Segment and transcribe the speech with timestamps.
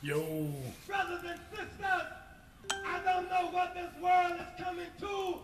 [0.00, 0.46] Yo.
[0.86, 2.06] Brothers and sisters,
[2.86, 5.38] I don't know what this world is coming to.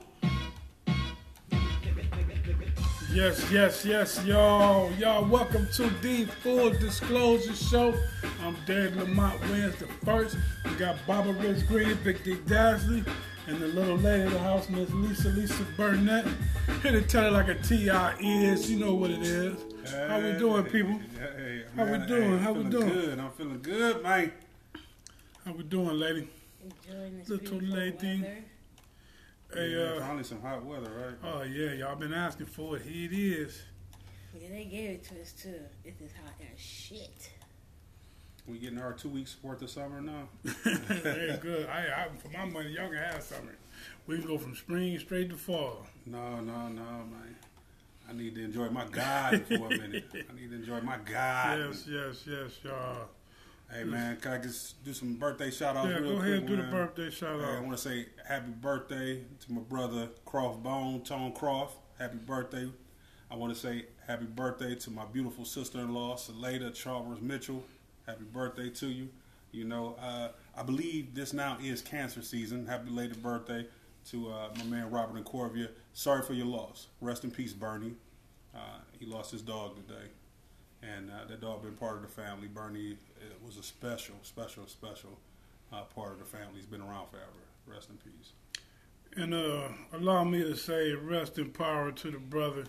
[3.12, 4.90] Yes, yes, yes, y'all.
[4.92, 7.94] Y'all, welcome to the Full Disclosure Show.
[8.42, 10.36] I'm Derek Lamont Wins the first.
[10.64, 13.06] We got Baba Rich Green, Big Dick Dasley,
[13.46, 16.26] and the little lady of the house, Miss Lisa Lisa Burnett.
[16.82, 17.88] Here to tell it like a TI
[18.20, 18.70] is.
[18.70, 19.56] You know what it is.
[20.08, 20.98] How we doing, people?
[21.18, 22.30] Hey, How we doing?
[22.32, 22.88] hey, How we feeling doing?
[22.88, 23.18] Good.
[23.20, 24.32] I'm feeling good, man.
[25.44, 26.28] How we doing, lady?
[26.62, 28.22] Enjoying this Little beautiful lady.
[28.22, 28.44] weather.
[29.52, 30.90] Hey, Yeah, uh, finally some hot weather,
[31.22, 31.30] right?
[31.32, 32.82] oh yeah, y'all been asking for it.
[32.82, 33.62] Here it is.
[34.34, 35.60] Yeah, they gave it to us too.
[35.84, 37.30] It is hot as shit.
[38.46, 40.28] We getting our two weeks worth of summer now.
[40.42, 41.68] Very good.
[41.68, 43.54] I, I, for my money, y'all can have summer.
[44.06, 45.86] We can go from spring straight to fall.
[46.06, 47.36] No, no, no, man.
[48.08, 50.04] I need to enjoy my God for a minute.
[50.14, 51.58] I need to enjoy my God.
[51.58, 53.08] Yes, yes, yes, y'all.
[53.74, 56.46] Hey, man, can I just do some birthday shout outs Yeah, real go ahead and
[56.46, 60.62] do the birthday shout Hey, I want to say happy birthday to my brother Croft
[60.62, 61.76] Bone, Tone Croft.
[61.98, 62.70] Happy birthday.
[63.32, 67.64] I want to say happy birthday to my beautiful sister-in-law, Salada Chalmers Mitchell.
[68.06, 69.08] Happy birthday to you.
[69.50, 72.66] You know, uh, I believe this now is cancer season.
[72.66, 73.66] Happy belated birthday
[74.10, 75.68] to uh, my man Robert and Corvia.
[75.94, 76.86] Sorry for your loss.
[77.00, 77.94] Rest in peace, Bernie.
[78.54, 80.10] Uh, he lost his dog today,
[80.80, 82.46] and uh, that dog been part of the family.
[82.46, 85.18] Bernie uh, was a special, special, special
[85.72, 86.56] uh, part of the family.
[86.56, 87.30] He's been around forever.
[87.66, 88.32] Rest in peace.
[89.16, 92.64] And uh, allow me to say rest in power to the brother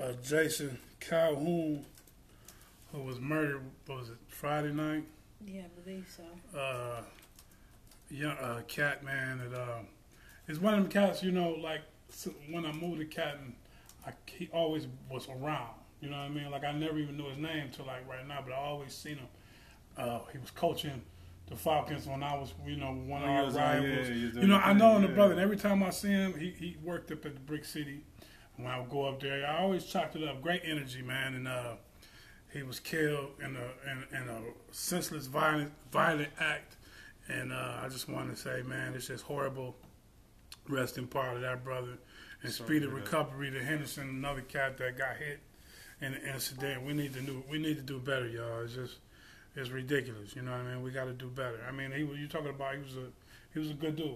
[0.00, 1.84] uh, Jason Calhoun,
[2.92, 3.62] who was murdered.
[3.86, 5.04] What was it Friday night?
[5.46, 6.58] Yeah, I believe so.
[6.58, 7.02] Uh,
[8.10, 9.40] young uh, cat man.
[9.40, 9.78] It uh,
[10.46, 11.22] it's one of them cats.
[11.22, 11.80] You know, like
[12.50, 13.54] when I moved to Catton,
[14.06, 15.74] I, he always was around.
[16.00, 16.50] You know what I mean?
[16.50, 19.16] Like I never even knew his name till like right now, but I always seen
[19.16, 19.26] him.
[19.98, 21.02] Uh, he was coaching
[21.48, 23.50] the Falcons when I was, you know, one of Oh, our
[23.80, 24.08] rivals.
[24.08, 25.32] yeah, you know, I know him, the brother.
[25.32, 28.04] And every time I see him, he, he worked up at the Brick City.
[28.56, 30.40] And when I would go up there, I always chopped it up.
[30.42, 31.34] Great energy, man.
[31.34, 31.74] And uh,
[32.52, 36.76] he was killed in a in, in a senseless, violent violent act.
[37.28, 39.76] And uh, I just wanted to say, man, it's just horrible.
[40.68, 41.96] Rest in power to that brother,
[42.42, 43.04] and Sorry speedy to hear that.
[43.06, 45.40] recovery to Henderson, another cat that got hit
[46.02, 46.84] in the incident.
[46.84, 48.60] We need to do we need to do better, y'all.
[48.64, 48.96] It's just
[49.58, 50.34] it's ridiculous.
[50.36, 50.82] You know what I mean?
[50.82, 51.60] We got to do better.
[51.68, 53.06] I mean, he was you talking about he was a
[53.52, 54.06] he was a good dude.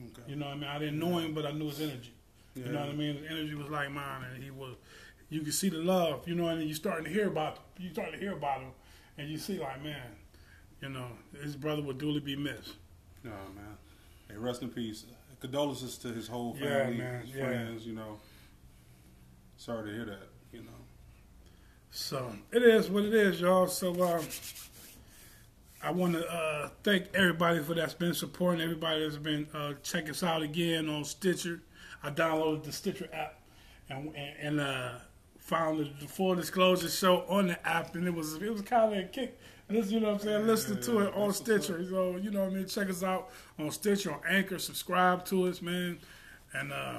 [0.00, 0.22] Okay.
[0.28, 0.68] You know what I mean?
[0.70, 2.12] I didn't know him, but I knew his energy.
[2.54, 2.66] Yeah.
[2.66, 3.16] You know what I mean?
[3.16, 4.74] His energy was like mine, and he was.
[5.30, 8.14] You can see the love, you know, and you starting to hear about you starting
[8.14, 8.70] to hear about him,
[9.18, 10.00] and you see like, man,
[10.80, 11.08] you know,
[11.42, 12.74] his brother would duly be missed.
[13.22, 13.76] No, man.
[14.28, 15.04] Hey, rest in peace.
[15.40, 17.44] Condolences to his whole Yeah, family, man, his yeah.
[17.44, 17.86] friends.
[17.86, 18.18] You know,
[19.56, 20.28] sorry to hear that.
[20.52, 20.80] You know,
[21.90, 23.66] So it is what it is, y'all.
[23.66, 24.24] So um,
[25.82, 28.60] I want to uh, thank everybody for that's been supporting.
[28.60, 31.62] Everybody that's been uh, checking us out again on Stitcher.
[32.02, 33.40] I downloaded the Stitcher app
[33.88, 34.90] and and, uh,
[35.38, 38.92] found the, the full disclosure show on the app, and it was it was kind
[38.92, 39.38] of a kick.
[39.70, 40.46] Listen, you know what I'm saying?
[40.46, 41.84] Listen to it on Stitcher.
[41.88, 42.66] So you know what I mean.
[42.66, 44.58] Check us out on Stitcher, on Anchor.
[44.58, 45.98] Subscribe to us, man.
[46.54, 46.98] And uh,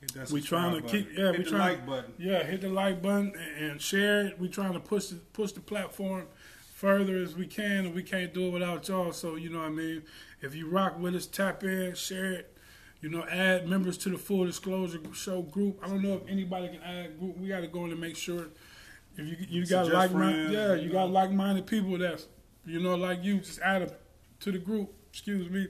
[0.00, 2.12] Hit We trying to subscribe keep- yeah, Hit we the trying- like button.
[2.18, 4.40] yeah, hit the like button and, and share it.
[4.40, 6.26] We're trying to push the push the platform
[6.74, 9.12] further as we can, and we can't do it without y'all.
[9.12, 10.02] So you know what I mean.
[10.42, 12.50] If you rock with us, tap in, share it.
[13.00, 15.78] You know, add members to the Full Disclosure Show group.
[15.82, 17.38] I don't know if anybody can add group.
[17.38, 18.48] We got to go in and make sure
[19.16, 22.26] if you you got like minded, yeah, you you got like minded people that's
[22.66, 23.38] you know like you.
[23.38, 23.96] Just add them
[24.40, 24.92] to the group.
[25.10, 25.68] Excuse me.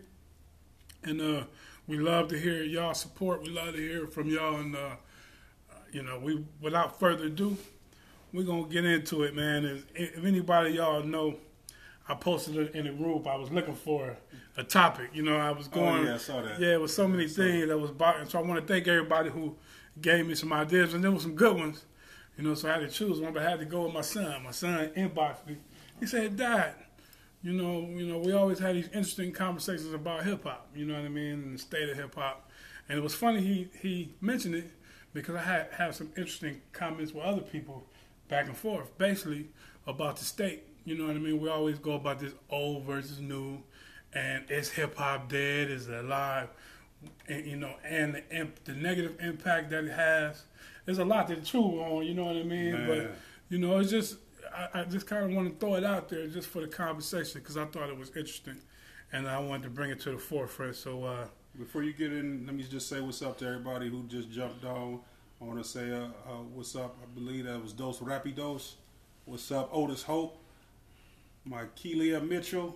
[1.02, 1.44] And uh,
[1.86, 3.42] we love to hear y'all support.
[3.42, 4.56] We love to hear from y'all.
[4.56, 4.96] And uh,
[5.92, 7.58] you know, we without further ado,
[8.34, 9.64] we're gonna get into it, man.
[9.64, 11.36] If, if anybody y'all know,
[12.08, 13.26] I posted it in the group.
[13.28, 14.16] I was looking for
[14.56, 15.10] a topic.
[15.14, 16.00] You know, I was going.
[16.00, 16.60] Oh, yeah, I saw that.
[16.60, 18.88] Yeah, it was so many things that was about, and so I want to thank
[18.88, 19.54] everybody who
[20.00, 21.84] gave me some ideas, and there were some good ones.
[22.36, 24.00] You know, so I had to choose one, but I had to go with my
[24.00, 24.42] son.
[24.42, 25.58] My son inboxed me.
[26.00, 26.74] He said, "Dad,
[27.40, 30.68] you know, you know, we always had these interesting conversations about hip hop.
[30.74, 32.50] You know what I mean, and the state of hip hop.
[32.88, 34.70] And it was funny he he mentioned it
[35.12, 37.84] because I had had some interesting comments with other people
[38.34, 39.46] back and forth, basically
[39.86, 40.64] about the state.
[40.84, 41.40] You know what I mean?
[41.40, 43.62] We always go about this old versus new,
[44.12, 45.70] and is hip hop dead?
[45.70, 46.48] Is it alive?
[47.28, 50.44] And, you know, and the imp, the negative impact that it has.
[50.84, 52.04] There's a lot to chew on.
[52.04, 52.72] You know what I mean?
[52.72, 52.86] Man.
[52.88, 53.16] But
[53.48, 54.16] you know, it's just
[54.54, 57.40] I, I just kind of want to throw it out there just for the conversation
[57.40, 58.56] because I thought it was interesting,
[59.12, 60.76] and I wanted to bring it to the forefront.
[60.76, 61.26] So uh,
[61.56, 64.64] Before you get in, let me just say what's up to everybody who just jumped
[64.64, 65.00] on.
[65.44, 66.96] I want to say uh, uh, what's up.
[67.02, 68.74] I believe that was Dose Rapidos.
[69.26, 70.38] What's up, Otis Hope?
[71.44, 72.74] my Keelia Mitchell.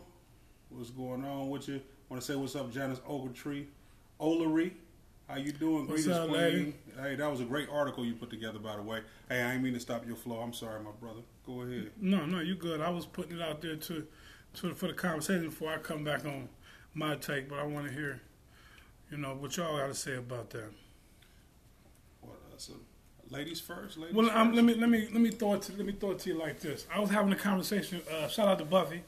[0.68, 1.76] What's going on with you?
[1.76, 1.80] I
[2.10, 3.64] Want to say what's up, Janice Ogletree,
[4.20, 4.72] Olery.
[5.26, 5.86] How you doing?
[5.86, 6.74] What's Greetings, up, lady?
[7.00, 9.00] Hey, that was a great article you put together, by the way.
[9.30, 10.40] Hey, I ain't mean to stop your flow.
[10.40, 11.20] I'm sorry, my brother.
[11.46, 11.92] Go ahead.
[11.98, 12.82] No, no, you good.
[12.82, 14.06] I was putting it out there to,
[14.56, 16.50] to for the conversation before I come back on
[16.92, 18.20] my take, but I want to hear,
[19.10, 20.70] you know, what y'all got to say about that.
[22.58, 22.72] Uh, so,
[23.30, 23.96] ladies first.
[23.98, 24.56] Ladies Well, um, first?
[24.56, 26.38] let me let me let me throw it to, let me throw it to you
[26.38, 26.86] like this.
[26.92, 28.02] I was having a conversation.
[28.10, 29.02] Uh, shout out to Buffy.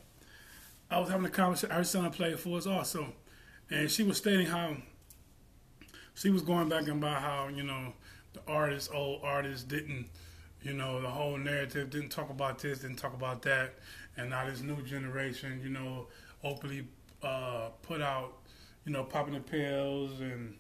[0.91, 1.75] I was having a conversation.
[1.75, 3.13] Her son played for us also,
[3.71, 4.77] and she was stating how
[6.15, 7.93] she was going back and about how you know
[8.33, 10.09] the artists, old artists, didn't
[10.63, 13.75] you know the whole narrative didn't talk about this, didn't talk about that,
[14.17, 16.07] and now this new generation, you know,
[16.45, 16.87] openly
[17.23, 18.39] uh, put out,
[18.85, 20.57] you know, popping the pills and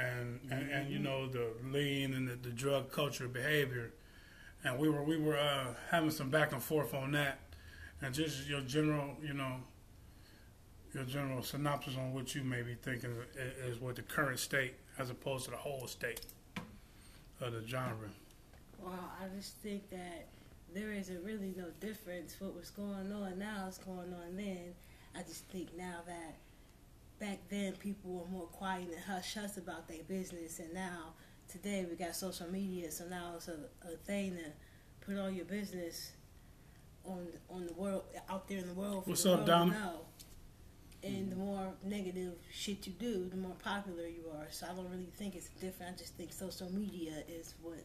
[0.00, 3.92] and and, and you know the lean and the, the drug culture behavior,
[4.64, 7.40] and we were we were uh, having some back and forth on that,
[8.00, 9.56] and just your general you know
[10.94, 14.74] your general synopsis on what you may be thinking is, is what the current state
[14.98, 16.20] as opposed to the whole state
[17.40, 18.08] of the genre.
[18.78, 20.28] Well, I just think that
[20.74, 22.36] there isn't really no difference.
[22.38, 24.74] What was going on now is going on then.
[25.14, 26.36] I just think now that
[27.20, 31.12] back then people were more quiet and hush hush about their business, and now
[31.46, 35.44] today we got social media, so now it's a, a thing to put all your
[35.44, 36.12] business
[37.04, 39.72] on on the world out there in the world for What's the up, Donna?
[39.72, 40.00] know.
[41.02, 41.38] And the mm.
[41.38, 44.46] more negative shit you do, the more popular you are.
[44.50, 45.94] So I don't really think it's different.
[45.94, 47.80] I just think social media is what's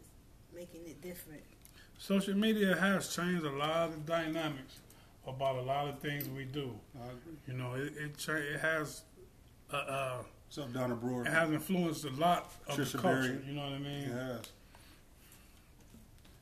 [0.53, 1.41] making it different.
[1.97, 4.79] Social media has changed a lot of dynamics
[5.25, 6.77] about a lot of things we do.
[6.93, 7.37] Agree.
[7.47, 9.03] You know, it it, cha- it has
[9.75, 10.17] uh, uh,
[10.47, 11.25] What's up, Donna Brewer?
[11.25, 13.21] it has influenced a lot of Trisha the culture.
[13.21, 13.39] Berry.
[13.47, 14.09] You know what I mean?
[14.09, 14.41] Yes.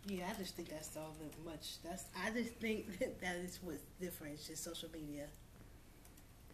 [0.06, 1.77] Yeah, I just think that's all that much.
[1.83, 4.33] That's I just think that, that is what's different.
[4.33, 5.25] It's just social media,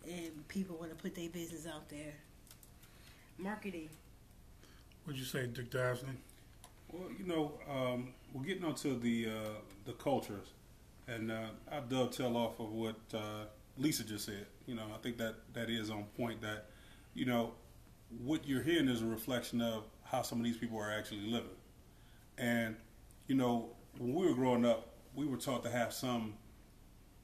[0.06, 2.14] and people want to put their business out there.
[3.38, 3.90] Marketing.
[5.06, 6.16] What'd you say, Dick Dasley?
[6.92, 9.50] Well, you know, um, we're getting onto the uh,
[9.86, 10.48] the cultures,
[11.08, 13.46] and uh, I dovetail off of what uh,
[13.80, 14.46] Lisa just said.
[14.66, 16.42] You know, I think that that is on point.
[16.42, 16.68] That
[17.14, 17.54] you know,
[18.24, 21.50] what you're hearing is a reflection of how some of these people are actually living,
[22.38, 22.76] and
[23.28, 26.34] you know, when we were growing up, we were taught to have some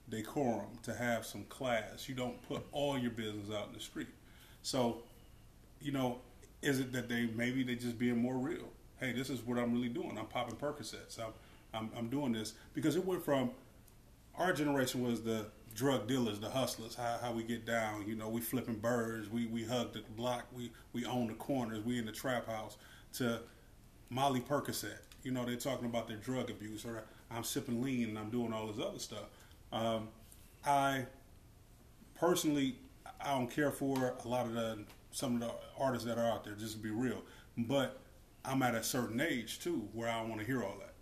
[0.10, 2.08] decorum, to have some class.
[2.08, 4.08] You don't put all your business out in the street.
[4.62, 5.04] So,
[5.82, 6.20] you know,
[6.62, 8.70] is it that they maybe they just being more real?
[8.98, 10.18] Hey, this is what I'm really doing.
[10.18, 11.20] I'm popping Percocets.
[11.20, 11.34] I'm,
[11.74, 13.52] I'm, I'm doing this because it went from
[14.38, 18.08] our generation was the drug dealers, the hustlers, how, how we get down.
[18.08, 21.84] You know, we flipping birds, we we hug the block, we we own the corners,
[21.84, 22.78] we in the trap house.
[23.14, 23.42] To
[24.10, 28.18] Molly Percocet, you know, they're talking about their drug abuse, or I'm sipping lean and
[28.20, 29.26] I'm doing all this other stuff.
[29.72, 30.10] Um,
[30.66, 31.06] I
[32.16, 32.76] personally,
[33.22, 34.80] I don't care for a lot of the
[35.12, 36.54] some of the artists that are out there.
[36.56, 37.22] Just to be real,
[37.58, 38.00] but
[38.44, 40.94] I'm at a certain age too where I want to hear all that.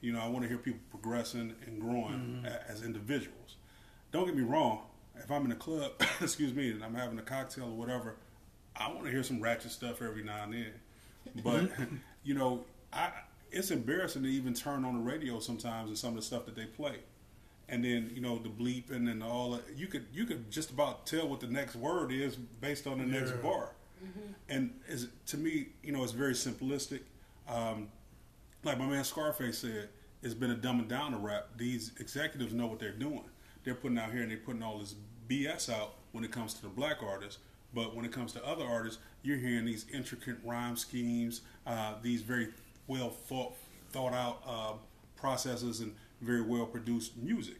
[0.00, 3.36] You know, I want to hear people progressing and growing a- as individuals.
[4.12, 4.82] Don't get me wrong.
[5.16, 8.16] If I'm in a club, excuse me, and I'm having a cocktail or whatever,
[8.76, 10.72] I want to hear some ratchet stuff every now and then.
[11.44, 11.70] But
[12.24, 13.10] you know, I
[13.52, 16.54] it's embarrassing to even turn on the radio sometimes and some of the stuff that
[16.54, 16.96] they play
[17.68, 19.62] and then you know the bleeping and all that.
[19.76, 23.04] You could you could just about tell what the next word is based on the
[23.06, 23.36] next Yeah.
[23.36, 23.72] bar.
[24.48, 27.00] And is to me, you know, it's very simplistic.
[27.48, 27.88] Um,
[28.64, 29.90] like my man Scarface said,
[30.22, 31.48] it's been a dumbing down to rap.
[31.56, 33.24] These executives know what they're doing.
[33.64, 34.94] They're putting out here and they're putting all this
[35.28, 37.38] BS out when it comes to the black artists.
[37.72, 42.22] But when it comes to other artists, you're hearing these intricate rhyme schemes, uh, these
[42.22, 42.48] very
[42.86, 43.54] well thought
[43.92, 44.72] thought out uh,
[45.16, 47.56] processes, and very well produced music.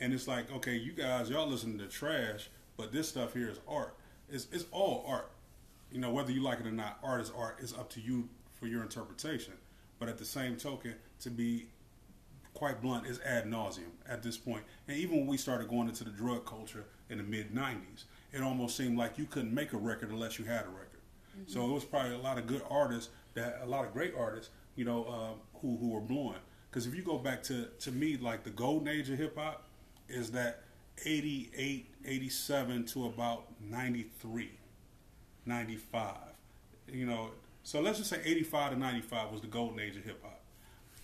[0.00, 3.60] And it's like, okay, you guys, y'all listening to trash, but this stuff here is
[3.68, 3.94] art.
[4.28, 5.30] It's, it's all art.
[5.92, 7.58] You know, whether you like it or not, art is art.
[7.60, 8.28] It's up to you
[8.58, 9.54] for your interpretation.
[9.98, 11.66] But at the same token, to be
[12.54, 14.64] quite blunt, is ad nauseam at this point.
[14.88, 18.42] And even when we started going into the drug culture in the mid '90s, it
[18.42, 20.88] almost seemed like you couldn't make a record unless you had a record.
[21.46, 24.50] So it was probably a lot of good artists, that a lot of great artists,
[24.76, 26.38] you know, uh, who who were blowing.
[26.70, 29.64] Because if you go back to to me, like the golden age of hip hop,
[30.08, 30.62] is that
[31.04, 34.50] 88, 87 to about 93,
[35.46, 36.16] 95.
[36.88, 37.30] You know,
[37.62, 40.41] so let's just say 85 to 95 was the golden age of hip hop.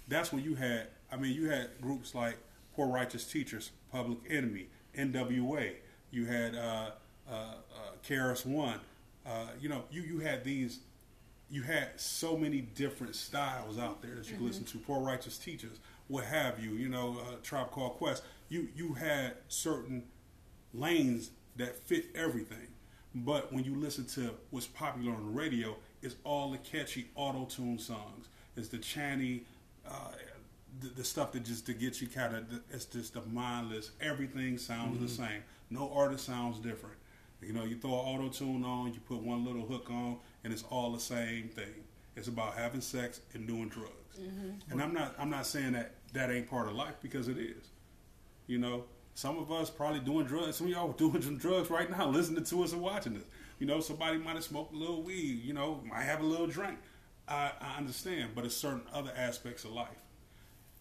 [0.08, 2.36] That's when you had, I mean, you had groups like
[2.74, 5.74] Poor Righteous Teachers, Public Enemy, NWA.
[6.10, 6.90] You had uh,
[7.30, 8.80] uh, uh, One.
[9.26, 10.80] Uh, you know, you you had these.
[11.50, 14.78] You had so many different styles out there that you could listen to.
[14.78, 16.72] Poor Righteous Teachers what have you.
[16.72, 18.22] You know, uh, Tribe Called Quest.
[18.48, 20.04] You you had certain
[20.74, 22.68] lanes that fit everything.
[23.14, 27.44] But when you listen to what's popular on the radio, it's all the catchy auto
[27.44, 28.28] tune songs.
[28.56, 29.44] It's the chanty,
[29.90, 30.12] uh,
[30.80, 32.44] the, the stuff that just to get you kind of.
[32.70, 33.90] It's just the mindless.
[34.00, 35.42] Everything sounds the same.
[35.70, 36.96] No artist sounds different.
[37.40, 40.52] You know, you throw an auto tune on, you put one little hook on, and
[40.52, 41.84] it's all the same thing.
[42.16, 43.92] It's about having sex and doing drugs.
[44.70, 47.68] And I'm not I'm not saying that that ain't part of life because it is.
[48.48, 50.56] You know, some of us probably doing drugs.
[50.56, 53.22] Some of y'all doing some drugs right now, listening to us and watching us.
[53.60, 55.42] You know, somebody might have smoked a little weed.
[55.44, 56.78] You know, might have a little drink.
[57.28, 59.88] I, I understand, but it's certain other aspects of life.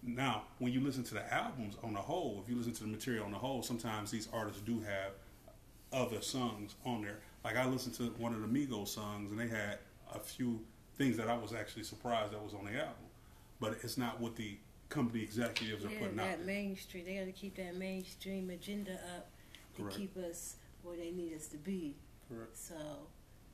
[0.04, 2.90] Now, when you listen to the albums on the whole, if you listen to the
[2.90, 5.12] material on the whole, sometimes these artists do have
[5.92, 7.20] other songs on there.
[7.44, 9.80] Like I listened to one of the Migos songs, and they had
[10.14, 10.62] a few
[10.98, 12.94] things that I was actually surprised that was on the album.
[13.60, 14.58] But it's not what the
[14.90, 16.26] company executives are Yeah, putting out.
[16.28, 17.06] that mainstream.
[17.06, 19.30] They got to keep that mainstream agenda up
[19.76, 19.98] to Correct.
[19.98, 21.96] keep us where they need us to be.
[22.30, 22.56] Correct.
[22.58, 22.76] So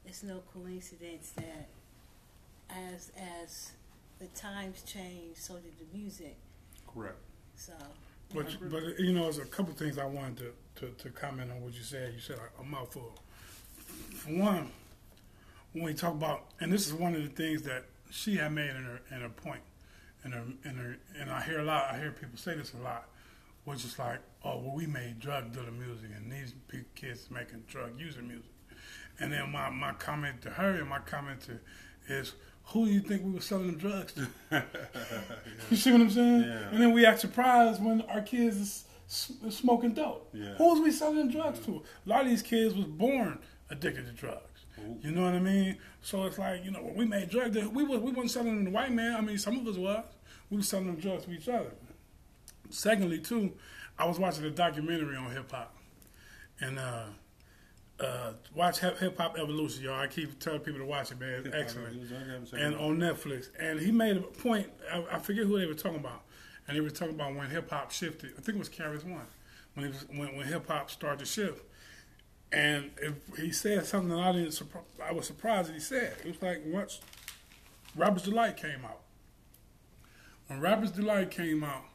[0.06, 1.70] it's no coincidence that
[2.94, 3.12] as
[3.42, 3.72] as
[4.20, 6.38] the times change, so did the music.
[6.88, 7.18] Correct.
[7.56, 7.74] So
[8.34, 11.62] But but you know, there's a couple things I wanted to, to, to comment on
[11.62, 12.13] what you said.
[12.13, 13.13] You said a, a mouthful.
[14.15, 14.72] For one,
[15.74, 18.70] when we talk about, and this is one of the things that she had made
[18.70, 19.62] in her in her point,
[20.25, 21.92] in her in her, and I hear a lot.
[21.92, 23.08] I hear people say this a lot,
[23.65, 27.63] which is like, oh, well, we made drug dealer music, and these pe- kids making
[27.68, 28.46] drug user music.
[29.20, 31.60] And then my, my comment to her and my comment to
[32.13, 32.34] is,
[32.67, 34.27] who do you think we were selling the drugs to?
[35.70, 36.41] You see what I'm saying?
[36.41, 36.70] Yeah.
[36.72, 40.29] And then we act surprised when our kids is, smoking dope.
[40.34, 40.55] Yeah.
[40.55, 41.84] Who was we selling drugs to?
[42.05, 43.39] A lot of these kids was born
[43.70, 44.65] addicted to drugs.
[44.79, 44.98] Ooh.
[45.01, 45.77] You know what I mean?
[46.01, 48.65] So it's like you know when we made drugs, we was we wasn't selling them
[48.65, 49.15] to white man.
[49.15, 50.03] I mean, some of us was.
[50.50, 51.72] We was selling them drugs to each other.
[52.70, 53.53] Secondly, too,
[53.98, 55.75] I was watching a documentary on hip hop,
[56.60, 57.05] and uh,
[58.04, 60.00] uh, watch Hip Hop Evolution, y'all.
[60.00, 61.44] I keep telling people to watch it, man.
[61.46, 62.12] It's excellent
[62.54, 63.50] and on Netflix.
[63.60, 64.68] And he made a point.
[64.92, 66.22] I, I forget who they were talking about,
[66.68, 68.32] and they were talking about when hip hop shifted.
[68.38, 69.26] I think it was KRS One
[69.74, 71.64] when was, when when hip hop started to shift.
[72.52, 74.62] And if he said something that I didn't.
[75.04, 76.16] I was surprised that he said.
[76.24, 77.02] It was like once
[77.96, 79.00] Rapper's Delight came out.
[80.48, 81.86] When Rapper's Delight came out,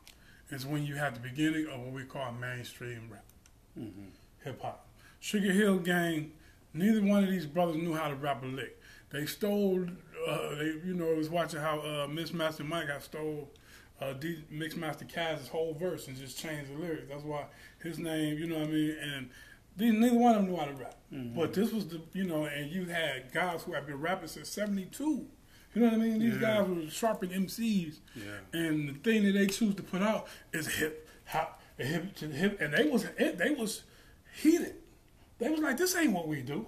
[0.51, 3.25] is when you had the beginning of what we call mainstream rap,
[4.43, 4.88] hip hop.
[5.21, 6.33] Sugar Hill Gang,
[6.73, 8.81] neither one of these brothers knew how to rap a lick.
[9.11, 9.87] They stole,
[10.29, 13.51] uh, they you know, I was watching how uh, Mix Master Mike got stole
[14.01, 17.09] uh, D- Mix Master Kaz's whole verse and just changed the lyrics.
[17.09, 17.47] That's why
[17.83, 18.97] his name, you know what I mean?
[19.03, 19.31] And
[19.77, 20.95] these, neither one of them knew how to rap.
[21.11, 24.51] But this was the, you know, and you had guys who have been rapping since
[24.51, 25.27] 72.
[25.75, 26.19] You know what I mean?
[26.19, 26.41] These Yeah.
[26.41, 27.99] guys were sharpened MCs.
[28.15, 28.23] Yeah.
[28.61, 32.61] And the thing that they choose to put out is hip hop, hip to hip,
[32.61, 33.83] and they was they was
[34.41, 34.75] heated.
[35.39, 36.67] They was like, this ain't what we do.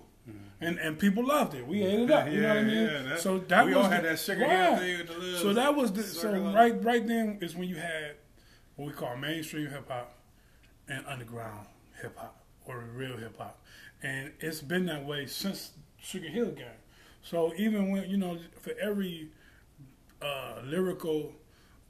[0.61, 1.67] And and people loved it.
[1.67, 2.31] We ate it up.
[2.31, 2.69] You know what I Mm-hmm.
[2.69, 2.85] Mean?
[2.87, 4.79] yeah, that- so that we was all the- had that Sugar right.
[4.79, 6.55] thing the So that was the so it.
[6.55, 8.17] right right then is when you had
[8.77, 10.13] what we call mainstream hip hop
[10.89, 11.67] and underground
[12.01, 13.59] hip hop or real hip hop,
[14.03, 16.67] and it's been that way since Sugar Hill Gang.
[17.23, 19.31] So even when you know for every
[20.23, 21.33] uh, lyrical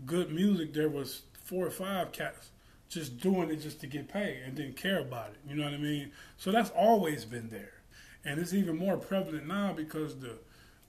[0.07, 2.51] good music, there was four or five cats
[2.91, 5.39] just doing it just to get paid and didn't care about it.
[5.49, 6.11] You know what I mean?
[6.37, 7.73] So that's always been there,
[8.25, 10.39] and it's even more prevalent now because the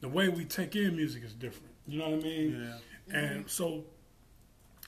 [0.01, 1.71] the way we take in music is different.
[1.87, 2.69] You know what I mean?
[3.09, 3.17] Yeah.
[3.17, 3.83] And so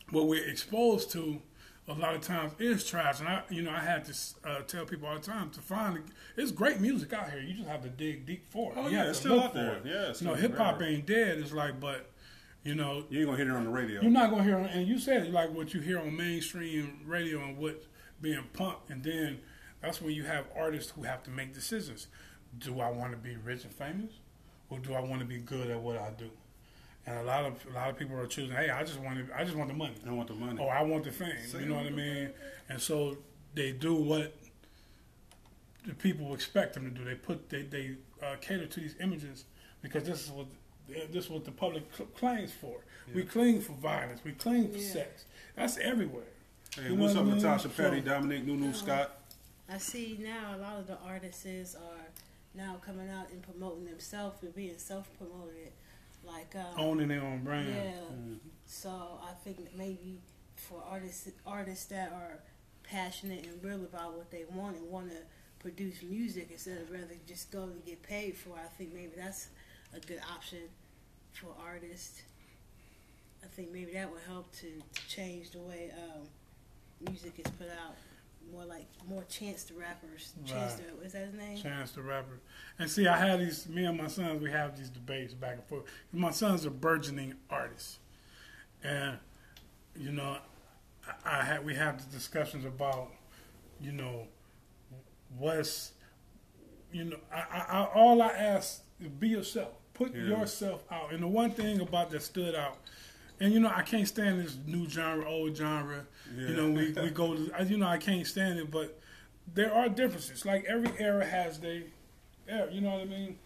[0.10, 1.40] what we're exposed to
[1.88, 3.20] a lot of times is trash.
[3.20, 4.14] And I, you know, I had to
[4.46, 6.00] uh, tell people all the time to find
[6.38, 7.42] it's great music out here.
[7.42, 8.78] You just have to dig deep for it.
[8.78, 9.76] Oh, You yeah, it's to still out for there.
[9.76, 9.82] it.
[9.86, 11.40] Yeah, it's you know, hip hop ain't dead.
[11.40, 12.10] It's like, but
[12.64, 14.02] you know, You ain't gonna hear it on the radio.
[14.02, 17.44] you're not gonna hear, it, and you said like what you hear on mainstream radio
[17.44, 17.88] and what's
[18.22, 19.40] being pumped, and then
[19.82, 22.08] that's when you have artists who have to make decisions.
[22.60, 24.12] Do I want to be rich and famous,
[24.70, 26.30] or do I want to be good at what I do?
[27.06, 28.56] And a lot of a lot of people are choosing.
[28.56, 29.96] Hey, I just want to, I just want the money.
[30.08, 30.58] I want the money.
[30.62, 31.36] Oh, I want the fame.
[31.60, 32.30] You know what I mean?
[32.70, 33.18] And so
[33.56, 34.34] they do what
[35.86, 37.04] the people expect them to do.
[37.04, 39.44] They put they they uh, cater to these images
[39.82, 40.48] because this is what
[40.88, 42.78] this is what the public cl- claims for.
[43.14, 44.22] We cling for violence.
[44.24, 44.90] We cling for Yeah.
[44.94, 45.26] sex.
[45.56, 46.24] That's everywhere.
[46.76, 47.38] Hey, You know what's what up, I mean?
[47.44, 49.20] Natasha Petty, So- Dominic, Nunu, Scott?
[49.70, 52.08] I see now a lot of the artists are
[52.56, 55.72] now coming out and promoting themselves and being self-promoted,
[56.24, 57.68] like um, Owning their own brand.
[57.70, 58.36] Yeah.
[58.66, 60.20] So I think maybe
[60.56, 62.40] for artists artists that are
[62.84, 65.18] passionate and real about what they want and want to
[65.60, 69.14] produce music instead of rather just go and get paid for, it, I think maybe
[69.16, 69.48] that's
[69.96, 70.60] a good option
[71.34, 72.22] for artists.
[73.44, 76.28] I think maybe that would help to, to change the way um,
[77.08, 77.96] music is put out.
[78.52, 80.34] More like more Chance the rappers.
[80.46, 81.00] Chance Right.
[81.00, 81.58] the is that his name?
[81.58, 82.40] Chance the Rapper.
[82.78, 85.64] And see, I had these, me and my sons, we have these debates back and
[85.64, 85.84] forth.
[86.12, 88.00] My sons are burgeoning artists.
[88.84, 89.18] And,
[89.96, 90.38] you know,
[91.26, 93.12] I, I had, we have the discussions about,
[93.80, 94.28] you know,
[95.38, 95.94] what's,
[96.92, 99.72] you know, I, I, I all I ask is be yourself.
[99.94, 100.24] Put Yeah.
[100.24, 101.14] yourself out.
[101.14, 102.78] And the one thing about that stood out,
[103.40, 106.06] and you know, I can't stand this new genre, old genre.
[106.36, 109.00] You know, we, we go to, you know, I can't stand it, but
[109.54, 110.46] there are differences.
[110.46, 111.84] Like every era has their
[112.48, 113.38] era, you know what I mean?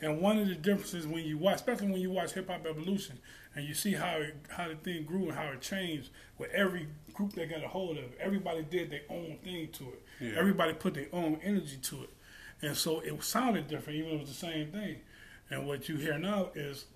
[0.00, 3.18] And one of the differences when you watch, especially when you watch Hip Hop Evolution,
[3.54, 6.88] and you see how it, how the thing grew and how it changed with every
[7.14, 8.18] group that got a hold of it.
[8.18, 10.02] Everybody did their own thing to it.
[10.20, 10.32] Yeah.
[10.38, 12.10] Everybody put their own energy to it,
[12.62, 14.96] and so it sounded different, even though it was the same thing.
[15.52, 16.86] And what you hear now is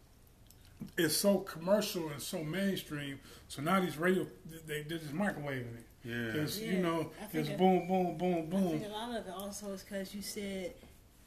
[0.96, 3.20] it's so commercial and so mainstream.
[3.48, 4.26] So now these radio,
[4.66, 5.86] they they're just microwaving it.
[6.04, 6.42] Yeah.
[6.42, 8.70] It's you Yeah, know, it's it- boom, boom, boom, I boom.
[8.80, 10.72] think a lot of it also is because you said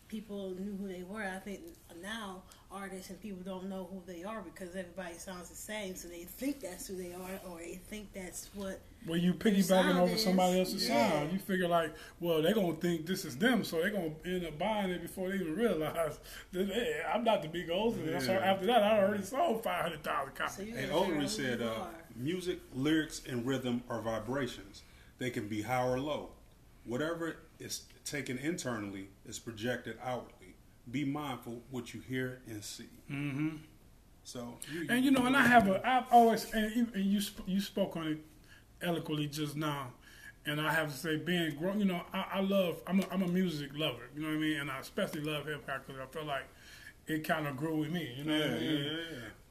[0.07, 1.21] people knew who they were.
[1.23, 1.59] I think
[2.01, 6.07] now artists and people don't know who they are because everybody sounds the same, so
[6.07, 8.79] they think that's who they are, or they think that's what.
[9.05, 11.09] When you piggybacking over is- somebody else's yeah.
[11.11, 14.45] sound, you figure like, well, they're gonna think this is them, so they're gonna end
[14.45, 16.19] up buying it before they even realize
[16.51, 17.95] that hey, I'm not the big old.
[17.97, 20.67] And so after that, I already sold five hundred thousand So copies.
[20.67, 24.83] you And gotta figure Olery out who said, uh, music, lyrics, and rhythm are vibrations.
[25.17, 26.29] They can be high or low.
[26.85, 30.55] Whatever is taken internally is projected outwardly.
[30.91, 32.89] Be mindful what you hear and see.
[33.07, 33.49] hmm
[34.23, 34.57] So,
[34.89, 37.59] And you know, and I have a, I've always, and you, and you, sp- you
[37.61, 38.17] spoke on it
[38.81, 39.93] eloquently just now,
[40.45, 43.21] and I have to say, being grown, you know, I, I love, I'm a, I'm
[43.23, 46.01] a music lover, you know what I mean, and I especially love hip hop because
[46.01, 46.47] I feel like
[47.07, 48.83] it kind of grew with me, you know yeah, what I yeah, mean,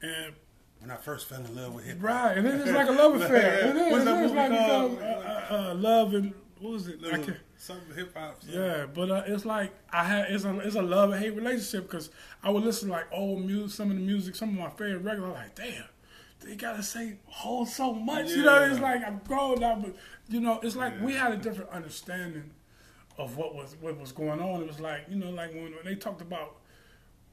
[0.03, 0.09] yeah.
[0.27, 0.35] and
[0.81, 2.93] When I first fell in love with hip hop, right, and then it's like a
[2.93, 4.99] love affair, it is, What's that it is like called?
[5.01, 6.99] uh, uh, uh, love and what was it?
[7.11, 8.41] I little, some hip hop.
[8.49, 11.85] yeah, but uh, it's like I had it's a it's a love and hate relationship
[11.91, 12.11] because
[12.43, 15.03] I would listen to like old music, some of the music, some of my favorite
[15.03, 15.25] records.
[15.25, 15.85] I'm like, damn,
[16.49, 18.31] they gotta say hold so much.
[18.31, 19.95] You know, it's like I'm grown now, but
[20.29, 22.51] you know, it's like we had a different understanding
[23.19, 24.63] of what was what was going on.
[24.63, 26.57] It was like you know, like when, when they talked about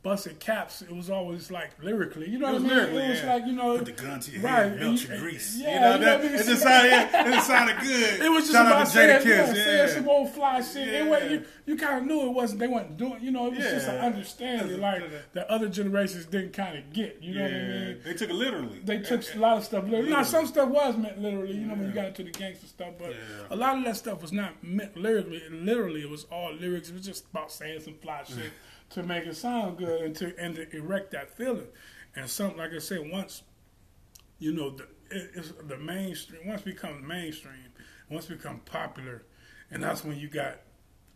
[0.06, 2.30] busted caps, it was always like lyrically.
[2.30, 2.68] You know what I mean?
[2.70, 3.34] lyrically, it was yeah.
[3.34, 5.58] like you know, Put the gun to your right, head, melt you- your grease.
[5.58, 6.40] Yeah, you know, you know that, what I mean?
[6.40, 8.22] it just sounded, it just sounded good.
[8.22, 10.62] It was just Shout about out to Jada saying, yeah, Yeah, saying some old fly
[10.62, 10.88] shit.
[10.88, 12.60] It wasn't- you you kind of knew it wasn't.
[12.60, 13.18] They weren't doing.
[13.24, 14.06] You know, it was just an Yeah.
[14.06, 15.02] understanding like
[15.34, 17.18] that other generations didn't kind of get.
[17.24, 17.98] You know what I mean?
[18.06, 18.82] They took it literally.
[18.86, 20.12] They took a lot of stuff literally.
[20.12, 21.54] Now some stuff was meant literally.
[21.56, 23.16] You know when you got into the gangster stuff, but Yeah.
[23.50, 25.42] a lot of that stuff was not meant literally.
[25.50, 26.90] Literally, it was all lyrics.
[26.90, 28.52] It was just about saying some fly shit
[28.92, 31.68] to make it sound good and to and to erect that feeling.
[32.16, 33.44] And some, like I said, once
[34.40, 36.48] you know the it, it's the mainstream.
[36.48, 37.56] Once it becomes mainstream,
[38.10, 39.24] once it become popular,
[39.72, 40.58] and that's when you got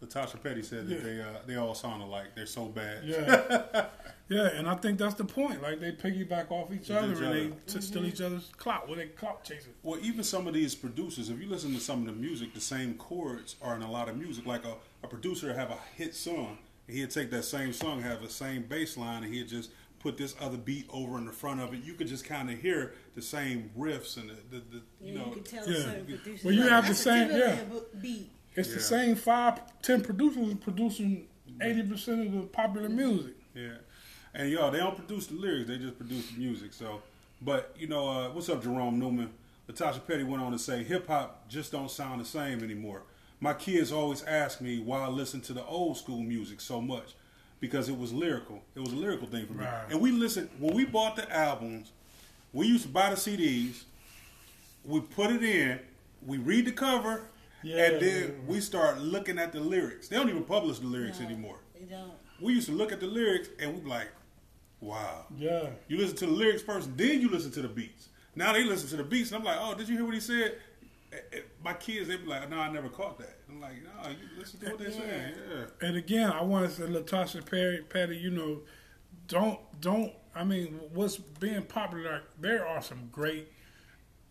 [0.03, 1.03] Latasha Petty said that Yeah.
[1.03, 2.27] they uh, they all sound alike.
[2.35, 3.03] They're so bad.
[3.03, 3.85] Yeah,
[4.29, 5.61] yeah, and I think that's the point.
[5.61, 7.23] Like they piggyback off each Each other, other.
[7.25, 8.87] and they t- steal each other's clout.
[8.87, 9.73] Well, they clout chasing.
[9.83, 12.61] Well, even some of these producers, if you listen to some of the music, the
[12.61, 14.45] same chords are in a lot of music.
[14.45, 16.57] Like a, a producer have a hit song, and
[16.89, 20.35] he'd take that same song, have the same bass line, and he'd just put this
[20.39, 21.83] other beat over in the front of it.
[21.83, 25.19] You could just kind of hear the same riffs and the, the, the you Yeah,
[25.19, 25.25] know.
[25.27, 25.79] you can tell yeah.
[25.83, 26.43] certain producers.
[26.45, 27.59] Well, you like, have the same- yeah.
[28.01, 28.29] beat.
[28.55, 31.27] It's the same five, ten producers producing
[31.61, 33.35] eighty percent of the popular music.
[33.53, 33.75] Yeah,
[34.33, 36.73] and y'all, they don't produce the lyrics; they just produce the music.
[36.73, 37.01] So,
[37.41, 39.29] but you know, uh, what's up, Jerome Newman?
[39.69, 43.03] Latasha Petty went on to say, "Hip hop just don't sound the same anymore."
[43.39, 47.15] My kids always ask me why I listen to the old school music so much
[47.59, 48.61] because it was lyrical.
[48.75, 49.63] It was a lyrical thing for me.
[49.65, 49.85] Right.
[49.89, 51.91] And we listened when we bought the albums.
[52.51, 53.83] We used to buy the CDs.
[54.83, 55.79] We put it in.
[56.25, 57.23] We read the cover.
[57.61, 57.83] Yeah.
[57.87, 60.07] and then we start looking at the lyrics.
[60.07, 62.13] They don't even publish the lyrics No, anymore They don't.
[62.39, 64.07] we used to look at the lyrics and we'd be like,
[64.79, 65.25] wow.
[65.37, 68.07] Yeah, You listen to the lyrics first, then you listen to the beats.
[68.33, 70.21] Now they listen to the beats, and I'm like, oh, did you hear what he
[70.21, 70.55] said?
[71.63, 73.39] My kids, they'd be like, no, I never caught that.
[73.49, 75.33] I'm like, no, you listen to what they're saying.
[75.49, 75.87] Yeah.
[75.87, 78.59] and again, I want to say, Latasha Perry, Petty, you know,
[79.27, 80.13] don't don't.
[80.35, 82.21] I mean, what's being popular?
[82.39, 83.51] There are some great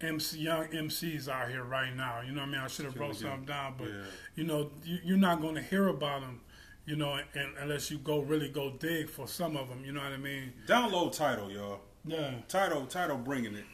[0.00, 2.20] MC, young MCs out here right now.
[2.20, 3.32] You know, what I mean, I should have wrote Sure, yeah.
[3.34, 3.94] something down, but Yeah.
[4.36, 6.40] you know, you, you're not going to hear about them.
[6.86, 9.84] You know, and, unless you go really go dig for some of them.
[9.84, 10.52] You know what I mean?
[10.66, 11.80] Download Tidal, y'all.
[12.06, 12.36] Yeah.
[12.48, 13.64] Tidal, Tidal, bringing it.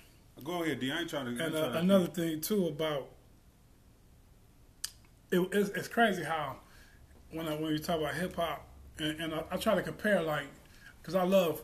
[0.42, 0.90] Go ahead, D.
[0.90, 1.30] I ain't trying to.
[1.44, 3.08] And uh, trying to- another thing too about
[5.30, 6.56] it, it's, it's crazy how
[7.30, 8.66] when I, when you talk about hip hop,
[8.98, 10.46] and, and I, I try to compare like
[11.00, 11.62] because I love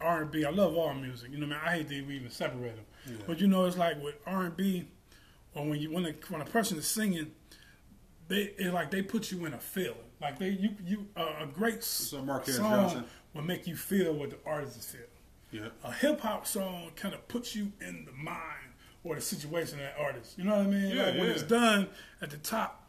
[0.00, 0.44] R and B.
[0.44, 1.30] I love all music.
[1.32, 1.68] You know, what I man.
[1.68, 2.84] I hate to even separate them.
[3.06, 3.16] Yeah.
[3.26, 4.88] But you know, it's like with R and B,
[5.54, 7.32] or when you when a, when a person is singing,
[8.28, 9.96] they it's like they put you in a feeling.
[10.20, 13.04] Like they you you uh, a great s- Marquez song Johnson.
[13.34, 15.06] will make you feel what the artist is feeling.
[15.52, 15.68] Yeah.
[15.84, 18.72] A hip hop song kind of puts you in the mind
[19.04, 20.38] or the situation of that artist.
[20.38, 20.96] You know what I mean?
[20.96, 21.88] Yeah, like when it's done
[22.20, 22.88] at the top,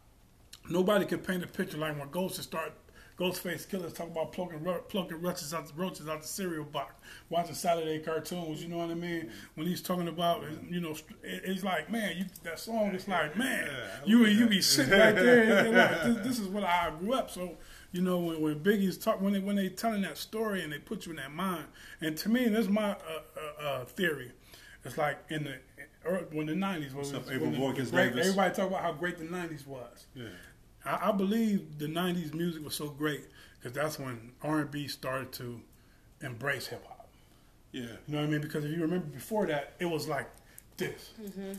[0.69, 2.73] nobody can paint a picture like when Ghost start.
[3.19, 6.95] Ghostface Killah's talk about plucking plucking roaches out, the, roaches out the cereal box,
[7.29, 8.63] watching Saturday cartoons.
[8.63, 9.29] You know what I mean?
[9.53, 13.69] When he's talking about, you know, it's like, man, you, that song is like, man,
[14.05, 15.43] you you be sitting right there.
[15.63, 17.29] And, like, this, this is what I grew up.
[17.29, 17.57] So,
[17.93, 20.79] you know, when, when Biggie's talk, when they when they telling that story and they
[20.79, 21.65] put you in that mind,
[22.01, 22.95] and to me, that's my uh,
[23.61, 24.31] uh, uh, theory.
[24.83, 25.55] It's like in the
[26.05, 28.27] er, when the nineties was up, when Abel the- great- Davis?
[28.27, 30.07] everybody talk about how great the nineties was.
[30.15, 30.25] Yeah.
[30.83, 33.25] I, I believe the '90s music was so great
[33.59, 35.61] because that's when R&B started to
[36.21, 37.07] embrace hip hop.
[37.71, 37.81] Yeah.
[37.81, 38.41] You know what I mean?
[38.41, 40.29] Because if you remember before that, it was like
[40.77, 41.11] this.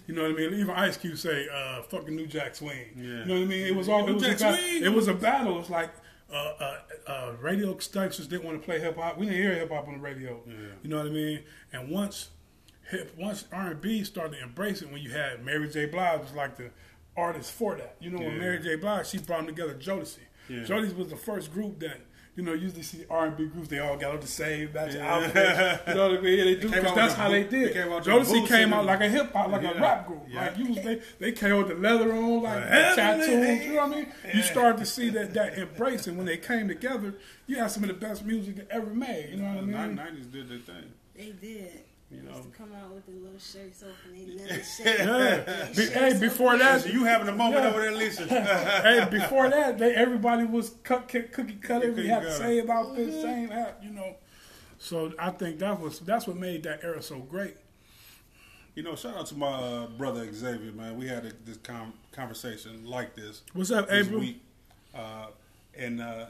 [0.06, 0.54] You know what I mean?
[0.54, 3.02] Even Ice Cube say, uh, "Fucking New Jack Swing." Yeah.
[3.04, 3.66] You know what I mean?
[3.68, 4.02] It was all.
[4.04, 4.82] It New was, a Jack Swing.
[4.82, 5.60] it was a battle.
[5.60, 5.90] It's like
[6.32, 9.18] uh, uh, uh, radio stations didn't want to play hip hop.
[9.18, 10.40] We didn't hear hip hop on the radio.
[10.46, 10.54] Yeah.
[10.82, 11.42] You know what I mean?
[11.72, 12.30] And once
[12.90, 15.86] hip, once R and B started to embrace it, when you had Mary J.
[15.86, 16.70] Blige was like the
[17.16, 17.96] artist for that.
[18.00, 18.76] You know, when Mary J.
[18.76, 19.74] Blige, she brought them together.
[19.74, 20.18] Jodeci.
[20.48, 20.60] Yeah.
[20.60, 22.00] Jodeci was the first group that.
[22.36, 23.68] You know, usually see R and B groups.
[23.68, 25.14] They all got on the same matching Yeah.
[25.14, 25.88] outfits.
[25.88, 26.44] You know what I mean?
[26.44, 27.68] They do because that's how the they did.
[27.68, 30.06] they came out with the Jodeci came out like a hip hop, like a rap
[30.08, 30.22] group.
[30.28, 30.40] Yeah.
[30.46, 33.28] Like you was they, they came with the leather on, like Uh, tattoos.
[33.28, 34.06] You know what I mean?
[34.34, 37.14] You started to see that that embrace, and when they came together,
[37.46, 39.30] you had some of the best music ever made.
[39.30, 39.94] You know what I The mean?
[39.94, 40.92] nineties did their thing.
[41.16, 41.84] They did.
[42.14, 42.36] You know.
[42.36, 44.12] used to come out with the little shirts open.
[44.14, 45.68] They never Yeah.
[45.76, 47.70] Be- hey, before that, So you having a moment Yeah.
[47.70, 48.26] over there, Lisa?
[48.82, 51.92] hey, before that, they everybody was cut, cut, cookie cutter.
[51.92, 52.38] We had the cutter.
[52.44, 53.80] same outfit, same hat.
[53.82, 54.16] You know.
[54.78, 57.56] So I think that was that's what made that era so great.
[58.74, 60.96] you know, shout out to my uh, brother Xavier, man.
[60.96, 64.20] We had a, this com- conversation like this What's up, this April?
[64.20, 64.42] week,
[64.94, 65.28] uh,
[65.76, 66.26] and uh,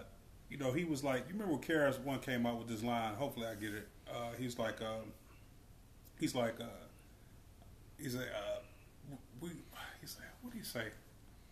[0.50, 3.14] you know, he was like, you remember when KRS One came out with this line?
[3.14, 3.88] Hopefully, I get it.
[4.08, 5.10] Uh, he's like, um,
[6.24, 6.64] he's like, uh,
[7.98, 9.50] he's like, uh, we,
[10.00, 10.86] he's like, what do you say?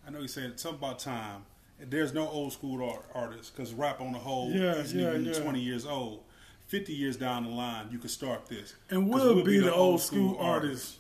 [0.07, 1.45] I know he said something about time.
[1.79, 5.27] There's no old school art, artists because rap on the whole Yeah, isn't yeah, even
[5.27, 5.33] yeah.
[5.43, 6.23] 20 years old.
[6.69, 8.75] 50 years down the line, you could start this.
[8.89, 10.97] And we'll be the old school artists.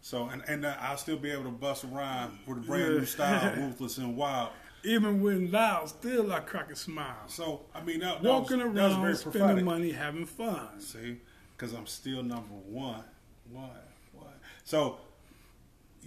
[0.00, 2.94] So, and, and uh, I'll still be able to bust a rhyme with a brand
[2.94, 2.98] Yeah.
[2.98, 4.50] new style, ruthless and wild.
[4.82, 7.28] Even when loud, still I crack a smile.
[7.28, 10.80] So, I mean, that, that Walking was, around, very spending money, having fun.
[10.80, 11.20] See,
[11.56, 13.04] because I'm still number one.
[13.50, 13.70] One,
[14.12, 14.26] one.
[14.64, 14.98] So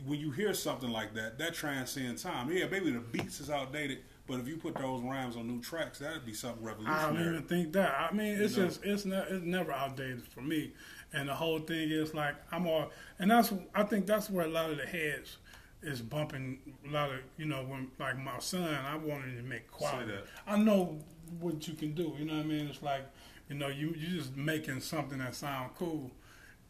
[0.05, 2.51] when you hear something like that, that transcends time.
[2.51, 5.99] Yeah, maybe the beats is outdated, but if you put those rhymes on new tracks,
[5.99, 7.03] that'd be something revolutionary.
[7.03, 7.95] I don't even think that.
[7.99, 8.67] I mean, it's You know?
[8.69, 10.73] just it's ne- it's never outdated for me.
[11.13, 14.49] And the whole thing is like I'm all, and that's I think that's where a
[14.49, 15.37] lot of the heads
[15.81, 16.59] is bumping.
[16.87, 20.11] A lot of you know when like my son, I wanted to make quality.
[20.45, 20.99] I know
[21.39, 22.13] what you can do.
[22.19, 22.67] You know what I mean?
[22.67, 23.03] It's like
[23.49, 26.11] you know you you just making something that sound cool,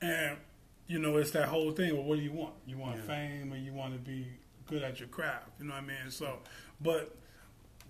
[0.02, 0.38] and
[0.88, 1.94] you know it's that whole thing.
[1.96, 2.54] Well, what do you want?
[2.66, 3.04] You want Yeah.
[3.04, 4.28] fame, or you want to be
[4.68, 5.50] good at your craft?
[5.60, 6.12] You know what I mean?
[6.12, 6.40] So,
[6.82, 7.16] but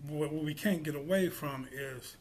[0.08, 2.16] what what we can't get away from is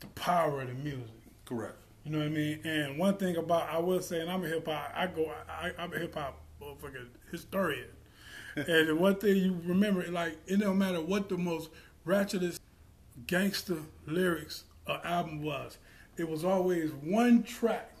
[0.00, 1.06] the power of the music.
[1.44, 1.76] Correct.
[2.04, 2.60] You know what I mean?
[2.64, 5.72] And one thing about I will say, and I'm a hip hop, I go, I,
[5.78, 7.88] I'm a hip hop motherfucking historian.
[8.56, 11.70] and one thing you remember, like it don't matter what the most
[12.06, 12.58] ratchetest
[13.26, 15.78] gangster lyrics or album was,
[16.16, 17.92] it was always one track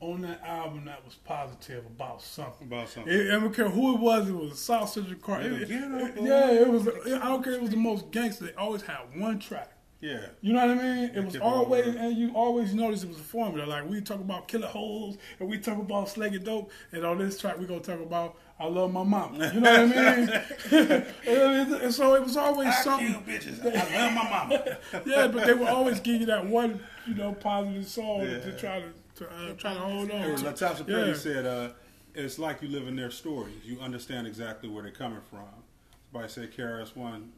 [0.00, 2.68] on that album that was positive about something.
[2.68, 3.12] About something.
[3.12, 4.28] It, I don't care who it was.
[4.28, 5.42] It was a South Central car.
[5.42, 6.86] Yeah, It- it- yeah, it was.
[6.88, 7.54] I don't care.
[7.54, 8.46] It was the most gangster.
[8.46, 9.72] They always had one track.
[10.00, 10.20] Yeah.
[10.40, 11.10] You know what I mean?
[11.12, 13.66] It was kept it all always, and you always notice it was a formula.
[13.66, 17.36] Like we talk about killer holes, and we talk about slanging dope, and on this
[17.40, 19.34] track we gonna talk about I love my mom.
[19.34, 21.04] You know what I mean?
[21.28, 23.12] and, so it was always I something.
[23.12, 23.60] kill bitches.
[23.64, 24.78] I love my mama.
[25.06, 28.40] Yeah, but they would always give you that one, you know, positive song Yeah.
[28.40, 28.92] to try to,
[29.24, 30.36] to uh, try to hold on.
[30.36, 30.42] to.
[30.42, 31.14] Natasha Perry Yeah.
[31.14, 31.68] said, uh,
[32.14, 33.54] "It's like you live in their stories.
[33.64, 35.46] You understand exactly where they're coming from."
[36.12, 37.30] Somebody said, "KRS One,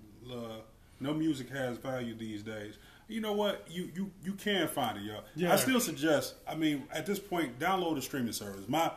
[1.01, 2.79] no music has value these days."
[3.09, 3.67] You know what?
[3.69, 5.25] You you you can find it, y'all.
[5.35, 5.53] Yeah.
[5.53, 6.35] I still suggest.
[6.49, 8.69] I mean, at this point, download the streaming service.
[8.69, 8.91] My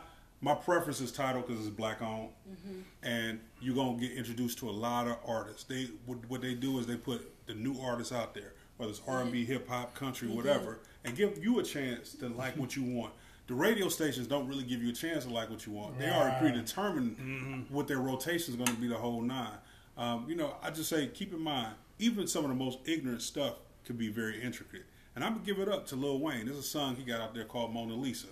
[0.44, 2.80] my preference is Tidal because it's black owned, mm-hmm.
[3.02, 5.64] and you're gonna get introduced to a lot of artists.
[5.64, 9.00] They what, what they do is they put the new artists out there, whether it's
[9.08, 9.52] R and B, mm-hmm.
[9.52, 13.14] hip hop, country, whatever, and give you a chance to like what you want.
[13.46, 15.98] The radio stations don't really give you a chance to like what you want.
[15.98, 16.40] They already Right.
[16.40, 17.74] predetermined mm-hmm.
[17.74, 19.58] what their rotation is going to be the whole nine.
[19.96, 23.22] Um, you know, I just say keep in mind, even some of the most ignorant
[23.22, 23.54] stuff
[23.86, 24.84] could be very intricate.
[25.14, 26.46] And I'm gonna give it up to Lil Wayne.
[26.46, 28.26] There's a song he got out there called Mona Lisa.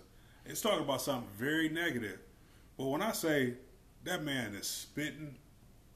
[0.44, 2.18] It's talking about something very negative.
[2.76, 3.55] But when I say
[4.05, 5.37] that man is spitting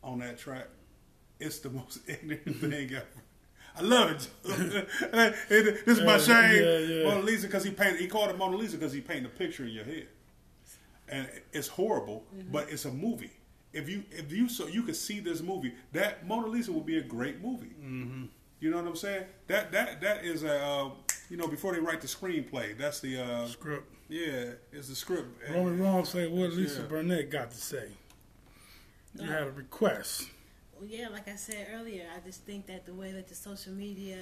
[0.03, 0.69] on that track,
[1.41, 3.07] it's the most ignorant thing ever.
[3.79, 4.29] I love it.
[5.13, 7.05] this is my Yeah, shame, yeah, yeah.
[7.05, 8.01] Mona Lisa, because he painted.
[8.01, 10.09] He called it Mona Lisa because he painted a picture in your head,
[11.11, 13.33] and it's horrible, but it's a movie.
[13.75, 16.97] If you if you so you could see this movie, that Mona Lisa would be
[16.97, 17.75] a great movie.
[17.79, 18.25] Mm-hmm.
[18.61, 19.25] You know what I'm saying?
[19.49, 20.91] That that that is a uh,
[21.29, 23.93] you know before they write the screenplay, that's the uh, Script.
[24.09, 25.29] Yeah, it's the script.
[25.51, 26.87] Roman Wrong say what Lisa Yeah.
[26.87, 27.89] Burnett got to say.
[29.15, 30.29] You had a request.
[30.79, 33.73] Well, yeah, like I said earlier, I just think that the way that the social
[33.73, 34.19] media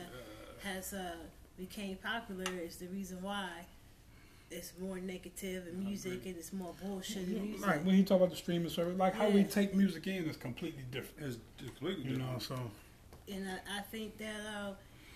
[0.63, 1.17] has uh,
[1.59, 3.49] became popular is the reason why
[4.51, 7.67] it's more negative in music and it's more bullshit in music.
[7.67, 10.37] Like when you talk about the streaming service, like how we take music in is
[10.37, 11.29] completely different.
[11.29, 11.39] It's
[11.75, 12.21] completely different.
[12.21, 12.51] You different.
[12.51, 12.71] know, so
[13.35, 14.73] And I, I think that uh,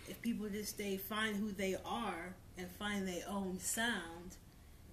[0.08, 4.36] if people just stay find who they are and find their own sound,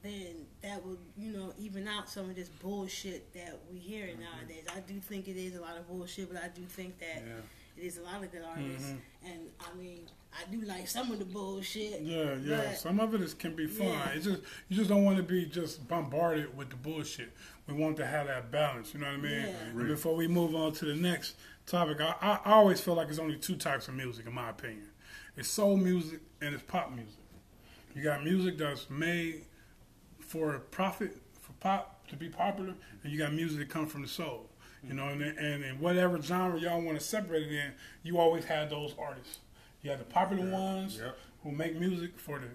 [0.05, 4.21] then that will, you know, even out some of this bullshit that we hear mm-hmm.
[4.21, 4.65] nowadays.
[4.75, 7.33] I do think it is a lot of bullshit, but I do think that Yeah.
[7.77, 8.89] it is a lot of good artists.
[8.89, 9.31] Mm-hmm.
[9.31, 12.01] And I mean, I do like some of the bullshit.
[12.01, 12.73] yeah, yeah.
[12.73, 13.87] Some of it is can be fun.
[13.87, 14.09] Yeah.
[14.09, 17.31] It's just you just don't want to be just bombarded with the bullshit.
[17.67, 18.93] We want to have that balance.
[18.93, 19.31] You know what I mean?
[19.31, 19.79] Yeah.
[19.79, 23.07] And before we move on to the next topic, I, I I always feel like
[23.07, 24.89] there's only two types of music, in my opinion.
[25.37, 27.19] It's soul music and it's pop music.
[27.93, 29.45] You got music that's made
[30.35, 34.07] for profit, for pop to be popular, and you got music that comes from the
[34.07, 34.49] soul.
[34.87, 37.71] You know, and and in whatever genre y'all want to separate it in,
[38.03, 39.39] you always have those artists.
[39.81, 41.17] You have the popular ones Yep.
[41.43, 42.47] who make music for the,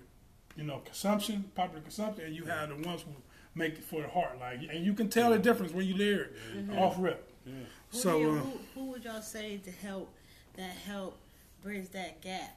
[0.56, 3.10] you know, consumption, popular consumption, and you have the ones who
[3.56, 4.38] make it for the heart.
[4.38, 7.32] Like, and you can tell the difference when you hear it off rip.
[7.46, 7.52] Who,
[7.90, 10.12] So, do you- uh, who, who would y'all say to help
[10.56, 11.18] that help
[11.62, 12.54] bridge that gap?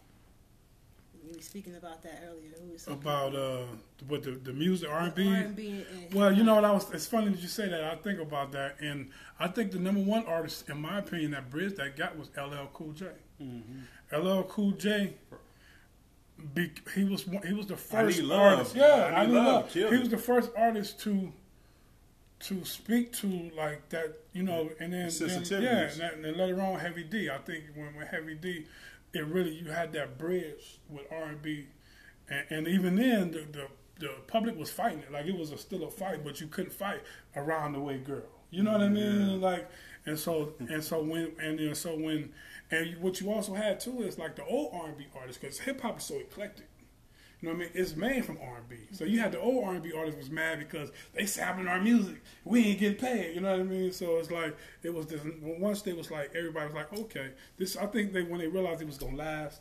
[1.26, 2.52] We were speaking about that earlier.
[2.62, 3.64] Who was some about uh,
[4.08, 5.28] what the the music R and B.
[5.28, 6.90] R&B Well, you know what I was.
[6.92, 7.84] It's funny that you say that.
[7.84, 9.10] I think about that, and
[9.40, 12.68] I think the number one artist, in my opinion, that bridge that got was LL
[12.74, 13.08] Cool J.
[14.12, 15.14] LL Cool J.
[16.54, 18.40] Be, he was he was the first Need Love.
[18.42, 18.76] artist.
[18.76, 19.94] Yeah, I I Need Need Love Love.
[19.94, 21.32] He was the first artist to
[22.44, 26.26] to speak to like that, you know, and then, The then yeah, and, that, and
[26.26, 27.30] then later on Heavy D.
[27.30, 28.66] I think when with Heavy D,
[29.14, 31.68] it really you had that bridge with R and B,
[32.50, 33.68] and even then the, the
[34.00, 36.74] the public was fighting it like it was a, still a fight, but you couldn't
[36.74, 37.02] fight
[37.36, 38.24] around the way girl.
[38.50, 39.40] You know what I mean?
[39.40, 39.70] Like,
[40.06, 42.32] and so and so when and then so when
[42.72, 45.60] and what you also had too is like the old R and B artists because
[45.60, 46.68] hip hop is so eclectic.
[47.44, 47.72] You know what I mean?
[47.74, 48.78] It's made from R and B.
[48.94, 51.82] So you had the old R and B artists was mad because they sampling our
[51.82, 52.24] music.
[52.46, 53.36] We ain't getting paid.
[53.36, 53.92] You know what I mean?
[53.92, 55.20] So it's like it was this.
[55.42, 57.76] Once they was like everybody was like, okay, this.
[57.76, 59.60] I think they when they realized it was gonna last,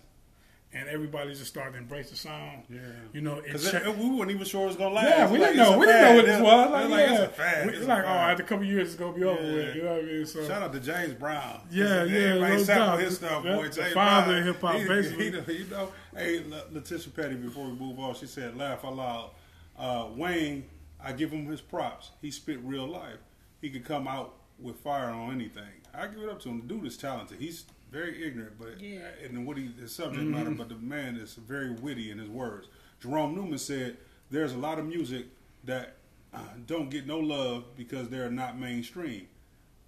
[0.74, 2.62] and everybody just started to embrace the sound.
[2.70, 2.78] Yeah.
[3.12, 5.08] You know, it cha- we weren't even sure it was gonna last.
[5.08, 5.78] yeah, we Like, didn't know.
[5.78, 6.64] We didn't know what this was.
[6.64, 7.12] It's Like, like, yeah.
[7.12, 7.66] it's a fad.
[7.66, 9.52] We- It's It's a like, oh, after a couple years, it's gonna be over Yeah.
[9.54, 9.76] with.
[9.76, 10.26] You know what I mean?
[10.26, 11.60] So Shout out to James Brown.
[11.70, 13.00] Yeah, yeah, Everybody no doubt.
[13.00, 13.68] his stuff, Yeah, boy.
[13.68, 15.30] the father of hip-hop, basically.
[15.54, 17.34] he- you know, hey, Letitia Petty.
[17.34, 19.30] Before we move on, she said, "Laugh out loud."
[19.78, 20.64] Uh, Wayne,
[21.04, 22.10] I give him his props.
[22.20, 23.18] He spit real life.
[23.60, 25.62] He could come out with fire on anything.
[25.94, 26.60] I give it up to him.
[26.66, 27.38] The dude is talented.
[27.40, 29.08] He's very ignorant, but Yeah.
[29.22, 32.68] and what he his subject matter, but the man is very witty in his words.
[33.00, 33.98] Jerome Newman said,
[34.30, 35.26] "There's a lot of music
[35.64, 35.96] that
[36.32, 39.28] uh, don't get no love because they're not mainstream.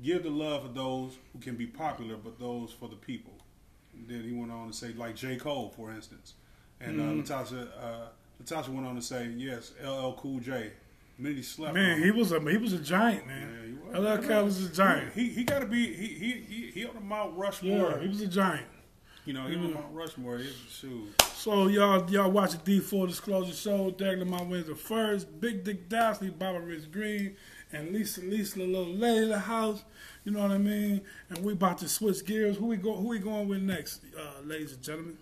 [0.02, 3.32] Give the love for those who can be popular, but those for the people."
[3.94, 5.36] And then he went on to say, like J.
[5.36, 6.34] Cole, for instance,
[6.80, 7.68] and uh, Latasha.
[7.80, 8.08] Uh,
[8.42, 10.72] Latasha went on to say, "Yes, LL Cool J."
[11.42, 11.74] Slept.
[11.74, 13.78] man, he was a he was a giant, man.
[13.92, 14.26] Yeah, was.
[14.26, 15.12] LL was a giant.
[15.14, 17.92] He he got to be he he he he on the Mount Rushmore.
[17.92, 18.66] Yeah, he was a giant.
[19.24, 20.38] You know, he on Mount Rushmore.
[20.38, 21.14] He shoot.
[21.34, 23.90] So y'all y'all watch the D Four Disclosure Show.
[23.92, 25.40] Daggler My Windsor first.
[25.40, 27.36] Big Dick Dashley, Baba Rich Green,
[27.72, 29.84] and Lisa Lisa the little lady of the house.
[30.24, 31.02] You know what I mean?
[31.28, 32.56] And we about to switch gears.
[32.56, 32.94] Who we go?
[32.94, 35.18] Who we going with next, uh, ladies and gentlemen?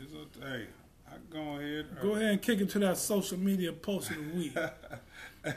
[0.00, 0.66] It's a, hey,
[1.34, 1.86] go ahead.
[2.00, 4.56] Go ahead and kick into that social media post of the week.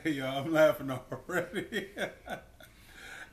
[0.04, 0.92] Hey, y'all, I'm laughing
[1.30, 1.88] already.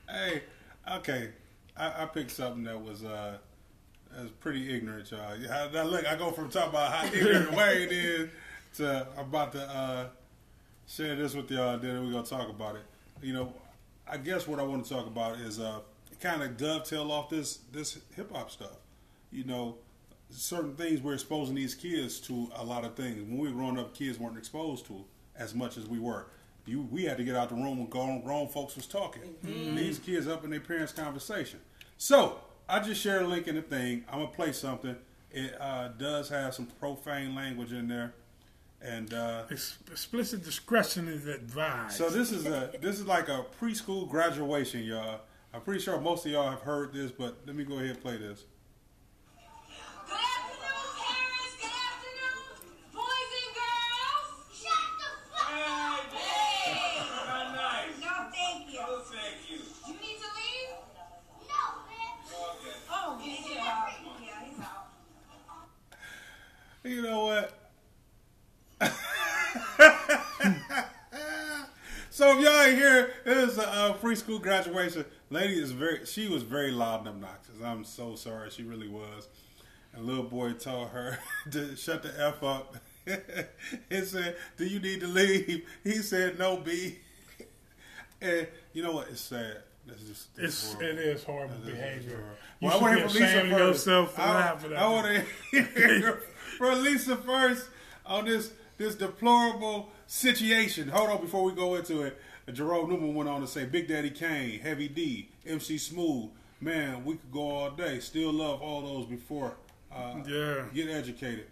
[0.09, 0.43] hey,
[0.89, 1.31] okay,
[1.75, 3.39] I, I picked something that was uh,
[4.13, 5.35] that was pretty ignorant, y'all.
[5.35, 8.29] Yeah, Now look, I go from talking about how ignorant Wayne is
[8.77, 10.07] to I'm about to uh,
[10.87, 11.77] share this with y'all.
[11.77, 12.85] Then we're gonna talk about it.
[13.21, 13.53] You know,
[14.07, 15.79] I guess what I want to talk about is uh,
[16.21, 18.77] kind of dovetail off this this hip hop stuff.
[19.29, 19.75] You know,
[20.29, 23.21] certain things we're exposing these kids to a lot of things.
[23.21, 26.27] When we were growing up, kids weren't exposed to as much as we were.
[26.65, 29.21] You, we had to get out the room when grown, grown folks was talking.
[29.43, 31.59] These kids up in their parents' conversation.
[31.97, 34.03] So I just shared a link in the thing.
[34.09, 34.95] I'm gonna play something.
[35.31, 38.13] It uh, does have some profane language in there,
[38.81, 41.97] and uh, Ex- explicit discretion is advised.
[41.97, 45.21] so this is a this is like a preschool graduation, y'all.
[45.53, 48.01] I'm pretty sure most of y'all have heard this, but let me go ahead and
[48.01, 48.43] play this.
[50.07, 51.55] Good afternoon, parents.
[51.59, 54.27] Good afternoon, boys and girls.
[54.51, 56.13] Shut the fuck up.
[56.13, 56.99] Hey.
[57.27, 57.99] Not nice.
[58.01, 58.79] No, thank you.
[58.79, 59.57] No, thank you.
[59.87, 60.71] You need to leave?
[61.47, 62.13] No, man.
[62.31, 62.77] Okay.
[62.91, 63.87] Oh, he's out.
[64.21, 64.87] Yeah, he's out.
[66.85, 67.51] You know what?
[72.11, 75.03] so if y'all ain't here, it was a uh, preschool graduation.
[75.31, 77.55] Lady is very, she was very loud and obnoxious.
[77.63, 79.27] I'm so sorry, she really was.
[79.93, 81.17] And little boy told her
[81.51, 82.75] to shut the f up.
[83.89, 86.97] he said, "Do you need to leave?" He said, "No, B."
[88.21, 89.07] And you know what?
[89.09, 89.57] It's sad.
[89.87, 90.89] Just it's horrible.
[90.89, 92.15] it is horrible is behavior.
[92.17, 92.35] horrible.
[92.59, 93.59] You Well, I want to hear from Lisa first.
[93.59, 96.23] yourself for I, laughing I want to hear
[96.57, 97.67] from Lisa first
[98.05, 100.89] on this this deplorable situation.
[100.89, 102.19] Hold on, before we go into it,
[102.51, 106.29] Jerome Newman went on to say, "Big Daddy Kane, Heavy D, MC Smooth,
[106.61, 107.99] man, we could go all day.
[107.99, 109.53] Still love all those before
[109.93, 110.65] uh, Yeah.
[110.73, 111.47] get educated."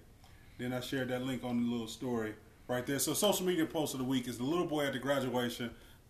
[0.58, 2.36] Then I shared that link on the little story
[2.67, 2.99] right there.
[2.99, 5.71] So social media post of the week is the little boy at the graduation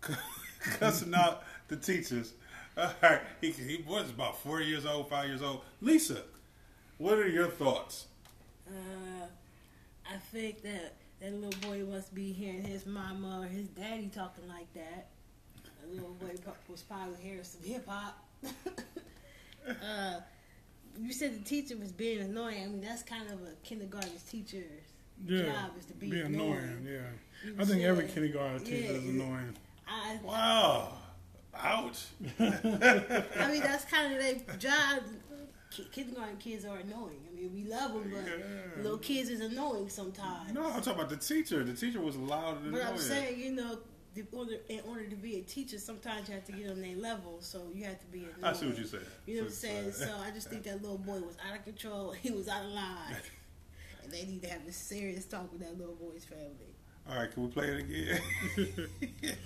[0.78, 2.32] cussing out the teachers.
[2.76, 5.62] All right, he, he was about four years old, five years old.
[5.80, 6.22] Lisa,
[6.98, 8.06] what are your thoughts?
[8.68, 9.26] Uh,
[10.10, 14.48] I think that that little boy must be hearing his mama or his daddy talking
[14.48, 15.08] like that.
[15.82, 16.32] The little boy
[16.68, 18.22] was probably hearing some hip hop.
[19.68, 20.20] uh,
[21.00, 22.62] you said the teacher was being annoying.
[22.62, 24.64] I mean, that's kind of a kindergarten's teacher's
[25.26, 26.52] yeah, job is to be, be annoying.
[26.52, 26.86] annoying.
[26.86, 29.56] Yeah, You I think every kindergarten teacher yeah, is annoying.
[29.86, 30.92] I, Wow,
[31.56, 32.06] ouch.
[32.40, 35.02] I mean, that's kind of their job.
[35.76, 37.20] Ki- Kindergarten kids are annoying.
[37.30, 38.82] I mean, we love them, but Yeah.
[38.82, 40.52] little kids is annoying sometimes.
[40.52, 41.64] No, I'm talking about the teacher.
[41.64, 43.78] The teacher was loud and But I'm saying, you know,
[44.14, 46.94] the order, in order to be a teacher, sometimes you have to get on their
[46.96, 48.24] level, so you have to be.
[48.42, 48.76] I see what annoying.
[48.78, 49.00] you said.
[49.26, 49.92] You know what I'm saying?
[49.92, 52.12] So I just think that little boy was out of control.
[52.22, 53.16] He was out of line,
[54.04, 56.76] and they need to have a serious talk with that little boy's family.
[57.10, 58.20] All right, can we play it again?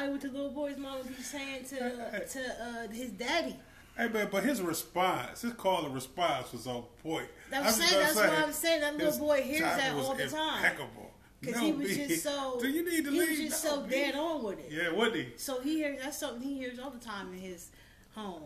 [0.00, 1.78] probably what the little boy's mom would be saying to
[2.26, 3.56] to uh, his daddy.
[3.96, 7.28] hey, man, but his response, his call and response was on point.
[7.52, 8.80] I'm just saying- that's say, what I'm saying.
[8.80, 10.64] That little boy hears that all the time.
[10.64, 11.10] Impeccable.
[11.40, 12.06] Because No, he was B.
[12.06, 13.28] just so Do you need to he leave?
[13.30, 13.90] was just No, so B.
[13.92, 14.70] dead on with it.
[14.70, 15.28] Yeah, wouldn't he?
[15.36, 17.70] So he hears that's something he hears all the time in his
[18.14, 18.42] home.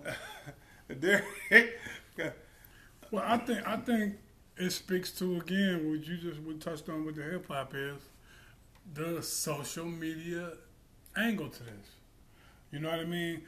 [0.89, 1.25] There.
[3.11, 4.17] Well, I think I think
[4.57, 8.01] it speaks to again what you just we touched on with the hip hop is
[8.93, 10.53] the social media
[11.17, 11.91] angle to this.
[12.71, 13.43] You know what I mean?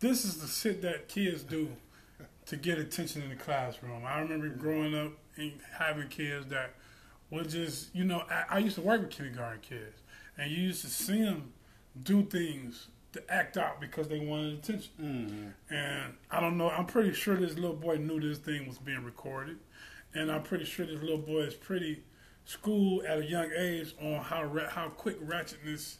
[0.00, 1.68] This is the shit that kids do
[2.46, 4.04] to get attention in the classroom.
[4.04, 6.74] I remember growing up and having kids that
[7.30, 10.02] would just, you know, I, I used to work with kindergarten kids,
[10.36, 11.52] and you used to see them
[12.02, 14.90] do things to act out because they wanted attention.
[15.00, 15.74] Mm-hmm.
[15.74, 16.70] And I don't know.
[16.70, 19.58] I'm pretty sure this little boy knew this thing was being recorded,
[20.14, 22.02] and I'm pretty sure this little boy is pretty
[22.44, 25.96] schooled at a young age on how ra- how quick ratchetness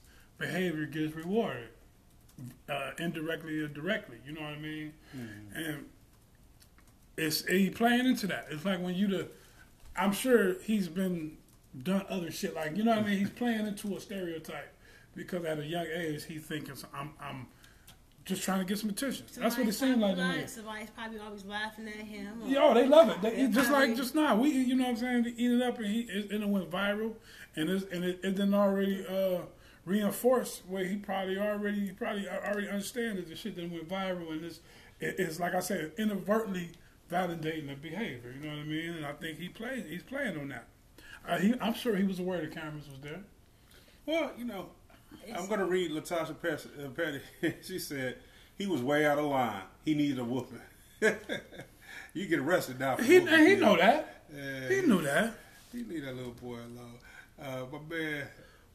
[0.46, 1.68] behavior gets rewarded,
[2.68, 4.16] uh, indirectly or directly.
[4.26, 4.92] You know what I mean?
[5.54, 5.84] And
[7.16, 8.46] it's he playing into that.
[8.50, 9.28] It's like when you the,
[9.96, 11.36] I'm sure he's been
[11.82, 13.18] done other shit like you know what I mean.
[13.18, 14.72] He's playing into a stereotype
[15.14, 17.46] because at a young age he's thinking I'm I'm
[18.24, 19.26] just trying to get some attention.
[19.36, 20.40] That's what it Somebody's seemed like to probably me.
[20.42, 22.42] like- Somebody's probably always laughing at him.
[22.44, 23.20] or- Yo, they love it.
[23.20, 25.22] They, Yeah, just like just now, we you know what I'm saying.
[25.24, 27.14] They eat it up and he it, and it went viral,
[27.56, 29.40] and it's, and it, it then already uh,
[29.84, 34.30] reinforced where he probably already he probably already understand that the shit that went viral
[34.30, 34.60] and this
[35.00, 36.70] it's like I said inadvertently
[37.10, 38.32] validating the behavior.
[38.32, 38.90] You know what I mean?
[38.90, 40.66] And I think he played he's playing on that.
[41.26, 43.20] Uh, he, I'm sure he was aware the cameras was there.
[44.06, 44.70] Well, you know,
[45.36, 47.20] I'm going to read Latasha uh, Petty.
[47.62, 48.16] she said
[48.58, 49.62] he was way out of line.
[49.84, 50.60] He needed a whooping.
[52.12, 52.96] you get arrested now.
[52.96, 54.24] For He whooping he know that.
[54.34, 55.34] Yeah, He knew that.
[55.70, 56.98] He leave that little boy alone.
[57.40, 58.26] Uh, my man.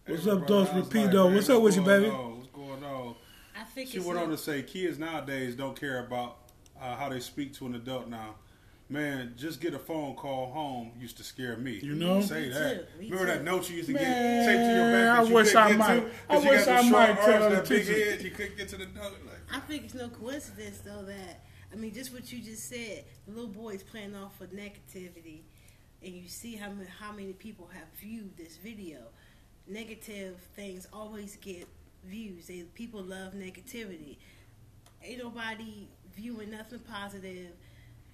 [0.08, 1.04] What's hey, up, brother, Dos how's Rapido?
[1.06, 1.36] life, man?
[1.36, 2.08] What's up with you, baby?
[2.10, 2.38] on?
[2.38, 3.16] What's going on?
[3.60, 6.38] I think She went not- on to say kids nowadays don't care about
[6.80, 8.36] uh, how they speak to an adult now.
[8.90, 11.80] Man, just get a phone call home used to scare me.
[11.84, 12.22] You know?
[12.22, 12.94] say Me that.
[12.96, 13.00] too.
[13.02, 15.10] Me Remember that note you used to Man, get taped to your back?
[15.20, 16.84] I that you wish couldn't I get might- To, I 'cause you wish got I
[16.84, 18.06] the might tell the that big teacher.
[18.12, 19.14] head, you couldn't get to the note.
[19.26, 21.44] Like, I think it's no coincidence though that
[21.74, 23.04] I mean, just what you just said.
[23.28, 25.42] The little boy's playing off of negativity,
[26.02, 29.00] and you see how many, how many people have viewed this video.
[29.68, 31.68] Negative things always get
[32.06, 32.48] views.
[32.48, 34.18] They people love negativity.
[35.04, 37.52] Ain't nobody viewing nothing positive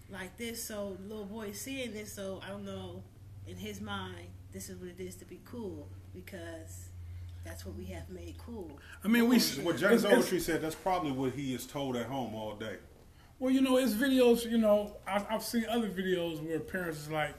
[0.10, 0.64] like this.
[0.64, 2.14] So little boy is seeing this.
[2.14, 3.04] So I don't know.
[3.46, 6.90] In his mind, this is what it is to be cool because
[7.44, 8.72] that's what we have made cool.
[9.04, 9.38] I mean, we.
[9.62, 12.78] What James it's- it's- said, that's probably what he is told at home all day.
[13.40, 14.50] Well, you know, it's videos.
[14.50, 17.36] You know, I, I've seen other videos where parents is like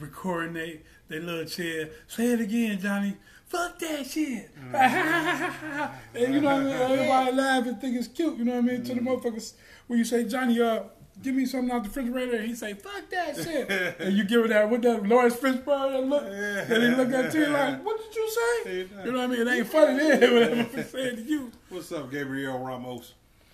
[0.00, 1.90] recording they they little chair.
[2.06, 3.16] Say it again, Johnny.
[3.46, 4.50] Fuck that shit.
[4.72, 6.72] and you know what I mean?
[6.72, 8.38] Everybody laugh and think it's cute.
[8.38, 8.82] You know what I mean?
[8.84, 9.52] To the motherfuckers,
[9.86, 10.84] when you say Johnny, uh,
[11.22, 13.70] give me something out the refrigerator, and he say fuck that shit,
[14.00, 17.34] and you give it that with that Laurence Fishburne that look, and he look at
[17.34, 18.88] you like, what did you say?
[19.04, 19.46] You know what I mean?
[19.46, 20.34] It ain't funny then.
[20.34, 21.52] Whatever I'm saying to you.
[21.68, 23.12] What's up, Gabriel Ramos?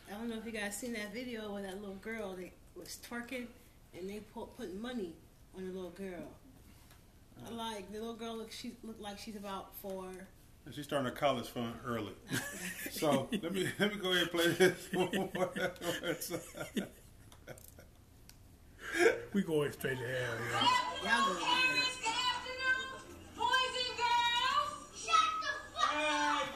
[0.08, 2.98] I don't know if you guys seen that video where that little girl that was
[3.08, 3.46] twerking
[3.98, 5.14] and they put putting money
[5.58, 6.28] on the little girl.
[7.46, 10.06] I like the little girl look she looked like she's about four.
[10.64, 12.12] And She's starting a college fund early.
[12.90, 14.88] so let me let me go ahead and play this.
[14.92, 15.50] one more.
[19.32, 20.38] We going straight to hell.
[21.02, 21.10] Yeah.
[21.10, 21.44] Y'all go good
[22.08, 22.80] afternoon.
[23.36, 26.46] Boys and girls, shut the fuck up.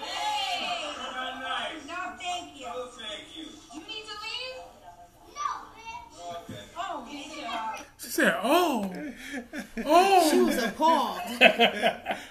[1.86, 2.66] No, thank you.
[2.98, 3.46] Thank you.
[3.74, 4.59] You need to leave?
[5.34, 6.16] No, bitch.
[6.50, 6.71] Okay.
[7.12, 7.76] Yeah.
[7.98, 8.92] She said, "Oh,
[9.84, 11.20] oh." She was appalled.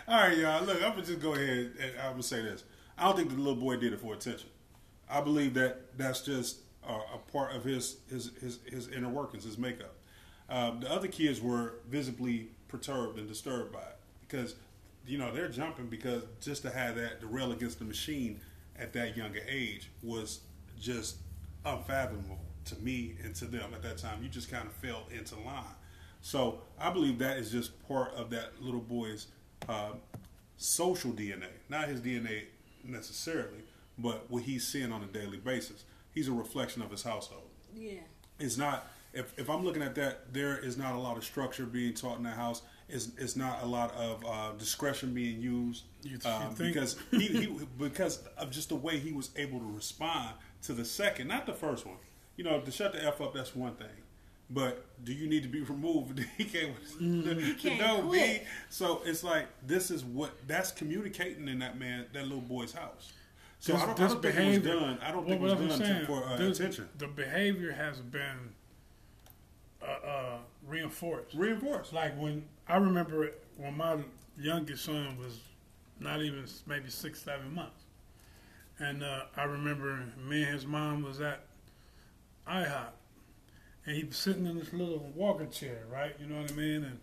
[0.08, 0.64] All right, y'all.
[0.64, 2.64] Look, I'm gonna just go ahead and I'm gonna say this.
[2.98, 4.50] I don't think the little boy did it for attention.
[5.10, 9.44] I believe that that's just a, a part of his his his, his inner workings,
[9.44, 9.96] his makeup.
[10.50, 14.56] Um, the other kids were visibly perturbed and disturbed by it because
[15.08, 18.40] you know they're jumping because just to have that to rail against the machine
[18.78, 20.42] at that younger age was
[20.80, 21.18] just
[21.66, 24.22] unfathomable to me and to them at that time.
[24.24, 25.64] You just kind of fell into line.
[26.22, 29.28] So I believe that is just part of that little boy's
[29.68, 29.94] uh,
[30.58, 32.44] social DNA, not his DNA
[32.84, 33.64] necessarily,
[33.98, 35.84] but what he's seeing on a daily basis.
[36.14, 37.50] He's a reflection of his household.
[37.76, 38.00] Yeah.
[38.40, 38.88] It's not.
[39.14, 42.18] If, if I'm looking at that, there is not a lot of structure being taught
[42.18, 42.62] in the house.
[42.88, 46.74] It's, it's not a lot of uh, discretion being used You- you um, think?
[46.74, 50.86] because he, he because of just the way he was able to respond to the
[50.86, 51.98] second, not the first one.
[52.38, 53.88] You know, to shut the f up, that's one thing.
[54.50, 56.20] But do you need to be removed?
[56.38, 56.74] he can't.
[57.02, 57.58] Mm-hmm.
[57.58, 58.42] can't no, quit.
[58.42, 58.48] me.
[58.70, 63.14] So it's like this is what that's communicating in that man, that little boy's house.
[63.60, 64.98] So I don't, I don't think it was done.
[65.04, 66.90] I don't think it was what I'm done to, saying, for uh, this- attention.
[66.98, 68.54] The behavior has been
[69.82, 71.36] uh, uh, reinforced.
[71.36, 71.94] Reinforced.
[71.94, 73.98] Like when I remember it, when my
[74.40, 75.40] youngest son was
[76.00, 77.84] not even maybe six, seven months,
[78.80, 81.42] and uh, I remember me and his mom was at
[82.48, 82.90] IHOP,
[83.86, 86.16] and he was sitting in this little walking chair, right?
[86.20, 86.84] You know what I mean?
[86.84, 87.00] And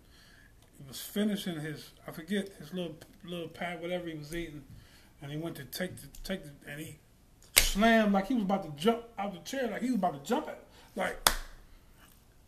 [0.77, 4.63] he was finishing his, I forget his little little pat, whatever he was eating,
[5.21, 6.97] and he went to take the take the, and he
[7.57, 10.27] slammed like he was about to jump out the chair, like he was about to
[10.27, 10.63] jump it,
[10.95, 11.29] like.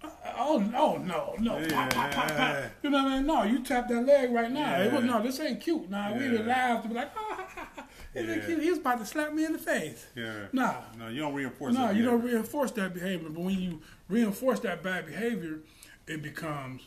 [0.03, 1.53] uh, Oh no no no!
[1.69, 2.55] Pop, pop, pop, pop.
[2.81, 3.25] You know what I mean?
[3.27, 4.79] No, you tap that leg right now.
[4.81, 5.89] It was no, this ain't cute.
[5.89, 6.31] Nah, we Yeah.
[6.31, 7.69] would laugh to be like, ah, ha, ha,
[8.13, 8.19] ha.
[8.19, 8.45] Yeah.
[8.45, 8.61] cute.
[8.61, 10.05] He was about to slap me in the face.
[10.15, 10.47] Yeah.
[10.51, 11.73] Nah, No, you don't reinforce.
[11.73, 12.37] no, that you don't behavior.
[12.39, 13.29] reinforce that behavior.
[13.29, 15.59] But when you reinforce that bad behavior,
[16.07, 16.81] it becomes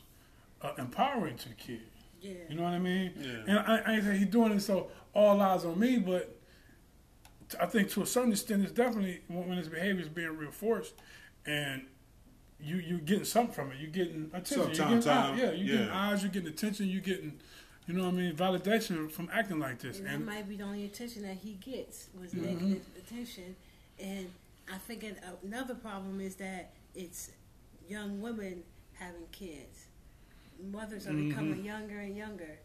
[0.62, 1.81] uh, empowering to the kid.
[2.20, 2.33] Yeah.
[2.49, 3.12] You know what I mean?
[3.18, 3.31] Yeah.
[3.47, 6.37] And I, I ain't saying he's doing it so all eyes on me, but
[7.51, 10.37] t- I think to a certain extent, it's definitely when, when his behavior is being
[10.37, 10.95] reinforced,
[11.47, 11.83] and
[12.59, 13.79] you you getting something from it.
[13.79, 14.75] You're getting attention.
[14.75, 15.51] Some you getting time, eyes, yeah.
[15.53, 16.09] You getting yeah.
[16.11, 16.22] eyes.
[16.22, 16.89] You're getting attention.
[16.89, 17.39] You're getting,
[17.87, 19.99] you know what I mean, validation from acting like this.
[19.99, 22.45] And that might be the only attention that he gets was Mm-hmm.
[22.45, 23.57] negative attention.
[24.03, 24.30] And
[24.72, 27.30] I figured another problem is that it's
[27.89, 28.62] young women
[28.95, 29.87] having kids.
[30.72, 31.28] Mothers are Mm-hmm.
[31.28, 32.59] becoming younger and younger,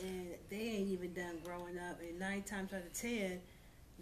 [0.00, 1.98] and they ain't even done growing up.
[2.00, 3.40] And nine times out of ten,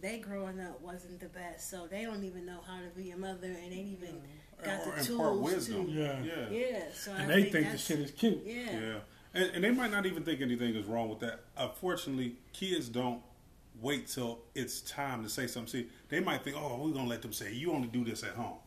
[0.00, 3.16] they growing up wasn't the best, so they don't even know how to be a
[3.16, 4.20] mother, and ain't even
[4.64, 5.86] got Or the impart tools wisdom.
[5.86, 5.92] to.
[5.92, 6.48] yeah, Yeah.
[6.50, 8.42] Yeah, so I and they think, think the shit is cute.
[8.44, 8.94] Yeah, Yeah,
[9.34, 11.40] and, and they might not even think anything is wrong with that.
[11.56, 13.22] Unfortunately, kids don't
[13.80, 15.70] wait till it's time to say something.
[15.82, 18.34] See, they might think, "Oh, we're gonna let them say you only do this at
[18.34, 18.58] home."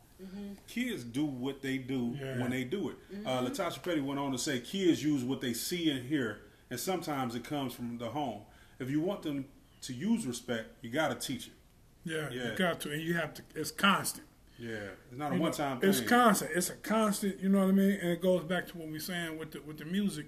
[0.68, 2.40] Kids do what they do Yeah.
[2.40, 2.96] when they do it.
[3.26, 6.40] Uh, Latasha Petty went on to say, "Kids use what they see and hear,
[6.70, 8.42] and sometimes it comes from the home.
[8.78, 9.44] If you want them
[9.82, 11.52] to use respect, you got to teach it.
[12.04, 12.50] Yeah, Yeah.
[12.52, 13.42] you got to, and you have to.
[13.54, 14.26] It's constant.
[14.58, 14.76] Yeah,
[15.10, 15.90] it's not a You one-time thing.
[15.90, 16.52] It's constant.
[16.54, 17.40] It's a constant.
[17.40, 17.98] You know what I mean?
[18.00, 20.26] And it goes back to what we're saying with the with the music,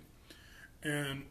[0.87, 1.25] and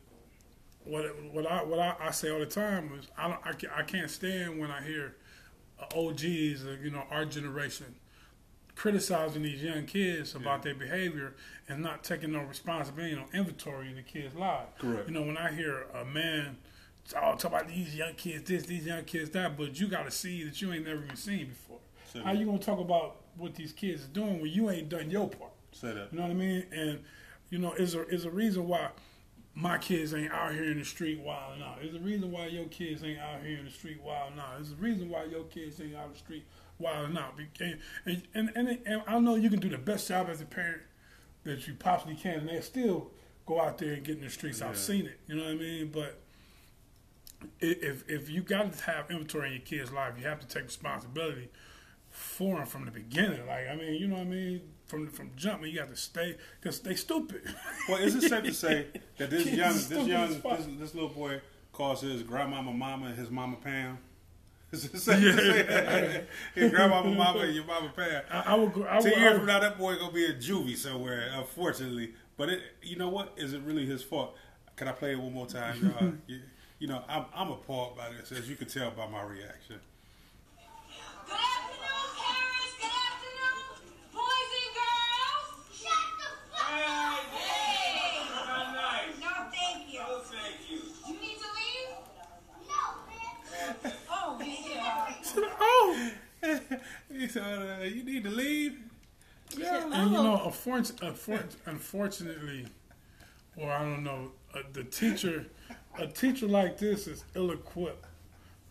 [0.83, 3.83] what what I what I, I say all the time is I don't I, I
[3.83, 5.15] can't stand when I hear
[5.79, 7.95] uh, OGs, uh, you know, our generation
[8.75, 11.33] criticizing these young kids about their behavior
[11.69, 14.69] and not taking no responsibility, no inventory in the kids' lives.
[14.77, 15.07] Correct.
[15.07, 16.57] You know, when I hear a man
[17.07, 20.11] talk, talk about these young kids this, these young kids that, but you got to
[20.11, 21.79] see that you ain't never even seen before.
[22.11, 22.39] Say How that.
[22.39, 25.51] you gonna talk about what these kids are doing when you ain't done your part?
[25.71, 26.09] Say that.
[26.11, 26.65] You know what I mean?
[26.71, 26.99] And
[27.49, 28.89] you know, is a is a reason why
[29.55, 31.77] my kids ain't out here in the street wilding out.
[31.81, 34.57] There's a reason why your kids ain't out here in the street wilding out.
[34.57, 36.45] There's a reason why your kids ain't out in the street
[36.77, 37.39] wilding out.
[37.61, 40.45] And and, and, and, and I know you can do the best job as a
[40.45, 40.81] parent
[41.45, 43.11] that you possibly can, and they still
[43.45, 44.61] go out there and get in the streets.
[44.61, 45.19] I've seen it.
[45.27, 45.87] You know what I mean?
[45.87, 46.19] But
[47.61, 50.63] if if you got to have inventory in your kid's life, you have to take
[50.63, 51.49] responsibility
[52.09, 53.47] for them from the beginning.
[53.47, 54.61] Like I mean, you know what I mean?
[54.87, 57.41] From from jump, you got to stay because they stupid.
[57.89, 61.41] Well, is it safe to say that this young, this young, this, this little boy
[61.73, 63.97] calls his grandmama mama and his mama Pam?
[64.71, 66.27] Is it safe to say that?
[66.55, 68.23] His grandmama mama and your mama Pam?
[68.31, 68.73] I, I would.
[68.73, 70.75] go- I would, Ten I years would- from now, that boy gonna be in juvie
[70.75, 72.13] somewhere, unfortunately.
[72.37, 73.33] But it, you know what?
[73.37, 74.35] Is it really his fault?
[74.75, 76.11] Can I play it one more time, y'all?
[76.27, 76.41] you,
[76.79, 79.79] you know, I'm, I'm appalled by this, as you can tell by my reaction.
[81.25, 82.75] Good afternoon, parents.
[82.77, 85.47] Good afternoon, boys and girls.
[85.71, 87.23] Shut the fuck up.
[87.31, 88.19] Hey.
[89.21, 89.99] No, thank you.
[89.99, 90.81] No, thank you.
[91.07, 91.91] You need to leave?
[92.67, 93.93] No, bitch.
[94.11, 95.13] Oh, yeah.
[95.85, 96.59] Oh,
[97.11, 97.43] he said,
[97.81, 98.77] uh, "You need to leave."
[99.57, 99.83] Yeah.
[99.85, 100.05] and Oh.
[100.05, 102.67] you know, unfortunately, unfortunately,
[103.55, 105.45] or I don't know, uh, the teacher,
[105.97, 108.05] a teacher like this is ill-equipped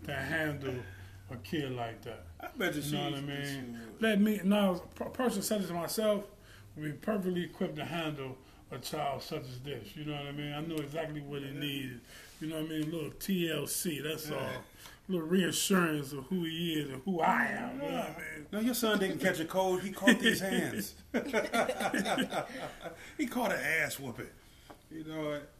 [0.06, 0.74] to handle
[1.30, 2.24] a kid like that.
[2.40, 2.88] I bet you she.
[2.90, 3.80] You know what I mean?
[4.00, 6.24] Let me now, a person such as myself
[6.76, 8.36] would be perfectly equipped to handle
[8.70, 9.96] a child such as this.
[9.96, 10.52] You know what I mean?
[10.52, 12.00] I know exactly what it needs.
[12.40, 12.82] You know what I mean?
[12.82, 14.02] A little TLC.
[14.02, 14.38] That's all.
[15.06, 17.76] Little reassurance of who he is and who I am.
[17.82, 18.46] You know what I mean?
[18.52, 19.82] No, your son didn't catch a cold.
[19.82, 20.94] He caught these hands.
[23.18, 24.26] he caught an ass whooping.
[24.90, 25.50] You know what?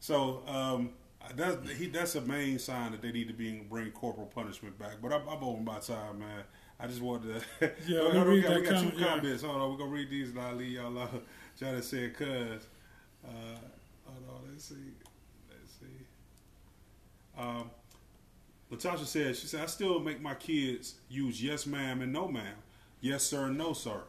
[0.00, 0.90] So um,
[1.36, 1.88] that's he.
[1.88, 4.96] That's a main sign that they need to be bring corporal punishment back.
[5.02, 6.44] But I'm, I'm over my time, man.
[6.80, 7.72] I just wanted to.
[7.86, 9.06] Yeah, Hold let me on, read we got, we got two comment, yeah.
[9.16, 9.42] comments.
[9.42, 11.22] Hold on, we're gonna read these and I'll leave y'all alone.
[11.58, 12.66] Johnny said, "Cuz."
[13.24, 13.28] Uh,
[14.06, 14.74] hold on, let's see.
[15.50, 16.06] Let's see.
[17.36, 17.70] Um,
[18.70, 22.56] Latasha said, she said, I still make my kids use yes ma'am and no ma'am.
[23.00, 24.02] Yes sir and no sir.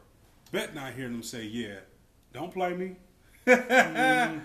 [0.52, 1.78] Bet not hearing them say yeah.
[2.32, 2.96] Don't play me.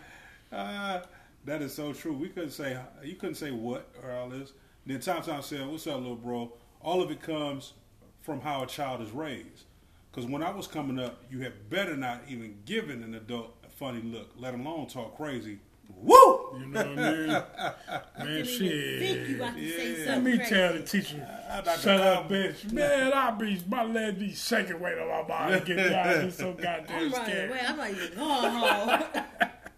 [0.52, 1.02] Uh,
[1.44, 2.14] that is so true.
[2.14, 4.54] We couldn't say you couldn't say what or all this.
[4.86, 7.74] Then Tom Tom said, "What's up, little bro?" All of it comes
[8.22, 9.66] from how a child is raised.
[10.12, 13.70] Because when I was coming up, you had better not even given an adult a
[13.70, 15.60] funny look, let alone talk crazy.
[15.90, 16.60] Woo!
[16.60, 17.28] You know what I mean?
[18.20, 19.00] Man, Didn't shit.
[19.00, 19.98] think you about to say Yeah.
[19.98, 22.72] Let something me tell the teacher, I got shut up, bitch.
[22.74, 25.60] Man, I be my legs be shaking weight on my body.
[25.66, 27.50] Get down, just so goddamn I'm scared.
[27.50, 27.60] away.
[27.68, 29.04] I'm not even going home.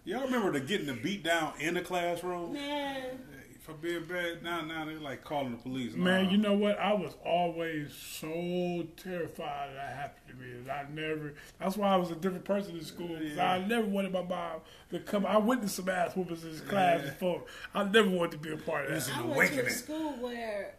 [0.04, 3.04] Y'all remember the getting the beat down in the classroom Man.
[3.68, 4.42] For being bad?
[4.42, 5.94] Now, now they're like calling the police.
[5.94, 6.78] Man, you know what?
[6.78, 10.62] I was always so terrified that happened to me.
[10.66, 11.34] that I never.
[11.60, 13.10] That's why I was a different person in school.
[13.20, 13.52] Yeah.
[13.52, 14.60] I never wanted my mom
[14.90, 15.26] to come.
[15.26, 17.10] I witnessed some ass whoopings in this class Yeah.
[17.10, 17.42] before.
[17.74, 19.24] I never wanted to be a part of Listen, that.
[19.34, 20.74] I went to a school where,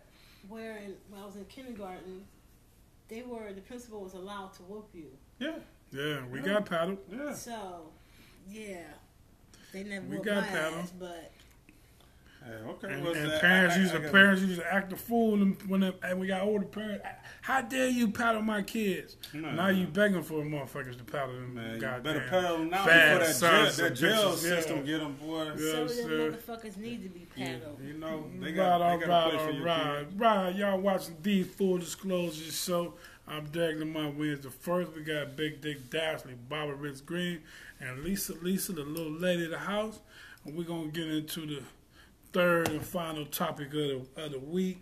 [0.47, 2.25] where in, when I was in kindergarten,
[3.07, 5.05] they were the principal was allowed to whoop you.
[5.37, 5.57] yeah,
[5.91, 6.97] Yeah, we got paddled.
[7.11, 7.33] yeah.
[7.33, 7.91] So,
[8.49, 8.81] yeah,
[9.73, 10.79] they never We whooped got my paddle.
[10.79, 11.31] ass, but
[12.45, 12.93] Hey, okay.
[12.93, 15.31] And, and parents I- I- used I to got- parents used to act a fool
[15.31, 17.05] when when they, and we got older parents.
[17.41, 19.17] How dare you paddle my kids?
[19.33, 19.51] No.
[19.51, 21.53] Now you begging for motherfuckers to paddle them.
[21.55, 24.31] Man, you goddamn better paddle them now fast before that jail, that jail bitches.
[24.31, 24.55] Yeah.
[24.55, 25.43] system get them, boy.
[25.43, 25.71] Yeah.
[25.71, 26.31] some of them sir.
[26.31, 27.79] motherfuckers need to be paddled.
[27.85, 30.15] You know, they Right, got, all they got right, a place for your right, kids.
[30.15, 30.55] right.
[30.55, 32.93] Y'all watching the full disclosure show.
[33.27, 34.43] I'm Dag Lamont Williams.
[34.43, 37.41] The first we got Big Dick Dashley, Bobby Ritz Green,
[37.79, 39.99] and Lisa Lisa, the little lady of the house.
[40.45, 41.61] And we're gonna get into the
[42.31, 44.79] third and final topic of the of the week.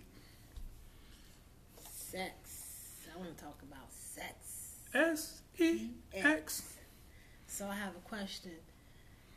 [1.89, 3.07] Sex.
[3.13, 4.75] I want to talk about sex.
[4.93, 6.75] S E X.
[7.47, 8.51] So I have a question.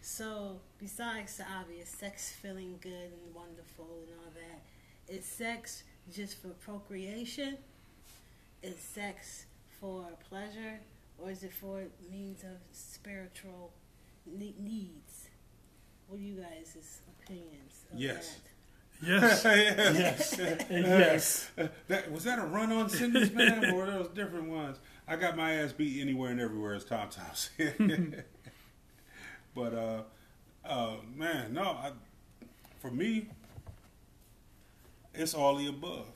[0.02, 6.40] So besides the obvious sex feeling good and wonderful and all that, is sex just
[6.40, 7.58] for procreation?
[8.62, 9.46] Is sex
[9.80, 10.80] for pleasure,
[11.18, 13.72] or is it for means of spiritual
[14.26, 15.29] needs?
[16.10, 17.84] What are you guys' opinions?
[17.92, 18.34] Of Yes.
[19.00, 19.06] That?
[19.06, 19.44] Yes.
[19.44, 20.34] yes.
[20.68, 21.50] yes.
[21.86, 24.78] That was that a run on sentence, man, or were those different ones?
[25.06, 28.24] I got my ass beat anywhere and everywhere, as Tom Tom said.
[29.54, 30.02] but uh,
[30.64, 31.92] uh, man, no, I,
[32.80, 33.28] for me,
[35.14, 36.06] it's all the above.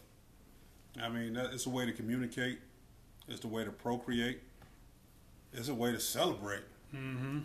[1.00, 2.58] I mean, it's a way to communicate.
[3.28, 4.40] It's the way to procreate.
[5.52, 6.64] It's a way to celebrate.
[6.92, 7.38] Mm-hmm.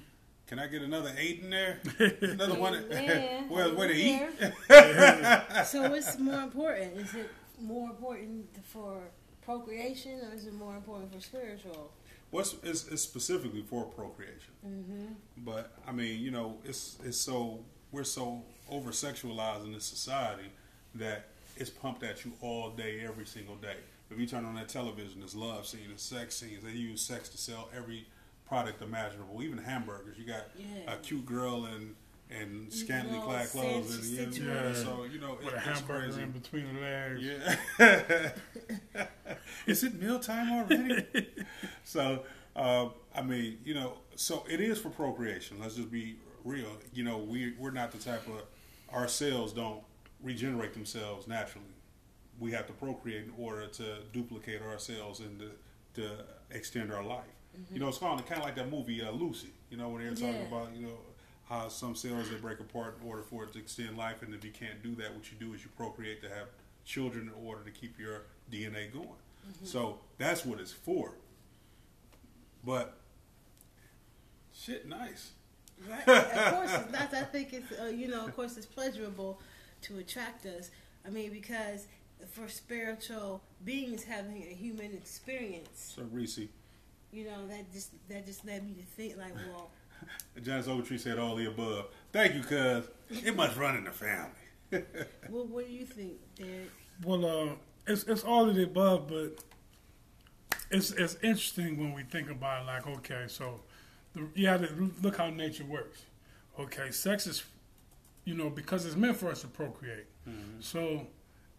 [0.50, 1.80] Can I get another eight in there?
[2.22, 2.84] Another one?
[2.90, 4.22] Yeah, well, way to eat.
[5.68, 6.98] so what's more important?
[6.98, 7.30] Is it
[7.62, 8.98] more important for
[9.44, 11.92] procreation or is it more important for spiritual?
[12.32, 14.54] What's it's, it's specifically for procreation.
[14.66, 15.06] Mm-hmm.
[15.38, 17.60] But I mean, you know, it's it's so
[17.92, 18.42] we're so
[18.72, 20.50] over sexualized in this society
[20.96, 21.28] that
[21.58, 23.78] it's pumped at you all day, every single day.
[24.10, 26.64] If you turn on that television, there's love scenes, there's sex scenes.
[26.64, 28.08] They use sex to sell every
[28.50, 30.18] product imaginable, even hamburgers.
[30.18, 30.94] You got Yeah.
[30.94, 31.96] a cute girl in
[32.32, 34.72] in scantily Well, clad clothes, and sense- you Yeah.
[34.74, 36.22] so you know With it, a it's hamburger crazy.
[36.22, 37.22] in between the legs.
[37.80, 38.32] Yeah.
[39.66, 41.06] Is it mealtime already?
[41.84, 42.24] so,
[42.56, 45.60] uh, I mean, you know, so it is for procreation.
[45.60, 46.70] Let's just be real.
[46.94, 48.44] You know, we we're not the type of
[48.90, 49.82] our cells don't
[50.22, 51.66] regenerate themselves naturally.
[52.40, 57.26] We have to procreate in order to duplicate ourselves and to, to extend our life.
[57.74, 59.50] You know, it's kind of kind of like that movie uh, Lucy.
[59.70, 60.48] You know, when they're talking Yeah.
[60.48, 60.98] about you know
[61.48, 64.44] how some cells they break apart in order for it to extend life, and if
[64.46, 66.48] you can't do that, what you do is you procreate to have
[66.86, 69.08] children in order to keep your DNA going.
[69.64, 71.14] So that's what it's for.
[72.64, 72.98] But
[74.54, 75.32] shit, nice.
[75.90, 76.08] Right.
[76.08, 77.14] of course, it's not.
[77.14, 79.40] I think it's uh, you know, of course, it's pleasurable
[79.84, 80.70] to attract us.
[81.06, 81.88] I mean, because
[82.32, 86.42] for spiritual beings having a human experience, So Reese,
[87.12, 89.72] you know, that just that just led me to think like, well,
[90.42, 91.88] Janice Ogletree said all the above.
[92.12, 94.32] Thank you, cuz it must run in the family.
[95.30, 96.72] well, what do you think, Derek?
[97.04, 97.56] Well, uh,
[97.88, 99.44] it's it's all of the above, but
[100.70, 102.66] it's it's interesting when we think about it.
[102.68, 103.62] Like, okay, so
[104.14, 106.04] the, you have to look how nature works.
[106.60, 107.44] Okay, sex is,
[108.26, 110.06] you know, because it's meant for us to procreate.
[110.60, 111.08] So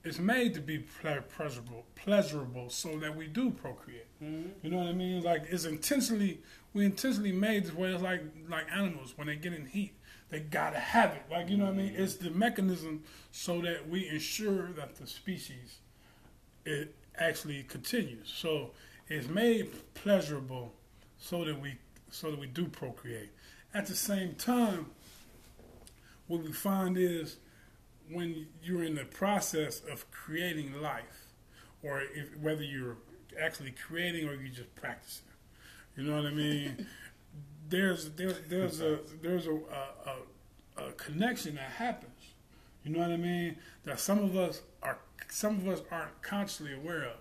[0.02, 4.06] it's made to be ple- pleasurable, pleasurable, so that we do procreate.
[4.22, 4.48] Mm-hmm.
[4.62, 5.22] You know what I mean?
[5.22, 6.40] Like it's intentionally,
[6.72, 7.92] we intentionally made this way.
[7.92, 9.92] It's like like animals when they get in heat,
[10.30, 11.22] they gotta have it.
[11.30, 11.92] Like you know what I mean?
[11.92, 12.02] Mm-hmm.
[12.02, 15.78] It's the mechanism so that we ensure that the species
[16.64, 18.32] it actually continues.
[18.34, 18.70] So
[19.08, 20.72] it's made pleasurable
[21.18, 21.76] so that we
[22.10, 23.30] so that we do procreate.
[23.74, 24.86] At the same time,
[26.26, 27.36] what we find is
[28.12, 31.34] when you're in the process of creating life,
[31.82, 32.96] or if, whether you're
[33.40, 35.26] actually creating or you're just practicing,
[35.96, 36.86] you know what I mean.
[37.68, 42.10] there's there's there's a there's a, a, a, a connection that happens.
[42.84, 43.56] You know what I mean?
[43.84, 44.98] That some of us are
[45.28, 47.16] some of us aren't consciously aware of.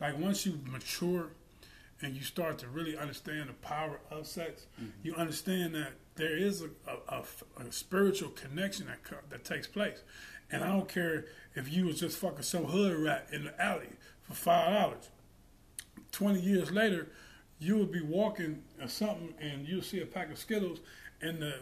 [0.00, 1.30] Like once you mature
[2.02, 4.90] and you start to really understand the power of sex, mm-hmm.
[5.02, 10.02] you understand that there is a, a, a- a spiritual connection that that takes place.
[10.52, 13.90] And I don't care if you was just fucking some hood rat in the alley
[14.22, 15.08] for five dollars.
[16.12, 17.08] Twenty years later,
[17.60, 20.80] you would be walking or something, and you'll see a pack of Skittles,
[21.20, 21.54] and the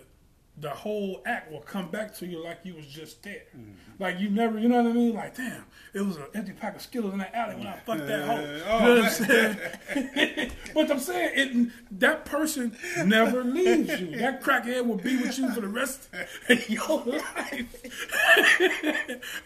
[0.60, 3.42] the whole act will come back to you like you was just there.
[3.56, 3.70] Mm-hmm.
[4.02, 5.14] Like you never, you know what I mean?
[5.14, 8.06] Like, damn, it was an empty pack of Skittles in that alley when I fucked
[8.08, 8.40] that hoe.
[8.40, 10.50] You Oh, know what I'm oh, saying?
[10.74, 14.16] but I'm saying it, that person never leaves you.
[14.18, 16.08] That crackhead will be with you for the rest
[16.48, 17.82] of your life.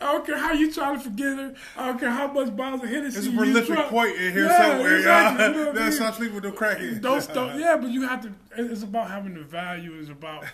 [0.00, 1.54] I don't care how you try to forget her.
[1.76, 4.44] I don't care how much bottles of Hennessy There's a you prolific point in here
[4.46, 5.50] Yeah, somewhere, exactly, y'all.
[5.52, 6.12] you know what I That's mean?
[6.12, 7.02] sleep with no crackhead.
[7.02, 8.32] Those don't, yeah, but you have to.
[8.56, 9.94] It's about having the value.
[9.98, 10.44] It's about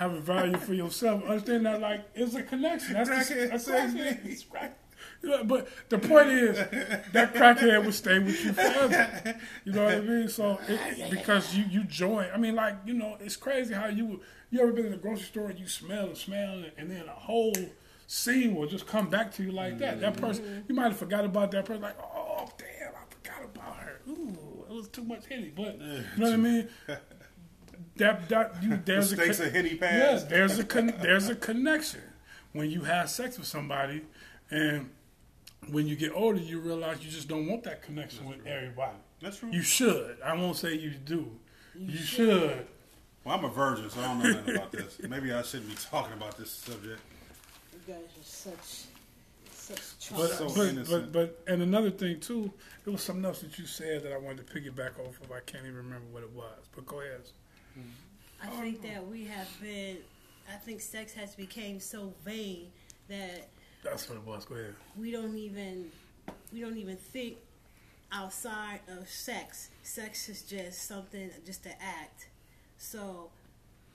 [0.00, 1.22] having value for yourself.
[1.24, 2.94] Understand that, like, it's a connection.
[2.94, 4.50] That's the, Crackhead that's saves crackhead.
[4.50, 4.78] crack-
[5.22, 6.56] You know, but the point is
[7.12, 9.38] that crackhead will stay with you forever.
[9.66, 10.28] You know what I mean?
[10.28, 12.26] So it, because you you join.
[12.34, 14.20] I mean, like you know, it's crazy how you
[14.50, 17.04] you ever been in a grocery store and you smell and smell and, and then
[17.06, 17.52] a whole
[18.06, 20.00] scene will just come back to you like that.
[20.00, 21.82] That person you might have forgot about that person.
[21.82, 24.00] Like, oh damn, I forgot about her.
[24.08, 25.52] Ooh, it was too much hitty.
[25.54, 26.68] But you know what I mean?
[27.96, 29.92] That that you there's Mistakes a of hitty pass.
[29.92, 32.02] Yes, there's a con- there's a connection
[32.52, 34.02] when you have sex with somebody,
[34.50, 34.90] and
[35.70, 38.96] when you get older, you realize you just don't want that connection with everybody.
[39.20, 39.50] That's true.
[39.50, 40.16] You should.
[40.24, 41.30] I won't say you do.
[41.78, 42.66] You, should.
[43.24, 44.98] Well, I'm a virgin, so I don't know nothing about this.
[45.06, 47.00] Maybe I shouldn't be talking about this subject.
[47.72, 48.84] You guys are such
[49.52, 50.30] such But.
[50.30, 52.52] So but, but but and another thing too,
[52.84, 55.30] it was something else that you said that I wanted to piggyback off of.
[55.30, 56.68] I can't even remember what it was.
[56.74, 57.20] But go ahead.
[58.42, 59.98] I oh, think that we have been.
[60.48, 62.68] I think sex has become so vain
[63.08, 63.48] that
[63.84, 64.44] That's what it was.
[64.44, 64.74] Go ahead.
[64.96, 65.90] we don't even
[66.52, 67.36] we don't even think
[68.12, 69.68] outside of sex.
[69.82, 72.28] Sex is just something, just an act.
[72.78, 73.30] So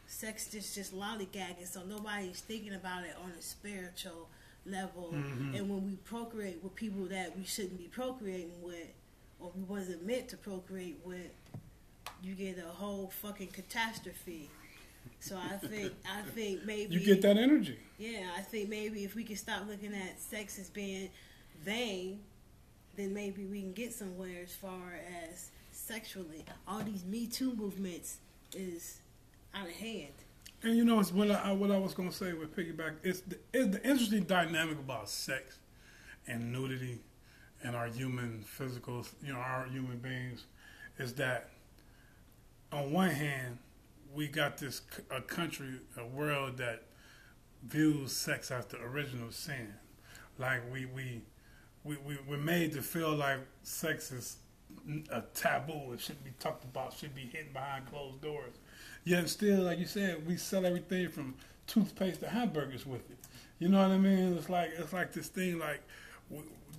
[0.07, 1.67] sex is just lollygagging.
[1.67, 4.29] So nobody's thinking about it on a spiritual
[4.65, 5.11] level.
[5.13, 5.55] Mm-hmm.
[5.55, 8.87] And when we procreate with people that we shouldn't be procreating with,
[9.39, 11.31] or we wasn't meant to procreate with,
[12.25, 14.49] you get a whole fucking catastrophe.
[15.19, 17.77] So I think I think maybe You get that energy.
[17.97, 21.09] yeah, I think maybe if we can stop looking at sex as being
[21.63, 22.19] vain,
[22.95, 24.99] then maybe we can get somewhere as far
[25.29, 26.45] as sexually.
[26.67, 28.17] All these Me Too movements
[28.55, 28.99] is
[29.53, 30.13] out of hand.
[30.63, 32.95] And you know, it's what I what I was gonna say with piggyback.
[33.03, 35.59] It's the, it's the interesting dynamic about sex
[36.27, 36.99] and nudity
[37.63, 40.45] and our human physical, you know, our human beings,
[40.97, 41.49] is that
[42.71, 43.57] on one hand
[44.13, 46.83] we got this a country, a world that
[47.63, 49.73] views sex as the original sin.
[50.39, 51.21] Like we we
[51.83, 54.37] we we we're made to feel like sex is
[55.11, 55.93] a taboo.
[55.93, 56.93] It shouldn't be talked about.
[56.93, 58.53] Should be hidden behind closed doors.
[59.03, 61.35] Yet still, like you said, we sell everything from
[61.67, 63.17] toothpaste to hamburgers with it.
[63.59, 64.35] You know what I mean?
[64.37, 65.81] It's like it's like this thing like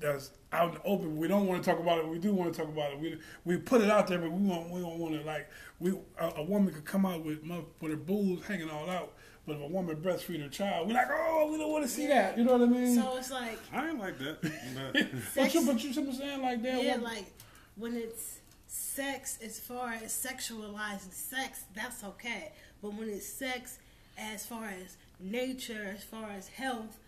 [0.01, 1.17] that's out in the open.
[1.17, 2.09] We don't want to talk about it.
[2.09, 3.01] We do want to talk about it.
[3.01, 5.49] We we put it out there, but we want we don't want to like
[5.81, 7.43] we a, a woman could come out with
[7.81, 9.13] with her boobs hanging all out.
[9.47, 12.09] But if a woman breastfeed her child, we're like, oh, we don't want to see
[12.09, 12.37] that.
[12.37, 12.97] You know what I mean?
[13.01, 14.43] So it's like I ain't like that.
[14.43, 15.07] But
[15.37, 16.43] but you, but you see what I'm saying?
[16.43, 16.83] Like that.
[16.83, 17.33] yeah, what- like
[17.77, 22.53] when it's sex as far as sexualizing sex, that's okay.
[22.83, 23.79] But when it's sex
[24.19, 26.99] as far as nature, as far as health,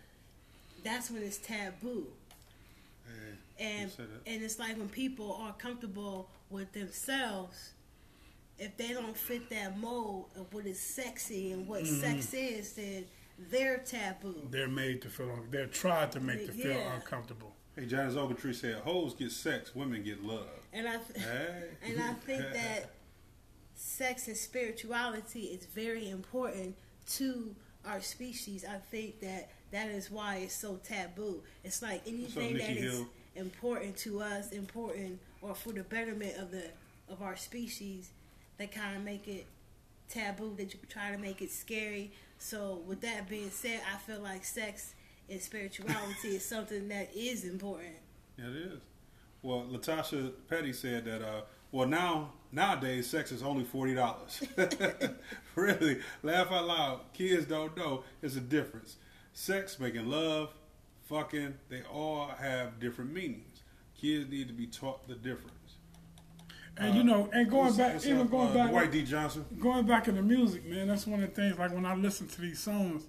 [0.83, 2.05] that's when it's taboo.
[3.59, 4.31] And you said that.
[4.31, 7.73] and it's like when people are comfortable with themselves,
[8.59, 12.01] if they don't fit that mold of what is sexy and what Mm-hmm.
[12.01, 13.05] sex is, then
[13.51, 14.47] they're taboo.
[14.51, 15.39] they're made to feel.
[15.49, 17.53] They're tried to make to feel uncomfortable.
[17.75, 21.69] hey, Johnny Ogletree said, "Hoes get sex, women get love." And I th- Hey.
[21.83, 22.91] and I think that
[23.75, 26.75] sex and spirituality is very important
[27.13, 27.55] to
[27.85, 28.65] our species.
[28.69, 31.41] I think that that is why it's so taboo.
[31.63, 33.03] It's like anything that Nikki is
[33.35, 36.65] important to us, important or for the betterment of the
[37.09, 38.09] of our species,
[38.59, 39.47] they kind of make it
[40.07, 40.53] taboo.
[40.55, 42.11] That you try to make it scary.
[42.37, 44.93] So with that being said, I feel like sex
[45.27, 47.95] and spirituality is something that is important.
[48.37, 48.79] It is.
[49.41, 51.23] Well, Latasha Petty said that.
[51.23, 51.41] Uh,
[51.71, 54.43] well, now nowadays, sex is only forty dollars.
[55.55, 57.01] really, laugh out loud.
[57.13, 58.97] Kids don't know there's a difference.
[59.33, 60.49] Sex, making love,
[61.07, 63.61] fucking, they all have different meanings.
[63.99, 65.58] Kids need to be taught the difference.
[66.79, 69.03] And you know, and going What's- back, what's even up, going uh, back, Dwight D.
[69.03, 69.45] Johnson.
[69.59, 71.59] going back in the music, man, that's one of the things.
[71.59, 73.03] Like when I listen to these songs,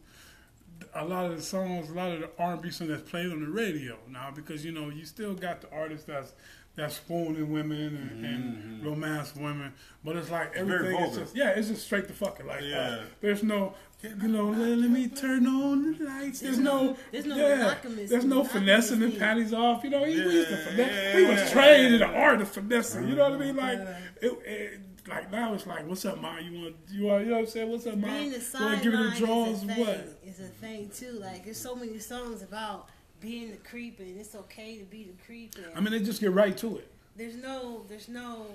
[0.94, 3.30] a lot of the songs, a lot of the R and B songs that's played
[3.30, 6.32] on the radio now, because you know you still got the artists that's
[6.80, 9.72] that's spooning women and, and romance women,
[10.04, 10.68] but it's like Mm-hmm.
[10.68, 13.74] Very everything is just yeah, it's just straight to fucking like uh, there's no.
[14.02, 16.40] You know, let, let me turn on the lights.
[16.40, 17.74] There's no, There's no yeah,
[18.06, 19.84] there's no finessing the panties off.
[19.84, 21.14] You know, he, we used to Yeah, finesse.
[21.16, 22.06] we was yeah, trained in yeah.
[22.10, 23.08] the art of finessing.
[23.08, 23.56] You know what I mean?
[23.56, 23.78] Like,
[24.22, 26.38] it, it, like now it's like, what's up, ma?
[26.38, 27.70] You want, you want, you know what I'm saying?
[27.70, 28.06] What's up, ma?
[28.06, 29.62] being the Want to sideline give it a is draws?
[29.64, 29.76] a What?
[29.76, 30.30] thing.
[30.30, 31.12] Is a thing too.
[31.20, 32.88] Like there's so many songs about
[33.20, 35.54] being the creep and it's okay to be the creep.
[35.74, 36.88] I mean, they just get right to it.
[37.16, 38.46] there's no there's no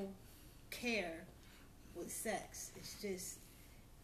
[0.72, 1.26] care
[1.96, 2.72] with sex.
[2.76, 3.38] It's just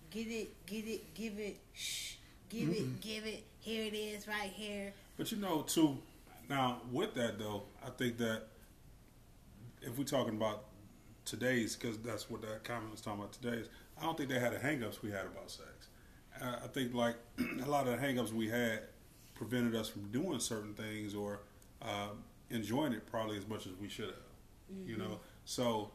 [0.10, 2.14] get it, get it, give it, shh,
[2.50, 3.00] give it, mm-hmm.
[3.02, 3.44] give it.
[3.60, 4.94] Here it is, right here.
[5.18, 5.98] But you know, too.
[6.50, 8.44] Now, with that though, I think that
[9.82, 10.66] if we're talking about
[11.26, 13.68] today's, because that's what that comment was talking about today's,
[14.00, 15.88] I don't think they had the hangups we had about sex.
[16.42, 17.16] I think like
[17.64, 18.82] a lot of the hangups we had
[19.42, 21.40] prevented us from doing certain things or
[21.82, 24.16] um, enjoying it probably as much as we should have.
[24.86, 25.92] You know, so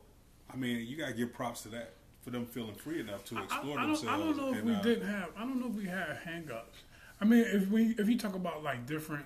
[0.53, 3.45] I mean, you gotta give props to that for them feeling free enough to I,
[3.45, 4.09] explore I don't, themselves.
[4.09, 5.29] I don't know if and, we uh, didn't have.
[5.37, 6.83] I don't know if we had hangups.
[7.21, 9.25] I mean, if we if you talk about like different.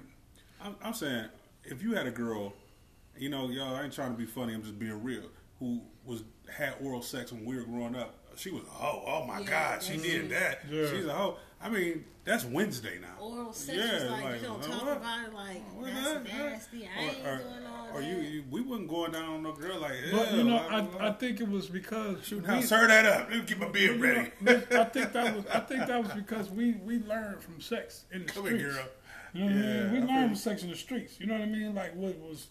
[0.62, 1.24] I'm, I'm saying
[1.64, 2.52] if you had a girl,
[3.16, 4.52] you know, y'all, I ain't trying to be funny.
[4.52, 5.24] I'm just being real.
[5.58, 6.22] Who was
[6.54, 8.19] had oral sex when we were growing up?
[8.36, 9.02] She was a hoe.
[9.06, 10.60] Oh my Yeah, God, she that's did that.
[10.70, 10.86] Yeah.
[10.90, 11.36] She's a hoe.
[11.62, 13.22] I mean, that's Wednesday now.
[13.22, 14.96] Oral sex Yeah, is like, like, you don't uh, talk what?
[14.96, 16.24] about it like What that's that?
[16.24, 16.88] nasty.
[16.88, 18.08] I ain't or, or, doing all or that.
[18.08, 19.92] you, you, we wasn't going down on no girl like.
[20.10, 22.86] But you know, blah, blah, I, I think it was because Shoot, we- now, stir
[22.88, 23.28] that up.
[23.30, 24.02] Let me get my beer you know,
[24.42, 24.66] ready.
[24.74, 28.24] I think that was I think that was because we we learned from sex in
[28.26, 28.74] the Come here, streets.
[28.76, 28.86] girl.
[29.34, 29.92] You know what I mean?
[29.92, 31.20] We I learned from sex in the streets.
[31.20, 31.74] You know what I mean?
[31.74, 32.46] Like what was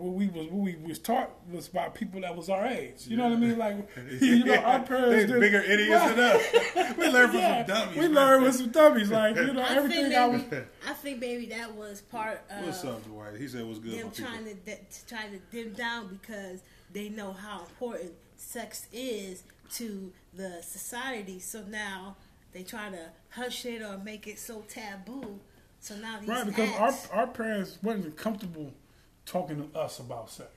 [0.00, 3.06] what we was what we was taught was by people that was our age.
[3.06, 3.58] You know what I mean?
[3.58, 3.88] Like
[4.20, 6.96] you know, our parents They did- bigger idiots than us.
[6.98, 7.96] We learned from Yeah, some dummies.
[7.96, 8.14] we man.
[8.14, 9.10] learned with some dummies.
[9.10, 10.42] Like you know, I everything think I was.
[10.88, 13.36] I think maybe that was part of What's up, Dwight?
[13.36, 16.18] He said, "What's good, my them people?" trying to, de- to try to dim down
[16.20, 16.60] because
[16.92, 19.44] they know how important sex is
[19.74, 21.38] to the society.
[21.38, 22.16] So now
[22.52, 25.38] they try to hush it or make it so taboo.
[25.80, 26.70] So now these Right, because
[27.12, 28.72] our our parents wasn't comfortable
[29.30, 30.50] talking to us about sex.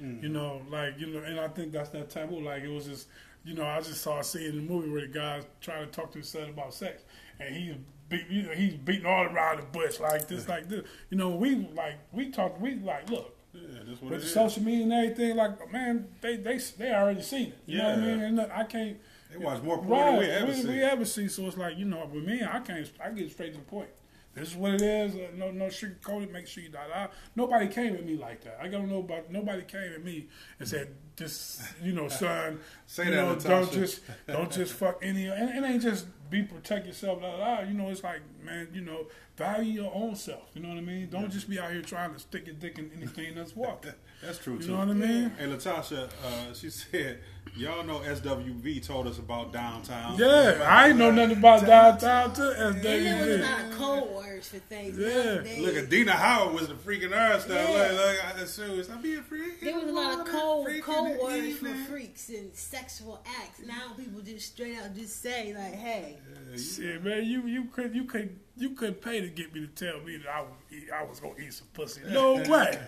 [0.00, 0.22] Mm.
[0.22, 2.40] You know, like you know, and I think that's that taboo.
[2.40, 3.06] Like it was just,
[3.44, 5.90] you know, I just saw a scene in the movie where the guy trying to
[5.92, 7.02] talk to his son about sex,
[7.38, 7.76] and he
[8.08, 10.82] beat, you know, he's beating all around the bush like this, like this.
[11.10, 13.36] You know, we like we talked, we like look.
[13.52, 14.34] Yeah, that's what With it the is.
[14.34, 17.58] social media and everything, like man, they they they already seen it.
[17.66, 18.20] You know what I mean?
[18.20, 18.96] And look, I can't.
[19.30, 20.68] They watch more porn Right, than we ever we, see.
[20.68, 21.28] we ever see.
[21.28, 22.90] So it's like you know, with me, I can't.
[23.04, 23.90] I get straight to the point.
[24.34, 25.14] This is what it is.
[25.14, 26.32] Uh, no, no sugarcoat it.
[26.32, 27.12] Make sure you out.
[27.36, 28.58] Nobody came at me like that.
[28.60, 29.30] I don't know about.
[29.30, 30.26] Nobody came at me
[30.58, 34.98] and said, "This, you know, son, Say you that, know, don't just, don't just fuck
[35.02, 37.20] any." And it ain't just be protect yourself.
[37.20, 37.60] Blah, blah.
[37.60, 39.06] You know, it's like, man, you know,
[39.36, 40.50] value your own self.
[40.54, 41.08] You know what I mean?
[41.10, 43.94] Don't just be out here trying to stick your dick in anything that's walking.
[44.24, 44.64] That's true You too.
[44.66, 45.32] You know what I mean?
[45.38, 47.20] And Latasha, uh, she said,
[47.56, 52.66] "Y'all know SWV told us about downtown." Yeah, I ain't know nothing about downtown to
[52.68, 53.42] And there was a SWV.
[53.42, 54.98] lot of code words for things.
[54.98, 55.42] Yeah.
[55.60, 57.68] Look at Adina Howard was the freaking her stuff.
[57.68, 57.78] Yeah.
[57.78, 58.90] Like, look, I serious.
[58.90, 59.60] I be a freak.
[59.60, 62.54] There was a lot of Wanna code freak code in the words for freaks and
[62.54, 63.60] sexual acts.
[63.66, 66.18] Now people just straight out just say like, "Hey,
[66.56, 70.00] Shit, man, you you could you could you couldn't pay to get me to tell
[70.02, 72.00] me that I was eat, I was gonna eat some pussy.
[72.08, 72.78] No way,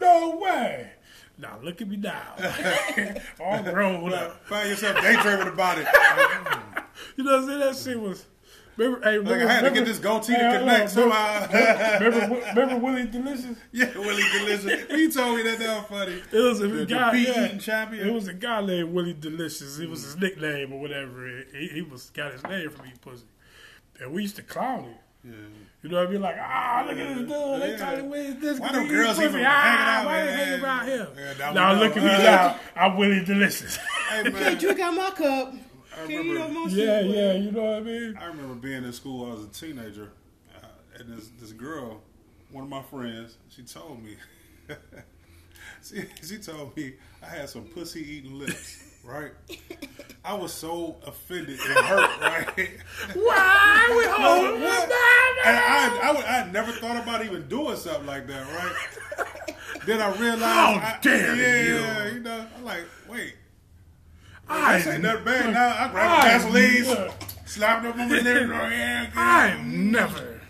[0.00, 0.90] no way.
[1.38, 2.34] Now look at me now,
[3.40, 4.46] all grown up.
[4.46, 5.86] Find yourself daydreaming about it.
[7.16, 7.60] You know what I'm saying?
[7.60, 8.24] That shit was.
[8.78, 11.98] Remember, hey, Look, remember, I had to get this goatee hey, to connect on, somehow.
[11.98, 13.56] Remember, remember Willie Delicious?
[13.72, 14.90] yeah, Willie Delicious.
[14.90, 16.22] He told me that that was funny.
[16.32, 17.10] It was a The- the guy.
[17.12, 17.56] pea yeah.
[17.58, 18.08] champion?
[18.08, 19.78] It was a guy named Willie Delicious.
[19.78, 21.26] It was his nickname or whatever.
[21.54, 23.24] He, he was got his name from eating pussy,
[24.00, 24.94] and we used to clown him.
[25.26, 25.32] Yeah.
[25.82, 26.20] You know what I mean?
[26.22, 27.28] Like, ah, look at this dude.
[27.62, 27.76] They Yeah.
[27.76, 28.58] trying to win this.
[28.60, 30.38] Why Why them girls even ah, hanging out, Why they man?
[30.38, 31.06] hanging around him?
[31.16, 31.80] Yeah, now know.
[31.80, 32.60] look at me now.
[32.76, 33.76] I'm Willie Delicious.
[34.10, 35.54] Hey can't drink out my cup.
[35.92, 36.54] I Can you remember.
[36.54, 37.32] know my yeah, shit?" yeah.
[37.34, 38.16] You know what I mean?
[38.20, 39.30] I remember being in school.
[39.30, 40.10] I was a teenager,
[40.56, 40.66] uh,
[40.98, 42.00] and this this girl,
[42.50, 44.16] one of my friends, she told me,
[45.82, 48.85] she, she told me I had some pussy eating lips.
[49.06, 49.30] Right,
[50.24, 52.10] I was so offended and hurt.
[52.20, 52.70] Right,
[53.14, 54.88] Why we holding and what?
[54.90, 58.46] I, I, I never thought about even doing something like that.
[58.52, 59.56] Right.
[59.86, 62.14] Then I realized, How I, dare yeah, you.
[62.14, 63.34] you know, I'm like, wait,
[64.48, 65.52] I this ain't nothing bad.
[65.52, 67.12] Now I I- grab Vaseline, yeah.
[67.46, 68.48] slap it up on my lip.
[68.72, 70.40] Yeah, I'm never.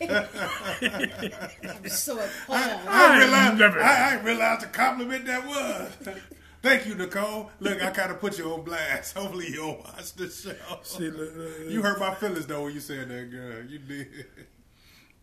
[0.00, 2.28] I'm so appalled.
[2.48, 5.92] I I realized, never- I, I realized the compliment that was.
[6.66, 7.48] Thank you, Nicole.
[7.60, 9.14] Look, I kind of put you on blast.
[9.16, 10.52] Hopefully, you don't watch the show.
[10.82, 13.64] See, look, look, You hurt my feelings though when you said that, girl.
[13.64, 14.08] You did.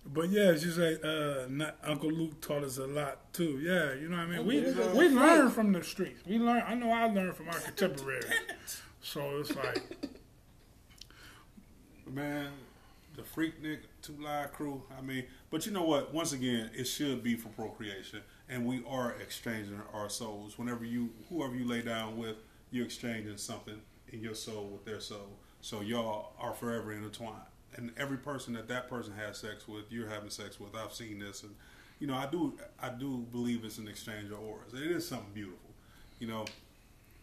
[0.05, 3.59] But yeah, she say uh, not, Uncle Luke taught us a lot too.
[3.61, 4.45] Yeah, you know what I mean.
[4.45, 4.61] We
[4.97, 6.21] we learn from the streets.
[6.25, 6.63] We learn.
[6.65, 8.81] I know I learned from our contemporaries.
[9.01, 9.83] So it's like,
[12.09, 12.51] Man,
[13.17, 14.81] the Freaknik Two Live Crew.
[14.97, 16.13] I mean, but you know what?
[16.13, 20.57] Once again, it should be for procreation, and we are exchanging our souls.
[20.57, 22.35] Whenever you, whoever you lay down with,
[22.71, 23.79] you're exchanging something
[24.11, 25.37] in your soul with their soul.
[25.61, 27.41] So y'all are forever intertwined.
[27.75, 30.75] And every person that that person has sex with, you're having sex with.
[30.75, 31.55] I've seen this, and
[31.99, 34.73] you know, I do, I do believe it's an exchange of auras.
[34.73, 35.69] It is something beautiful.
[36.19, 36.45] You know,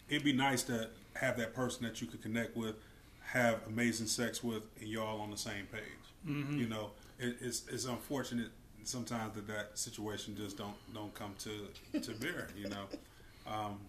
[0.09, 2.75] it'd be nice to have that person that you could connect with,
[3.23, 5.81] have amazing sex with, and y'all on the same page.
[6.27, 6.59] Mm-hmm.
[6.59, 8.49] You know, it, it's it's unfortunate
[8.83, 12.47] sometimes that that situation just don't don't come to to bear.
[12.57, 12.85] You know,
[13.47, 13.79] um,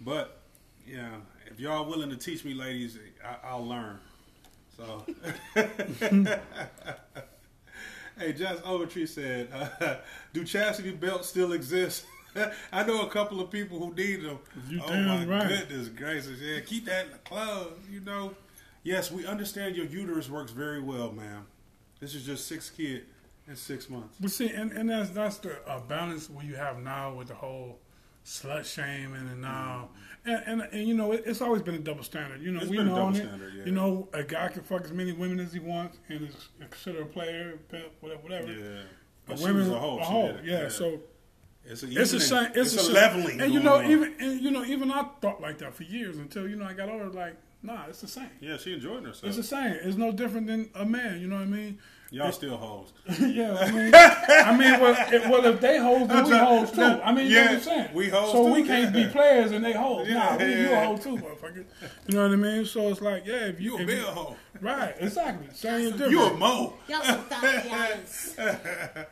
[0.00, 0.40] but
[0.86, 1.16] yeah,
[1.46, 3.98] if y'all willing to teach me, ladies, I, I'll learn.
[4.76, 5.04] So.
[8.20, 9.48] Hey, Josh Overtree said,
[9.80, 9.94] uh,
[10.34, 12.04] "Do chastity belts still exist?"
[12.72, 14.38] I know a couple of people who need them.
[14.68, 15.48] You oh damn my right.
[15.48, 16.38] goodness gracious!
[16.38, 17.78] Yeah, keep that in the club.
[17.90, 18.34] You know.
[18.82, 21.46] Yes, we understand your uterus works very well, ma'am.
[21.98, 23.04] This is just six kid
[23.50, 24.16] in six months.
[24.20, 27.34] but see, and, and that's that's the uh, balance we you have now with the
[27.34, 27.78] whole
[28.24, 29.88] slut shaming and now,
[30.24, 32.40] and, and and you know it, it's always been a double standard.
[32.42, 33.16] You know It's we been a know it.
[33.16, 33.64] standard, yeah.
[33.64, 37.02] You know a guy can fuck as many women as he wants and is considered
[37.02, 38.52] a player, pimp, whatever, whatever.
[38.52, 38.82] Yeah,
[39.26, 39.98] But but women a hoe.
[39.98, 40.44] a whole it.
[40.44, 41.00] yeah, So
[41.64, 42.50] it's a, it's a shame.
[42.54, 42.94] It's, a, shame.
[42.94, 43.90] leveling, and you know, on.
[43.90, 46.72] even and, you know, even I thought like that for years until you know I
[46.72, 47.08] got older.
[47.10, 48.30] Like, nah, it's the same.
[48.40, 49.24] yeah, she enjoyed herself.
[49.24, 49.76] It's the same.
[49.82, 51.20] It's no different than a man.
[51.20, 51.78] You know what I mean?
[52.12, 52.92] Y'all still hoes.
[53.20, 56.72] yeah, I mean, I mean, well, if, well, if they hoes, then we That's hoes
[56.72, 56.82] too.
[57.04, 57.88] I mean, you Yeah, know what I'm saying?
[57.94, 59.04] we hoes So too, we can't yeah.
[59.06, 60.08] be players and they hoes.
[60.08, 61.64] Yeah, nah, we, you a hoe too, motherfucker.
[62.08, 62.64] You know what I mean?
[62.66, 64.36] So it's like, yeah, if you, You a if big hoe.
[64.60, 64.94] right?
[64.98, 65.48] Exactly.
[65.54, 66.10] Same difference.
[66.12, 66.74] You a mo.
[66.88, 69.06] Y'all some Tatianas.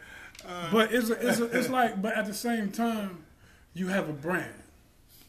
[0.72, 3.24] But it's a, it's a, it's like, but at the same time,
[3.74, 4.53] you have a brand.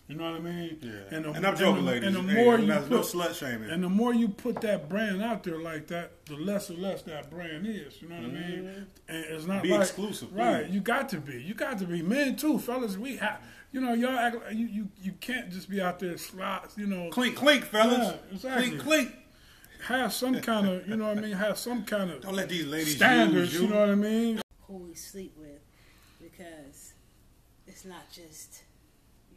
[0.09, 0.79] You know what I mean?
[0.81, 1.15] Yeah.
[1.15, 2.15] And, the, And I'm joking, and the, ladies.
[2.15, 3.69] And the Hey, more no- you no put, slut shaming.
[3.69, 7.03] And the more you put that brand out there like that, the less and less
[7.03, 8.01] that brand is.
[8.01, 8.87] You know what I mean?
[9.07, 9.63] And it's not Mm-hmm.
[9.63, 9.81] Be right.
[9.81, 10.65] exclusive, right?
[10.65, 10.73] please.
[10.73, 11.39] You got to be.
[11.41, 12.01] You got to be.
[12.01, 12.97] Men too, fellas.
[12.97, 13.39] We have.
[13.71, 14.35] You know, y'all act.
[14.43, 16.75] Like, you you you can't just be out there slots.
[16.75, 17.99] You know, Clink, clink, fellas.
[17.99, 18.69] Yeah, exactly.
[18.71, 19.11] Clink, clink.
[19.85, 20.87] have some kind of.
[20.87, 21.33] You know what I mean?
[21.33, 23.53] Have some kind of Don't let these ladies standards.
[23.53, 23.67] You you.
[23.67, 24.41] know what I mean?
[24.65, 25.59] who we sleep with
[26.19, 26.93] because
[27.67, 28.63] it's not just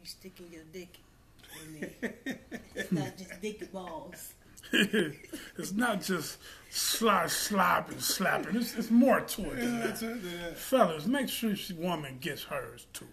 [0.03, 0.97] you sticking your dick
[1.65, 1.89] in me.
[2.75, 4.33] it's not just dick balls.
[4.71, 6.37] it's not just
[6.69, 8.55] slide, slopping, slapping.
[8.55, 9.87] It's, it's more to it than that.
[9.87, 10.53] That's it, yeah.
[10.55, 13.07] Fellas, make sure she woman gets hers too.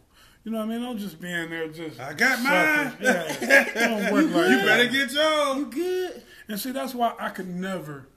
[0.44, 0.80] You know what I mean?
[0.80, 2.00] Don't just be in there just.
[2.00, 2.96] I got mine.
[3.02, 3.48] selfish.
[3.48, 4.64] Yeah, don't work like You that.
[4.66, 5.58] better get yours.
[5.58, 6.22] You good.
[6.48, 8.08] And see, that's why I could never.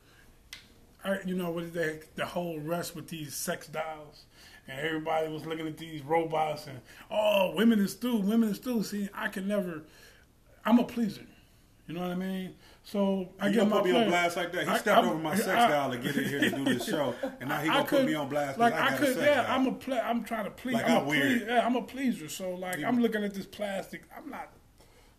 [1.04, 4.24] I, you know, what they the whole rest with these sex dolls,
[4.68, 6.80] and everybody was looking at these robots and
[7.12, 8.84] oh, women is through, women is through.
[8.84, 9.84] See, I can never.
[10.66, 11.26] I'm a pleaser.
[11.88, 12.56] You know what I mean?
[12.86, 14.64] So I You get gonna my put me on blast like that?
[14.64, 16.64] He I- stepped I'm- over my sex I- doll to get in here to do
[16.64, 19.46] this show, and now he gonna put me on blast Like I I could, yeah.
[19.54, 20.00] I'm a play.
[20.00, 20.76] I'm trying to please.
[20.76, 21.40] Like I'm, I'm a weird.
[21.40, 22.30] Please, yeah, I'm a pleaser.
[22.30, 24.04] So like I'm looking at this plastic.
[24.18, 24.50] I'm not.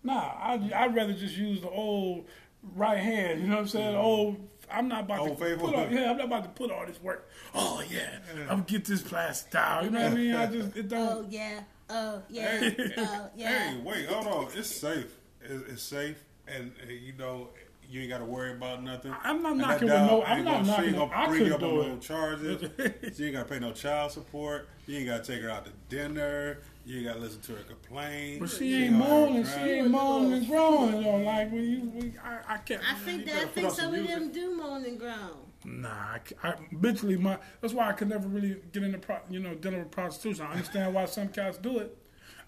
[0.02, 2.26] Nah, I I'd rather just use the old
[2.74, 3.40] right hand.
[3.42, 3.94] You know what I'm saying?
[3.94, 4.04] Mm-hmm.
[4.04, 4.48] Old.
[4.70, 5.68] I'm not about Old to faithful.
[5.68, 6.10] put all, yeah.
[6.10, 7.28] I'm not about to put all this work.
[7.54, 9.84] Oh yeah, I'm gonna get this plastic down.
[9.84, 10.34] You know what I mean?
[10.34, 11.32] I just it Oh don't.
[11.32, 11.60] yeah.
[11.90, 12.58] Oh yeah.
[12.58, 12.94] Hey.
[12.98, 13.58] Oh yeah.
[13.70, 14.48] Hey, wait, hold on.
[14.56, 15.12] It's safe.
[15.42, 17.48] It's, it's safe, and uh, you know
[17.90, 19.14] you ain't got to worry about nothing.
[19.22, 21.28] I'm not And that knocking with no- I'm ain't not gonna, she knocking ain't gonna
[21.28, 22.62] bring you up on no charges.
[23.18, 24.68] you ain't got to pay no child support.
[24.86, 26.58] You ain't got to take her out to dinner.
[26.86, 28.38] You ain't got to listen to her complain.
[28.40, 29.44] But she ain't gonna have her moaning.
[29.46, 31.02] She ain't moaning and groaning.
[31.02, 31.16] though.
[31.16, 32.82] Like when you, when, I, I can't.
[32.88, 35.30] I think that I think on some some of them do moan and groan.
[35.64, 39.54] Nah, I mentally, my that's why I could never really get into pro, you know
[39.54, 40.44] dealing with prostitution.
[40.44, 41.96] I understand why some cats do it.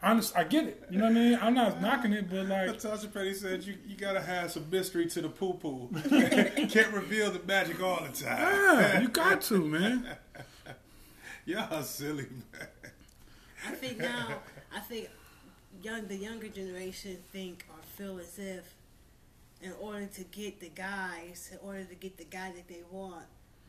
[0.02, 0.86] I, underst- I get it.
[0.90, 1.38] You know what I mean?
[1.40, 5.06] I'm not knocking it, but like, Natasha Petty said you, you gotta have some mystery
[5.06, 5.88] to the poo poo.
[6.68, 8.38] Can't reveal the magic all the time.
[8.38, 10.06] yeah, you got to, man.
[11.46, 12.68] Y'all silly man.
[13.66, 14.28] I think now,
[14.74, 15.08] I think
[15.82, 18.74] young the younger generation think or feel as if,
[19.62, 23.24] in order to get the guys, in order to get the guy that they want,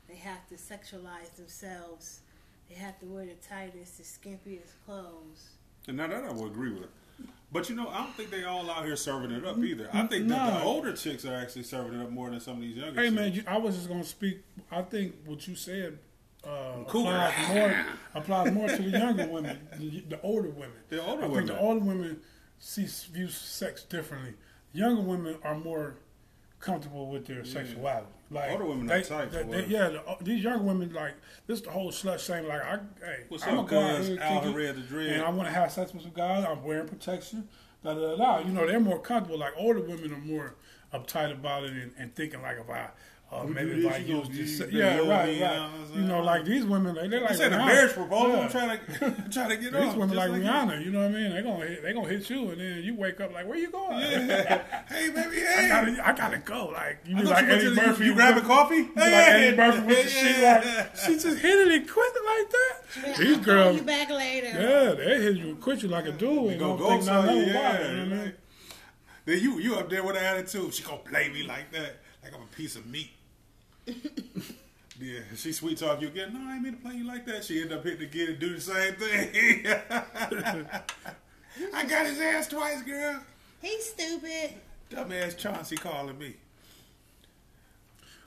[0.08, 2.22] they have to sexualize themselves.
[2.70, 5.50] They have to wear the tightest, the skimpiest clothes.
[5.88, 6.90] And now that I would agree with.
[7.52, 9.90] But you know, I don't think they all out here serving it up either.
[9.94, 10.36] I think No.
[10.36, 13.00] that the older chicks are actually serving it up more than some of these younger
[13.02, 13.16] Hey chicks.
[13.16, 14.42] man, you, I was just gonna speak.
[14.70, 15.98] I think what you said
[16.48, 17.86] uh, applies more
[18.16, 20.72] applies more to the younger women, the, the older women.
[20.90, 21.48] The older I women.
[21.48, 22.20] think the older women
[22.60, 24.34] see view sex differently.
[24.74, 25.96] Younger women are more
[26.60, 28.08] comfortable with their sexuality.
[28.30, 31.14] Like Older women they, are tight they- for they- yeah, the, these younger women like
[31.46, 31.62] this.
[31.62, 32.48] The whole slut shame.
[32.48, 35.08] Like, I, hey, What's I'm up, gonna go out here Al kick Red the Dread.
[35.14, 36.46] and I want to have sex with some guys.
[36.46, 37.48] I'm wearing protection.
[37.84, 38.40] Da, da, da, da.
[38.40, 39.40] You know, they're more comfortable.
[39.40, 40.56] Like older women are more
[40.94, 42.90] uptight about it and, and thinking like if I.
[43.30, 45.48] Uh, maybe do if I you use gonna this, yeah, they right, me, you know
[45.70, 45.96] right.
[45.98, 47.66] You know, like these women, like, they're like This ain't a Rihanna.
[47.66, 48.30] marriage proposal.
[48.30, 48.40] Yeah.
[48.40, 50.00] I'm trying to trying to get These on.
[50.00, 50.42] women just like.
[50.42, 51.32] Rihanna, you know what I mean?
[51.34, 53.70] They gonna hit, they gonna hit you, and then you wake up like, where you
[53.70, 54.00] going?
[54.00, 55.68] hey baby, I hey.
[55.68, 56.68] gotta, I gotta go.
[56.68, 58.06] Like you I be like you Eddie the- Murphy.
[58.06, 58.76] You grabbing coffee?
[58.84, 60.44] Hey, be like Eddie Murphy with the shit.
[60.44, 62.50] Like she just hit it and quit it like
[63.12, 63.18] that.
[63.18, 64.48] These I'll girls, call you back later.
[64.48, 66.20] yeah, they hit you and quit you like a dude.
[66.22, 67.50] They And gonna don't go think nothing yeah.
[67.50, 67.90] about it.
[67.92, 68.34] You know what I mean?
[69.26, 70.74] Then you you up there with an attitude.
[70.74, 73.10] She gonna play me like that, like I'm a piece of meat.
[75.00, 76.34] yeah, she sweet talk you again.
[76.34, 77.44] No, I ain't mean to play you like that.
[77.44, 79.66] She end up hitting again and do the same thing.
[81.74, 83.22] I got his ass twice, girl.
[83.62, 84.54] He's stupid.
[84.92, 86.36] Dumbass Chauncey calling me.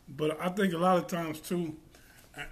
[0.09, 1.77] But I think a lot of times too,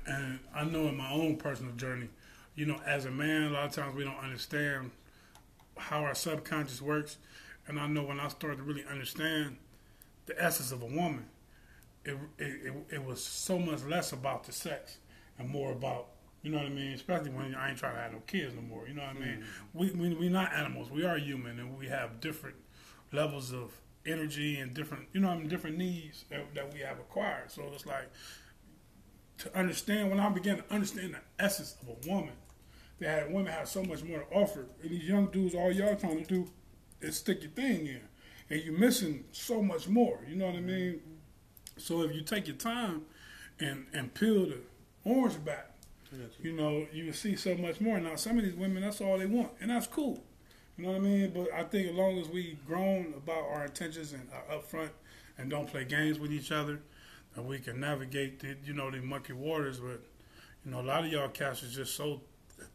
[0.07, 2.09] and I know in my own personal journey,
[2.55, 4.91] you know, as a man, a lot of times we don't understand
[5.77, 7.19] how our subconscious works.
[7.67, 9.57] And I know when I started to really understand
[10.27, 11.27] the essence of a woman,
[12.09, 14.99] it it, it, was so much less about the sex
[15.39, 16.09] and more about
[16.43, 16.93] you know what I mean.
[16.93, 18.87] Especially when I ain't trying to have no kids no more.
[18.89, 19.45] You know what I mean.
[19.75, 19.79] Mm-hmm.
[19.79, 20.91] We we we not animals.
[20.91, 22.57] We are human, and we have different
[23.13, 23.73] levels of
[24.07, 27.51] energy and different you know what I mean different needs that, that we have acquired.
[27.51, 28.11] So it's like
[29.39, 32.35] to understand when I began to understand the essence of a woman,
[33.01, 34.67] that women have so much more to offer.
[34.83, 36.51] And these young dudes, all y'all trying to do
[37.01, 38.01] is stick your thing in,
[38.51, 40.21] and you're missing so much more.
[40.29, 41.01] You know what I mean?
[41.79, 43.03] So if you take your time
[43.61, 44.59] and and peel the
[45.05, 45.71] orange back,
[46.43, 47.99] you know you see so much more.
[48.01, 50.23] Now some of these women, that's all they want, and that's cool.
[50.77, 51.33] You know what I mean?
[51.35, 54.91] But I think as long as we grown about our intentions and are upfront
[55.37, 56.81] and don't play games with each other,
[57.35, 59.79] that we can navigate the you know the mucky waters.
[59.79, 60.01] But
[60.65, 62.21] you know a lot of y'all cats is just so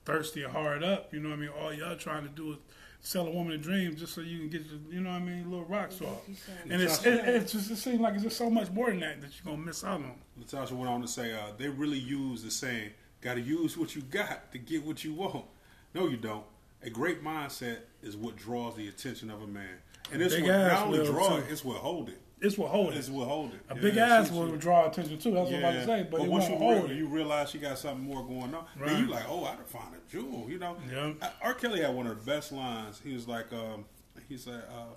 [0.05, 1.13] thirsty and hard up.
[1.13, 1.49] You know what I mean?
[1.49, 2.57] All y'all trying to do is
[3.03, 5.25] sell a woman a dream just so you can get your, you know what I
[5.25, 6.25] mean, little rocks off.
[6.69, 9.21] And it's it, it just it seems like it's just so much more than that
[9.21, 10.15] that you're gonna miss out on.
[10.37, 12.91] Natasha went on to say, uh, they really use the saying,
[13.21, 15.45] got to use what you got to get what you want.
[15.93, 16.45] No, you don't.
[16.81, 19.77] A great mindset is what draws the attention of a man.
[20.11, 22.19] And it's Big what ass not only will, draw it, it's what hold it.
[22.43, 23.13] It's what hold It's it.
[23.13, 23.61] what hold it.
[23.69, 25.31] A Yeah, big ass will draw attention too.
[25.31, 26.07] That's what I'm about to say.
[26.11, 26.95] But, it once you hold it.
[26.97, 28.65] you realize she got something more going on.
[28.77, 28.89] Right.
[28.89, 30.45] Then you like, oh, I done found a jewel.
[30.49, 31.13] You know, Yeah.
[31.41, 31.53] R.
[31.53, 32.99] Kelly had one of the best lines.
[33.03, 33.85] He was like, um,
[34.27, 34.93] he said, uh,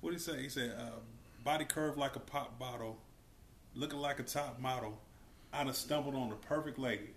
[0.00, 0.40] what did he say?
[0.42, 1.00] He said, uh,
[1.44, 2.98] body curved like a pop bottle,
[3.74, 4.98] looking like a top model.
[5.52, 7.10] I done stumbled on the perfect lady.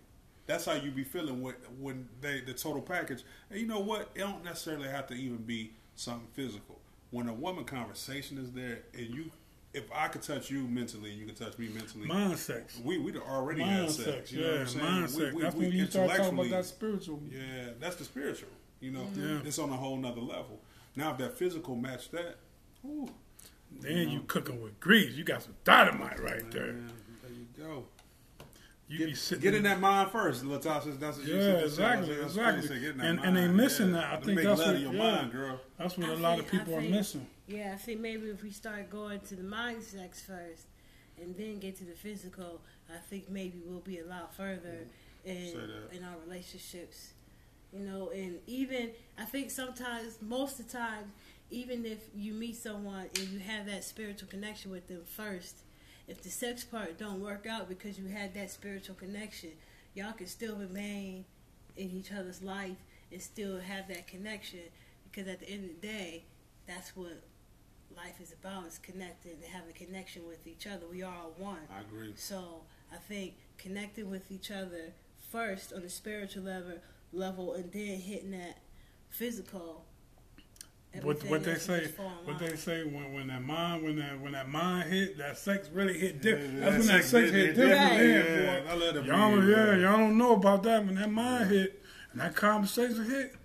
[0.48, 3.24] That's how you be feeling when when they the total package.
[3.50, 4.10] And you know what?
[4.16, 6.80] It don't necessarily have to even be something physical.
[7.16, 9.32] When a woman conversation is there, and you,
[9.74, 12.78] if I could touch you mentally, you can touch me mentally, mind sex.
[12.84, 14.32] we we'd already Mind had sex, sex.
[14.34, 14.84] You know yeah, what I'm saying?
[14.86, 15.34] mind We- sex.
[15.34, 17.22] we- That's we when you start talking about that spiritual.
[17.32, 18.50] Yeah, that's the spiritual.
[18.82, 19.30] You know, mm-hmm.
[19.30, 19.40] Yeah.
[19.46, 20.60] it's on a whole nother level.
[20.98, 22.36] Now, if that physical match that,
[22.86, 23.08] ooh,
[23.80, 25.16] Then you cooking with grease.
[25.16, 26.74] You got some dynamite right there.
[26.74, 27.86] there you go.
[28.88, 31.00] You Get, be sitting get in that mind first, Latasha.
[31.00, 31.64] That's what you Yeah, said.
[31.64, 32.62] exactly, That's exactly.
[32.62, 33.94] what said, get in that And- and they mind, missing yeah.
[33.94, 34.14] that.
[34.14, 35.12] I To think make that's love what- to your yeah.
[35.16, 35.62] mind, girl.
[35.78, 37.28] That's what I a lot of think- I people are think- missing.
[37.48, 40.68] Yeah, I think maybe if we start going to the mind sex first
[41.20, 44.86] and then get to the physical, I think maybe we'll be a lot further
[45.26, 45.30] mm-hmm.
[45.92, 47.14] in in our relationships.
[47.74, 51.12] You know, and even I think sometimes, most of the time,
[51.50, 55.56] even if you meet someone and you have that spiritual connection with them first,
[56.08, 59.52] if the sex part don't work out because you had that spiritual connection,
[59.94, 61.26] y'all can still remain
[61.76, 62.78] in each other's life
[63.12, 64.60] and still have that connection
[65.04, 66.26] because at the end of the day,
[66.68, 67.24] that's what
[67.96, 70.86] life is about is connecting and having a connection with each other.
[70.92, 71.60] We are all one.
[71.74, 72.14] I agree.
[72.16, 74.94] So I think connecting with each other
[75.32, 76.78] first on the spiritual level,
[77.14, 78.60] level, and then hitting that
[79.10, 79.86] physical.
[81.04, 81.82] What what they say?
[81.82, 84.90] just fall in What they say when when that mind when that when that mind
[84.92, 86.54] hit that sex really hit different.
[86.56, 87.98] Yeah, That's that when that sex sex hit hit different.
[87.98, 87.98] different.
[87.98, 88.56] Right.
[88.56, 88.72] then, Yeah.
[88.72, 91.82] I love the Y'all breed, yeah y'all don't know about that when that mind hit
[92.12, 93.36] and that conversation hit.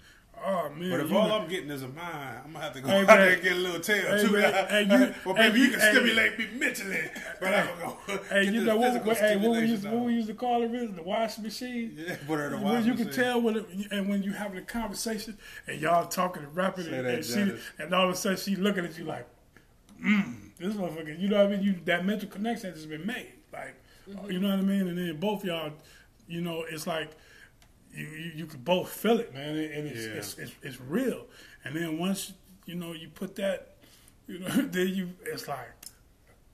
[0.43, 0.91] Oh man!
[0.91, 3.01] But if all know- I'm getting is a mind, I'm gonna have to go Hey,
[3.01, 3.19] out man.
[3.19, 4.33] there and get a little tail Hey, too.
[4.33, 4.67] man.
[4.69, 5.91] Hey, you- well, hey, baby, you- you can hey.
[5.93, 7.11] stimulate me mentally,
[7.41, 8.19] but I'm gonna go.
[8.31, 8.87] Hey, get you the know what?
[8.89, 11.03] physical what hey, what we stimulation used what we used to call it is the
[11.03, 11.95] washing machine.
[11.97, 14.33] Yeah, put her in the When washing you can tell when it, and when you
[14.33, 15.37] having a conversation
[15.67, 18.39] and y'all talking and rapping Say and, that, and, she, and all of a sudden
[18.39, 19.27] she looking at you like,
[20.03, 21.21] mm, this motherfucker.
[21.21, 21.63] You know what I mean?
[21.63, 23.33] You that mental connection has been made.
[23.53, 23.75] Like,
[24.29, 24.89] you know what I mean?
[24.89, 25.73] And then both y'all,
[26.29, 27.11] you know, it's like
[27.95, 30.13] you you, you can both feel it, man, and and it's, Yeah.
[30.13, 31.27] it's, it's it's real.
[31.65, 32.33] And then once
[32.67, 33.77] you know you put that,
[34.27, 35.69] you know, then you it's like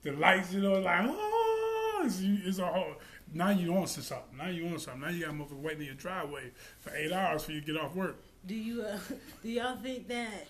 [0.02, 2.94] the lights, you know, like oh, it's, you- it's a whole.
[3.34, 4.36] Now you on to something.
[4.38, 5.00] Now you on something.
[5.02, 7.66] Now you got a motherfucker waiting in your driveway for eight hours for you to
[7.66, 8.16] get off work.
[8.46, 8.98] Do you uh,
[9.42, 10.46] do y'all think that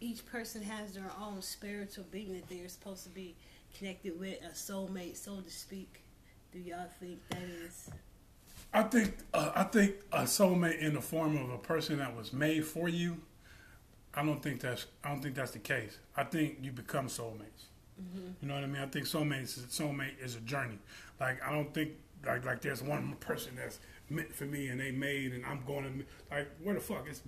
[0.00, 3.36] each person has their own spiritual being that they're supposed to be
[3.78, 6.00] connected with, a soulmate, so to speak?
[6.52, 7.90] Do y'all think that is?
[8.74, 12.32] I think uh, I think a soulmate in the form of a person that was
[12.32, 13.18] made for you.
[14.12, 15.98] I don't think that's I don't think that's the case.
[16.16, 17.66] I think you become soulmates.
[18.42, 18.82] You know what I mean?
[18.82, 20.78] I think soulmates is soulmate is a journey.
[21.20, 21.92] Like I don't think
[22.26, 23.78] like like there's one person that's
[24.10, 27.22] meant for me and they made and I'm going to like where the fuck it's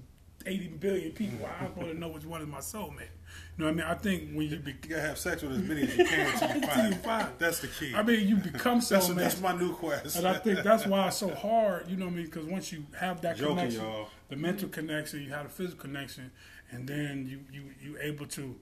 [0.45, 1.49] 80 billion people.
[1.61, 3.15] I'm going to know which one is my soulmate.
[3.59, 3.87] You know what I mean?
[3.87, 6.27] I think when you be, You gotta have sex with as many as you can
[6.33, 7.29] until you find find.
[7.39, 7.95] That's the key.
[7.95, 9.15] I mean you become that's, soulmates.
[9.17, 10.17] that's my new quest.
[10.17, 12.25] And I think that's why it's so hard, you know what I mean?
[12.27, 14.09] Because once you have that Joking, connection, y'all.
[14.29, 16.31] the mental connection, you have the physical connection,
[16.71, 18.57] and then you you you able to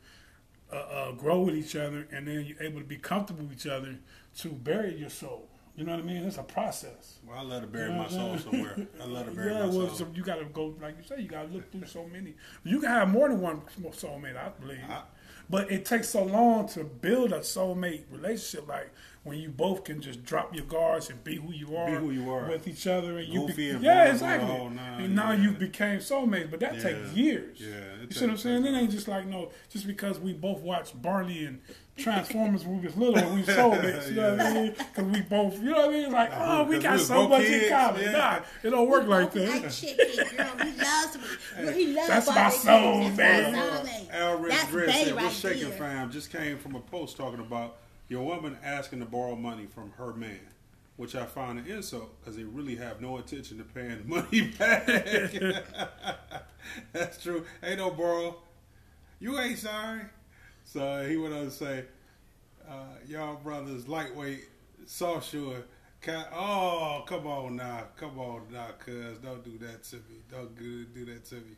[0.72, 3.66] uh, uh, grow with each other, and then you're able to be comfortable with each
[3.66, 3.96] other
[4.38, 5.48] to bury your soul.
[5.76, 6.22] You know what I mean?
[6.24, 7.18] It's a process.
[7.26, 8.86] well, I let to bury You know my soul somewhere.
[9.02, 9.96] I love to bury yeah, my well, soul.
[9.96, 11.20] so you got to go like you say.
[11.22, 12.34] You got to look through so many.
[12.62, 14.78] You can have more than one soulmate, I believe.
[14.88, 15.02] I-
[15.50, 18.66] but it takes so long to build a soulmate relationship.
[18.68, 18.90] Like
[19.24, 22.30] when you both can just drop your guards and be who you are, who you
[22.30, 22.48] are.
[22.48, 24.48] with each other, and you Goofy and yeah, exactly.
[24.48, 25.42] Oh, the whole and now yeah.
[25.42, 26.82] you became soulmates, but that Yeah.
[26.82, 27.58] takes years.
[27.60, 27.68] Yeah,
[28.02, 28.66] you see what I'm takes- saying?
[28.66, 31.60] It ain't just like no, just because we both watched Barney and
[31.96, 34.08] Transformers when we was little, we soulmates.
[34.08, 34.72] You know what I mean?
[34.76, 36.04] Because we both, you know what I mean?
[36.04, 38.02] It's like, oh, we got so much both in common.
[38.02, 38.10] yeah.
[38.12, 39.70] Nah, it don't work like Like that.
[39.70, 40.66] chicken, girl.
[40.66, 41.18] He loves.
[41.76, 42.08] He loves.
[42.08, 43.52] That's my soul, man.
[43.52, 44.10] my soulmate.
[44.12, 47.16] Al Rich That's Dredd Bay said, right "What's shaking, fam?" Just came from a post
[47.16, 47.76] talking about
[48.08, 50.40] your woman asking to borrow money from her man,
[50.96, 54.52] which I find an insult because they really have no intention of paying the money
[54.58, 54.86] back.
[56.92, 57.44] That's true.
[57.62, 58.36] Ain't no borrow.
[59.20, 60.02] You ain't sorry.
[60.64, 61.84] So he went on to say,
[62.68, 62.72] uh,
[63.06, 64.44] "Y'all brothers lightweight,
[64.86, 65.62] soft shore."
[66.00, 70.20] Ca- Oh, come on now, come on now, cuz don't do that to me.
[70.30, 71.56] Don't do, do that to me.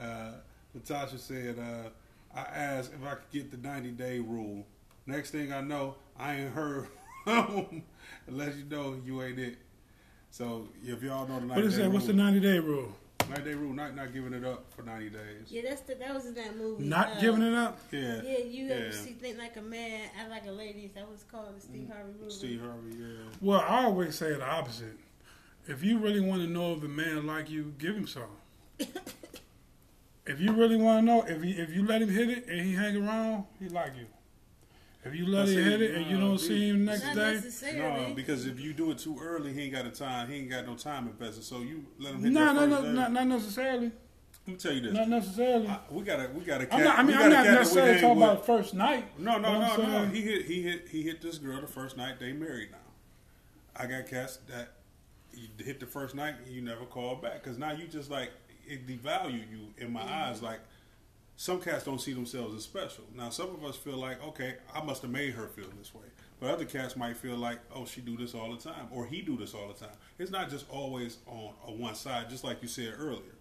[0.00, 0.32] Uh,
[0.74, 1.88] Natasha said, uh,
[2.32, 4.64] I asked if I could get the 90 day rule.
[5.06, 6.86] Next thing I know, I ain't heard
[7.24, 7.82] from
[8.26, 9.56] unless you know you ain't it.
[10.30, 11.84] So if y'all know the 90 What is day that?
[11.88, 12.92] rule, What's the 90 day rule?
[13.28, 15.20] 90 day rule, not, not giving it up for 90 days.
[15.48, 16.84] Yeah, that's the, that was in that movie.
[16.84, 17.78] Not uh, giving it up?
[17.90, 18.20] Yeah.
[18.24, 18.74] Yeah, you Yeah.
[18.74, 20.80] ever see think like a man, act like a lady?
[20.80, 22.30] Is that what's called the Steve Harvey movie?
[22.32, 23.06] Steve Harvey, yeah.
[23.40, 24.98] Well, I always say the opposite.
[25.66, 28.22] If you really want to know if a man like you, give him some.
[30.26, 32.60] if you really want to know, if he, if you let him hit it and
[32.60, 34.06] he hang around, he like you.
[35.02, 37.40] If you let But him see, hit it and you don't see him next day.
[37.78, 40.28] No, because if you do it too early, he ain't got the time.
[40.28, 41.42] He ain't got no time invested.
[41.44, 42.92] So you let him hit no, that no, first no, day.
[42.92, 43.92] not, not necessarily.
[44.46, 44.92] Let me tell you this.
[44.92, 45.68] Not necessarily.
[45.68, 46.78] I- we got a we got a cat.
[46.78, 48.28] I'm not, I mean, I'm not cat that we necessarily talking with.
[48.30, 49.18] about first night.
[49.18, 49.76] No, no, I'm no, no.
[50.02, 52.20] saying- He hit he hit he hit this girl the first night.
[52.20, 52.78] They married now.
[53.76, 54.72] I got cats that
[55.32, 58.30] you hit the first night and you never call back because now you just like
[58.66, 60.42] it devalue you in my eyes.
[60.42, 60.60] Like
[61.40, 63.02] some cats don't see themselves as special.
[63.16, 66.02] Now some of us feel like okay, I must have made her feel this way.
[66.38, 69.22] But other cats might feel like, oh, she do this all the time, or he
[69.22, 69.94] do this all the time.
[70.18, 73.34] It's not just always on, on one side, just like you said earlier.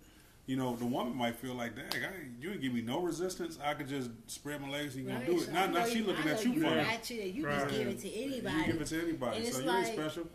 [0.45, 3.01] You know, the woman might feel like, dang, I ain't, you ain't give me no
[3.01, 3.59] resistance.
[3.63, 5.45] I could just spread my legs and you Right, gonna do it.
[5.45, 6.83] so now, I know now she you- looking at know you funny.
[6.83, 7.21] got you.
[7.21, 7.59] You Right.
[7.67, 8.57] just give it to anybody.
[8.57, 10.27] You give it to anybody, And so it's you ain't special.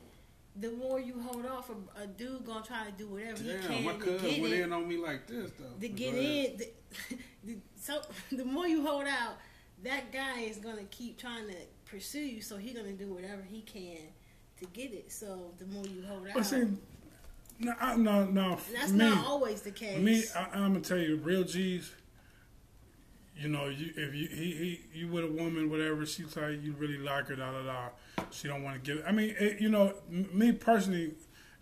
[0.61, 3.85] The more you hold off, a, a dude gonna try to do whatever he can
[3.85, 4.61] my to get went it.
[4.61, 5.67] in on me like this though.
[5.81, 6.57] to get in.
[6.59, 6.69] The,
[7.45, 8.01] the, so
[8.33, 9.37] the more you hold out,
[9.83, 11.57] that guy is gonna keep trying to
[11.87, 12.41] pursue you.
[12.41, 13.99] So he's gonna do whatever he can
[14.61, 15.11] to get it.
[15.11, 16.65] So the more you hold out, But see,
[17.59, 18.53] no, I, no, no.
[18.53, 19.99] and that's me, not always the case.
[19.99, 21.91] Me, I, I'm gonna tell you, real G's.
[23.37, 24.45] You know, you if you he,
[24.93, 28.25] he you with a woman, whatever, she tell you really like her, da da da.
[28.31, 29.05] She don't want to give.
[29.05, 29.05] it.
[29.09, 31.15] I mean, it, you know, m- me personally,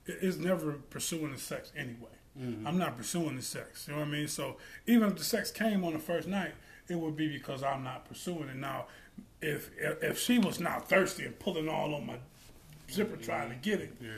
[0.06, 2.10] it, it's never pursuing the sex anyway.
[2.38, 2.66] Mm-hmm.
[2.66, 3.86] I'm not pursuing the sex.
[3.88, 4.28] You know what I mean?
[4.28, 6.52] So even if the sex came on the first night,
[6.88, 8.56] it would be because I'm not pursuing it.
[8.56, 8.86] Now,
[9.40, 12.16] if if, if she was not thirsty and pulling all on my
[12.90, 13.24] zipper mm-hmm.
[13.24, 14.10] trying to get it, Yeah.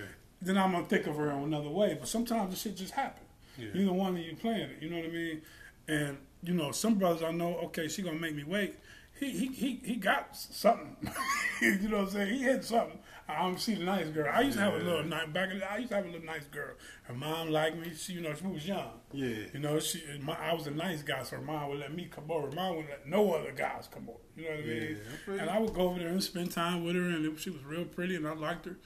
[0.43, 1.97] then I'm gonna think of her in another way.
[1.99, 3.29] But sometimes the shit just happens.
[3.57, 3.69] Yeah.
[3.75, 4.77] You're the one that you playing it.
[4.81, 5.43] You know what I mean?
[5.87, 7.57] And you know, some brothers I know.
[7.65, 8.77] Okay, she gonna make me wait.
[9.19, 10.97] He he he, he got something.
[11.63, 12.35] you know what I'm saying?
[12.35, 12.99] He had something.
[13.27, 14.31] I don't see the nice girl.
[14.31, 15.51] I used to have a little nice back.
[15.51, 16.75] In the, I used to have a little nice girl.
[17.05, 17.93] Her mom liked me.
[17.97, 18.91] She, you know, she was young.
[19.13, 19.47] Yeah.
[19.53, 20.03] You know, she.
[20.21, 22.49] My, I was a nice guy, so her mom would let me come over.
[22.49, 24.19] Her mom would let no other guys come over.
[24.37, 24.99] You know what I mean?
[25.29, 25.51] Yeah, and.
[25.51, 27.85] I would go over there and spend time with her, and it, she was real
[27.85, 28.77] pretty, and I liked her.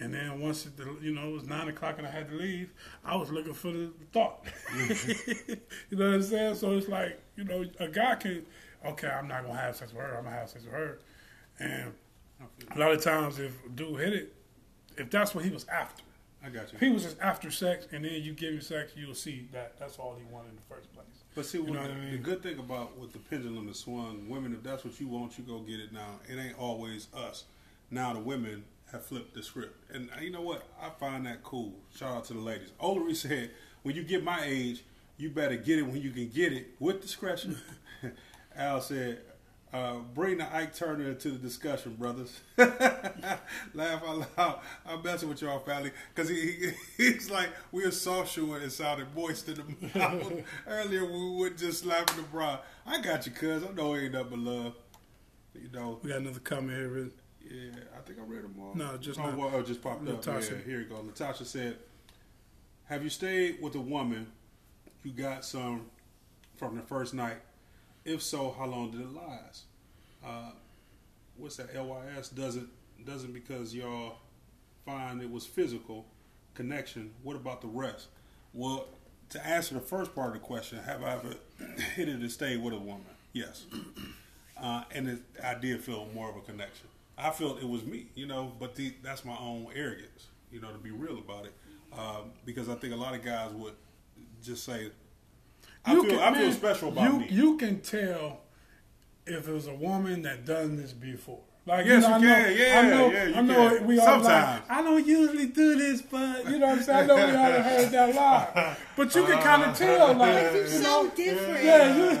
[0.00, 0.72] And then once it,
[1.02, 2.72] you know it was nine o'clock and I had to leave,
[3.04, 4.44] I was looking for the thought.
[4.76, 6.56] you know what I'm saying?
[6.56, 8.44] So it's like you know a guy can,
[8.84, 10.16] okay, I'm not gonna have sex with her.
[10.18, 10.98] I'm gonna have sex with her,
[11.60, 11.92] and
[12.74, 14.34] a lot of times if a dude hit it,
[14.96, 16.02] if that's what he was after,
[16.44, 16.74] I got you.
[16.74, 19.78] if he was just after sex and then you give him sex, you'll see that
[19.78, 21.06] that's all he wanted in the first place.
[21.36, 22.12] But see, You know what what I the, mean?
[22.12, 25.38] the good thing about with the pendulum is swung, women, if that's what you want,
[25.38, 26.18] you go get it now.
[26.28, 27.44] It ain't always us.
[27.90, 28.64] Now the women
[28.94, 29.90] have flipped the script.
[29.92, 30.62] And uh, you know what?
[30.80, 31.74] I find that cool.
[31.94, 32.70] Shout out to the ladies.
[32.80, 33.50] Olery said,
[33.82, 34.84] when you get my age,
[35.18, 37.58] you better get it when you can get it with discretion.
[38.56, 39.20] Al said,
[39.72, 42.40] uh, bring the Ike Turner into the discussion, brothers.
[42.56, 44.60] Laugh out loud.
[44.86, 46.70] I'm messing with y'all, family, because he, he
[47.12, 50.32] he's like we are soft shoeing and sounded moist in the mouth.
[50.68, 52.60] Earlier we were just slapping the bra.
[52.86, 53.64] I got you, cuz.
[53.64, 54.74] I know it ain't nothing but love.
[55.54, 56.88] You know, We got another comment here.
[56.88, 57.10] Riz.
[57.50, 57.70] Yeah.
[57.96, 58.74] I think I read them all.
[58.74, 60.26] No, just oh, not- well, oh, just popped up.
[60.26, 60.54] Natasha.
[60.54, 61.02] Yeah, here you go.
[61.02, 61.78] Natasha said,
[62.86, 64.26] "Have you stayed with a woman
[65.02, 65.86] you got some
[66.56, 67.38] from the first night?
[68.04, 69.64] If so, how long did it last?
[70.24, 70.50] Uh,
[71.36, 71.74] what's that?
[71.74, 72.68] LYS doesn't
[73.04, 74.16] doesn't because y'all
[74.84, 76.06] find it was physical
[76.54, 77.12] connection.
[77.22, 78.08] What about the rest?
[78.52, 78.86] Well,
[79.30, 81.34] to answer the first part of the question, have I ever
[81.94, 83.04] hit it and stayed with a woman?
[83.32, 83.64] Yes.
[84.60, 86.86] Uh, and it, I did feel more of a connection.
[87.16, 90.70] I felt it was me, you know, but the, that's my own arrogance, you know,
[90.70, 91.52] to be real about it.
[91.96, 93.74] Um, because I think a lot of guys would
[94.42, 94.90] just say,
[95.84, 97.28] I feel, I feel special about you, me.
[97.30, 98.40] You can tell
[99.26, 101.40] if it was a woman that done this before.
[101.66, 102.56] Like Yes, you, know, you I know, can.
[102.58, 103.78] Yeah, I know, yeah, you I know.
[103.78, 103.86] can.
[103.86, 104.68] We all Sometimes.
[104.68, 104.70] like.
[104.70, 106.98] I don't usually do this, but you know what I'm saying.
[106.98, 110.52] I know we all have heard that line, but you can kind of tell, like
[110.52, 111.64] you so know, different.
[111.64, 112.18] yeah, you.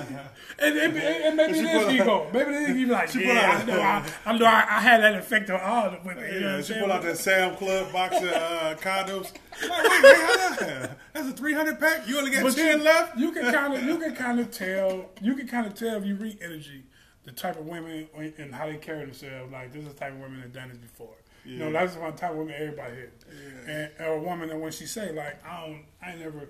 [0.58, 2.26] And, and, and maybe it is ego.
[2.32, 2.92] Maybe it is ego.
[2.92, 5.90] Like, yeah, out- I know, I, I know, I, I had that effect on all
[5.90, 6.24] the women.
[6.32, 9.32] You know Yeah, she pulled out that Sam Club box of uh, condoms.
[9.68, 10.88] Like, wait, wait, hold on.
[11.12, 12.08] That's a 300 pack?
[12.08, 13.18] You only got But 10 you, left?
[13.18, 16.04] You can kind of you can kind of tell you can kind of tell if
[16.04, 16.84] you read energy,
[17.24, 18.08] the type of women
[18.38, 19.52] and how they carry themselves.
[19.52, 21.14] Like this is the type of women that done this before.
[21.44, 21.72] You know, Yeah.
[21.84, 23.24] that's one type of woman everybody hit.
[23.68, 26.48] And or a woman that when she say like I don't, I never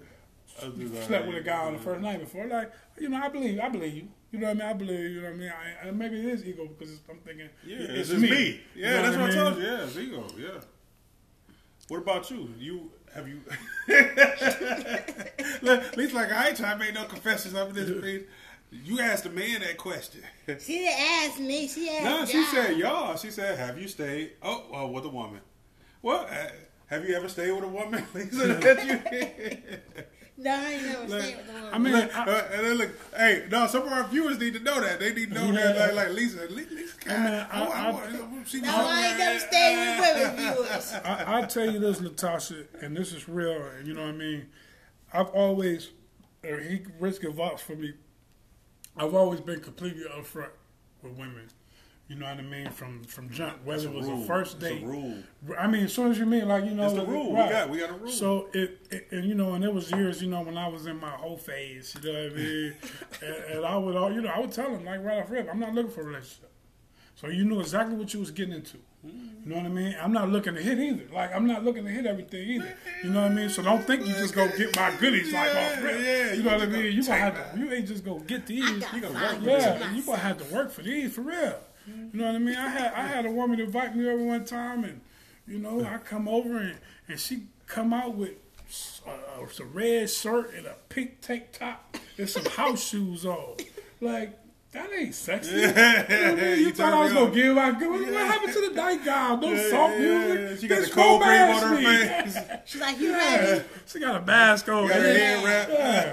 [0.62, 2.46] I was just like, slept with a guy on the first night before.
[2.46, 4.08] Like, you know, I believe, I believe you.
[4.30, 4.68] You know what I mean?
[4.68, 5.52] I believe, you know what I mean?
[5.84, 8.60] I, and maybe it is ego because it's, I'm thinking, Yeah, it's, it's, just me.
[8.74, 9.36] Yeah, You know that's what I, mean?
[9.36, 9.62] told you.
[9.62, 10.26] Yeah, it's ego.
[10.38, 10.60] Yeah.
[11.88, 12.48] What about you?
[12.58, 13.40] You have you?
[15.68, 18.22] At least like I ain't trying to make no confessions up in this piece.
[18.84, 20.22] You asked the man that question.
[20.46, 21.68] She didn't ask me.
[21.68, 22.04] She asked.
[22.04, 22.46] No, she y'all.
[22.46, 23.16] said y'all.
[23.16, 24.32] She said, "Have you stayed?
[24.42, 25.40] Oh, well, with a woman?
[26.02, 26.48] Well, uh,
[26.86, 30.02] have you ever stayed with a woman?" Lisa, that you.
[30.36, 31.70] No, I ain't never Look, stayed with the woman.
[31.72, 34.54] I mean, Look, I- uh, and then look, hey, no, some of our viewers need
[34.54, 34.98] to know that.
[34.98, 37.88] They need to know that, like, like Lisa, Lisa, Lisa God, mean, I, I- I,
[37.88, 40.36] I- want- she no, I ain't never stayed with women
[40.66, 40.92] viewers.
[41.04, 44.12] I, I'll tell you this, Latasha, and this is real, and you know what I
[44.12, 44.46] mean?
[45.12, 45.90] I've always,
[46.44, 47.92] uh, he risk a vox for me,
[48.96, 50.50] I've always been completely upfront
[51.02, 51.48] with women.
[52.06, 52.68] You know what I mean?
[52.70, 54.22] From from jump, whether It's a it was rule.
[54.22, 54.84] a first It's a date.
[54.84, 55.16] rule.
[55.58, 56.84] I mean, as soon as you mean, like, you know.
[56.84, 57.30] It's the rule.
[57.30, 58.10] We got- we got a rule.
[58.12, 60.84] So, it, it, and you know, and it was years, you know, when I was
[60.84, 62.74] in my whole phase, you know what I mean?
[63.22, 65.48] and, and I would, all you know, I would tell him, like, right off rip,
[65.50, 66.50] I'm not looking for a relationship.
[67.14, 68.76] So you knew exactly what you was getting into.
[69.04, 69.12] You
[69.50, 69.94] know what I mean?
[70.00, 71.04] I'm not looking to hit either.
[71.12, 72.74] Like I'm not looking to hit everything either.
[73.02, 73.48] You know what I mean?
[73.50, 76.00] So don't think you just go get my goodies like off rip.
[76.00, 76.92] Yeah, you you know what I mean?
[76.92, 77.58] You gonna have to.
[77.58, 78.64] You ain't just go get these.
[78.68, 79.60] You gonna five work.
[79.60, 81.54] Yeah, you gonna have to work for these for real.
[81.86, 82.56] You know what I mean?
[82.56, 85.00] I had I had a woman invite me over one time, and
[85.46, 86.76] you know I come over and
[87.08, 88.32] and she come out with
[89.06, 93.56] a, some red shirt and a pink tank top and some house shoes on.
[94.00, 94.38] Like
[94.74, 95.50] that ain't sexy.
[95.54, 96.58] You, know what I mean?
[96.58, 97.90] You You thought I was gonna give out good.
[97.90, 99.40] What, what happened to the night gown?
[99.40, 100.50] No Yeah, soft yeah, music.
[100.50, 100.56] yeah.
[100.56, 102.40] She got Bitch, the cold cream on her romance me.
[102.42, 102.60] face.
[102.66, 103.64] She's like, you ready?
[103.86, 104.88] She got a mask on.
[104.88, 105.14] Got her yeah.
[105.40, 105.44] head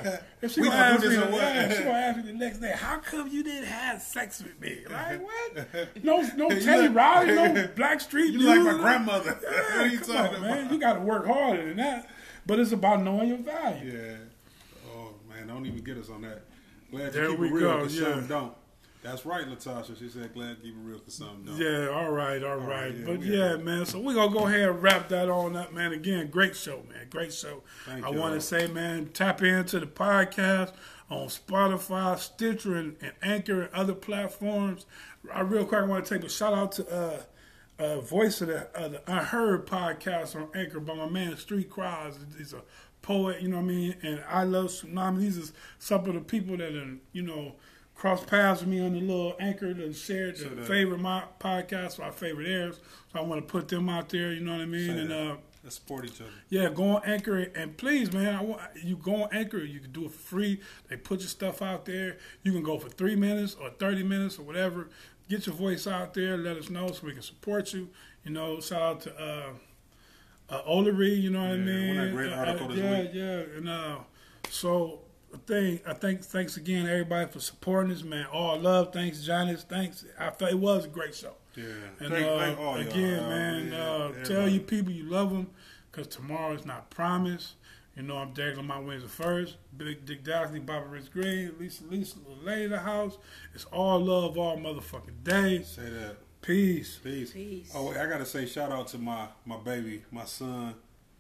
[0.06, 0.24] wrapped.
[0.42, 2.58] If she We gonna gonna ask me, the- yeah, she gonna ask me the next
[2.62, 4.80] day, how come you didn't have sex with me?
[4.90, 6.04] Like what?
[6.04, 8.32] No, no Teddy look- Riley, no Blackstreet.
[8.32, 9.38] You like my grandmother.
[9.40, 10.62] Yeah, what are you come talking on, about?
[10.64, 10.74] man.
[10.74, 12.10] You got to work harder than that.
[12.48, 13.92] But it's about knowing your value.
[13.94, 14.16] Yeah.
[14.96, 16.42] Oh man, don't even get us on that.
[16.92, 18.14] Glad There keep we it real, go, yeah.
[18.14, 18.54] some don't.
[19.04, 19.98] That's right, Latasha.
[19.98, 22.68] She said, "Glad to keep it real, cause some don't." Yeah, all right, all right.
[22.68, 23.86] right, yeah, but yeah, man.
[23.86, 25.92] So we're gonna go ahead and wrap that on up, man.
[25.92, 27.08] Again, great show, man.
[27.10, 27.64] Great show.
[27.86, 30.74] Thank I want to say, man, tap into the podcast
[31.10, 34.86] on Spotify, Stitcher, and, and Anchor and other platforms.
[35.34, 37.22] I real quick, I want to take a shout out to uh,
[37.80, 42.20] uh, Voice of the, uh, the Unheard podcast on Anchor by my man Street Cries.
[42.38, 42.62] He's a
[43.02, 43.96] poet, you know what I mean?
[44.04, 45.20] And I love Tsunami.
[45.20, 47.54] These are some of the people that are, you know,
[47.96, 51.24] cross paths with me on the little Anchor and shared the So the- favorite my
[51.40, 52.80] podcast, my favorite airs.
[53.12, 54.90] So I want to put them out there, you know what I mean?
[54.90, 56.32] And uh, Let's support each other.
[56.50, 59.60] yeah, go on Anchor and please, man, I want you go on Anchor.
[59.60, 60.60] You can do it for free.
[60.90, 62.18] They put your stuff out there.
[62.42, 64.90] You can go for three minutes or thirty minutes or whatever.
[65.30, 66.36] Get your voice out there.
[66.36, 67.90] Let us know so we can support you.
[68.26, 69.50] You know, shout out to uh,
[70.52, 71.20] uh, Olery.
[71.20, 71.96] You know what I mean?
[71.98, 73.10] wasn't that great Uh, uh, yeah, week?
[73.14, 73.58] yeah.
[73.58, 73.98] And uh,
[74.50, 75.00] so
[75.34, 78.26] I think I think thanks again everybody for supporting us, man.
[78.28, 80.06] All love, thanks, Johnny's, thanks.
[80.20, 81.34] I thought it was a great show.
[81.56, 81.66] Yeah.
[82.00, 82.88] And Thank- uh, thank all y'all.
[82.90, 85.48] again, Uh, man, yeah, uh, tell your people you love them
[85.92, 87.56] because tomorrow is not promised.
[87.98, 89.58] You know, I'm dangling my wings at first.
[89.76, 93.18] Big Dick Dasley, Bobby Rich Green, Lisa, Lisa, Lady the house.
[93.54, 95.62] It's all love, all motherfucking day.
[95.64, 96.16] Say that.
[96.42, 97.00] Peace.
[97.04, 97.32] Peace.
[97.32, 97.72] Peace.
[97.76, 100.76] Oh, I gotta say shout out to my my baby, my son.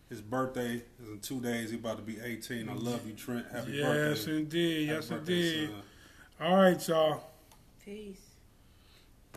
[0.09, 1.69] His birthday is in two days.
[1.69, 2.67] He about to be 18.
[2.67, 3.45] I love you, Trent.
[3.51, 4.09] Happy yes, birthday.
[4.09, 4.87] Yes, indeed.
[4.89, 5.33] Happy Yes, birthday,
[5.63, 5.69] indeed.
[5.69, 6.47] son.
[6.47, 7.23] All right, y'all.
[7.85, 8.30] Peace.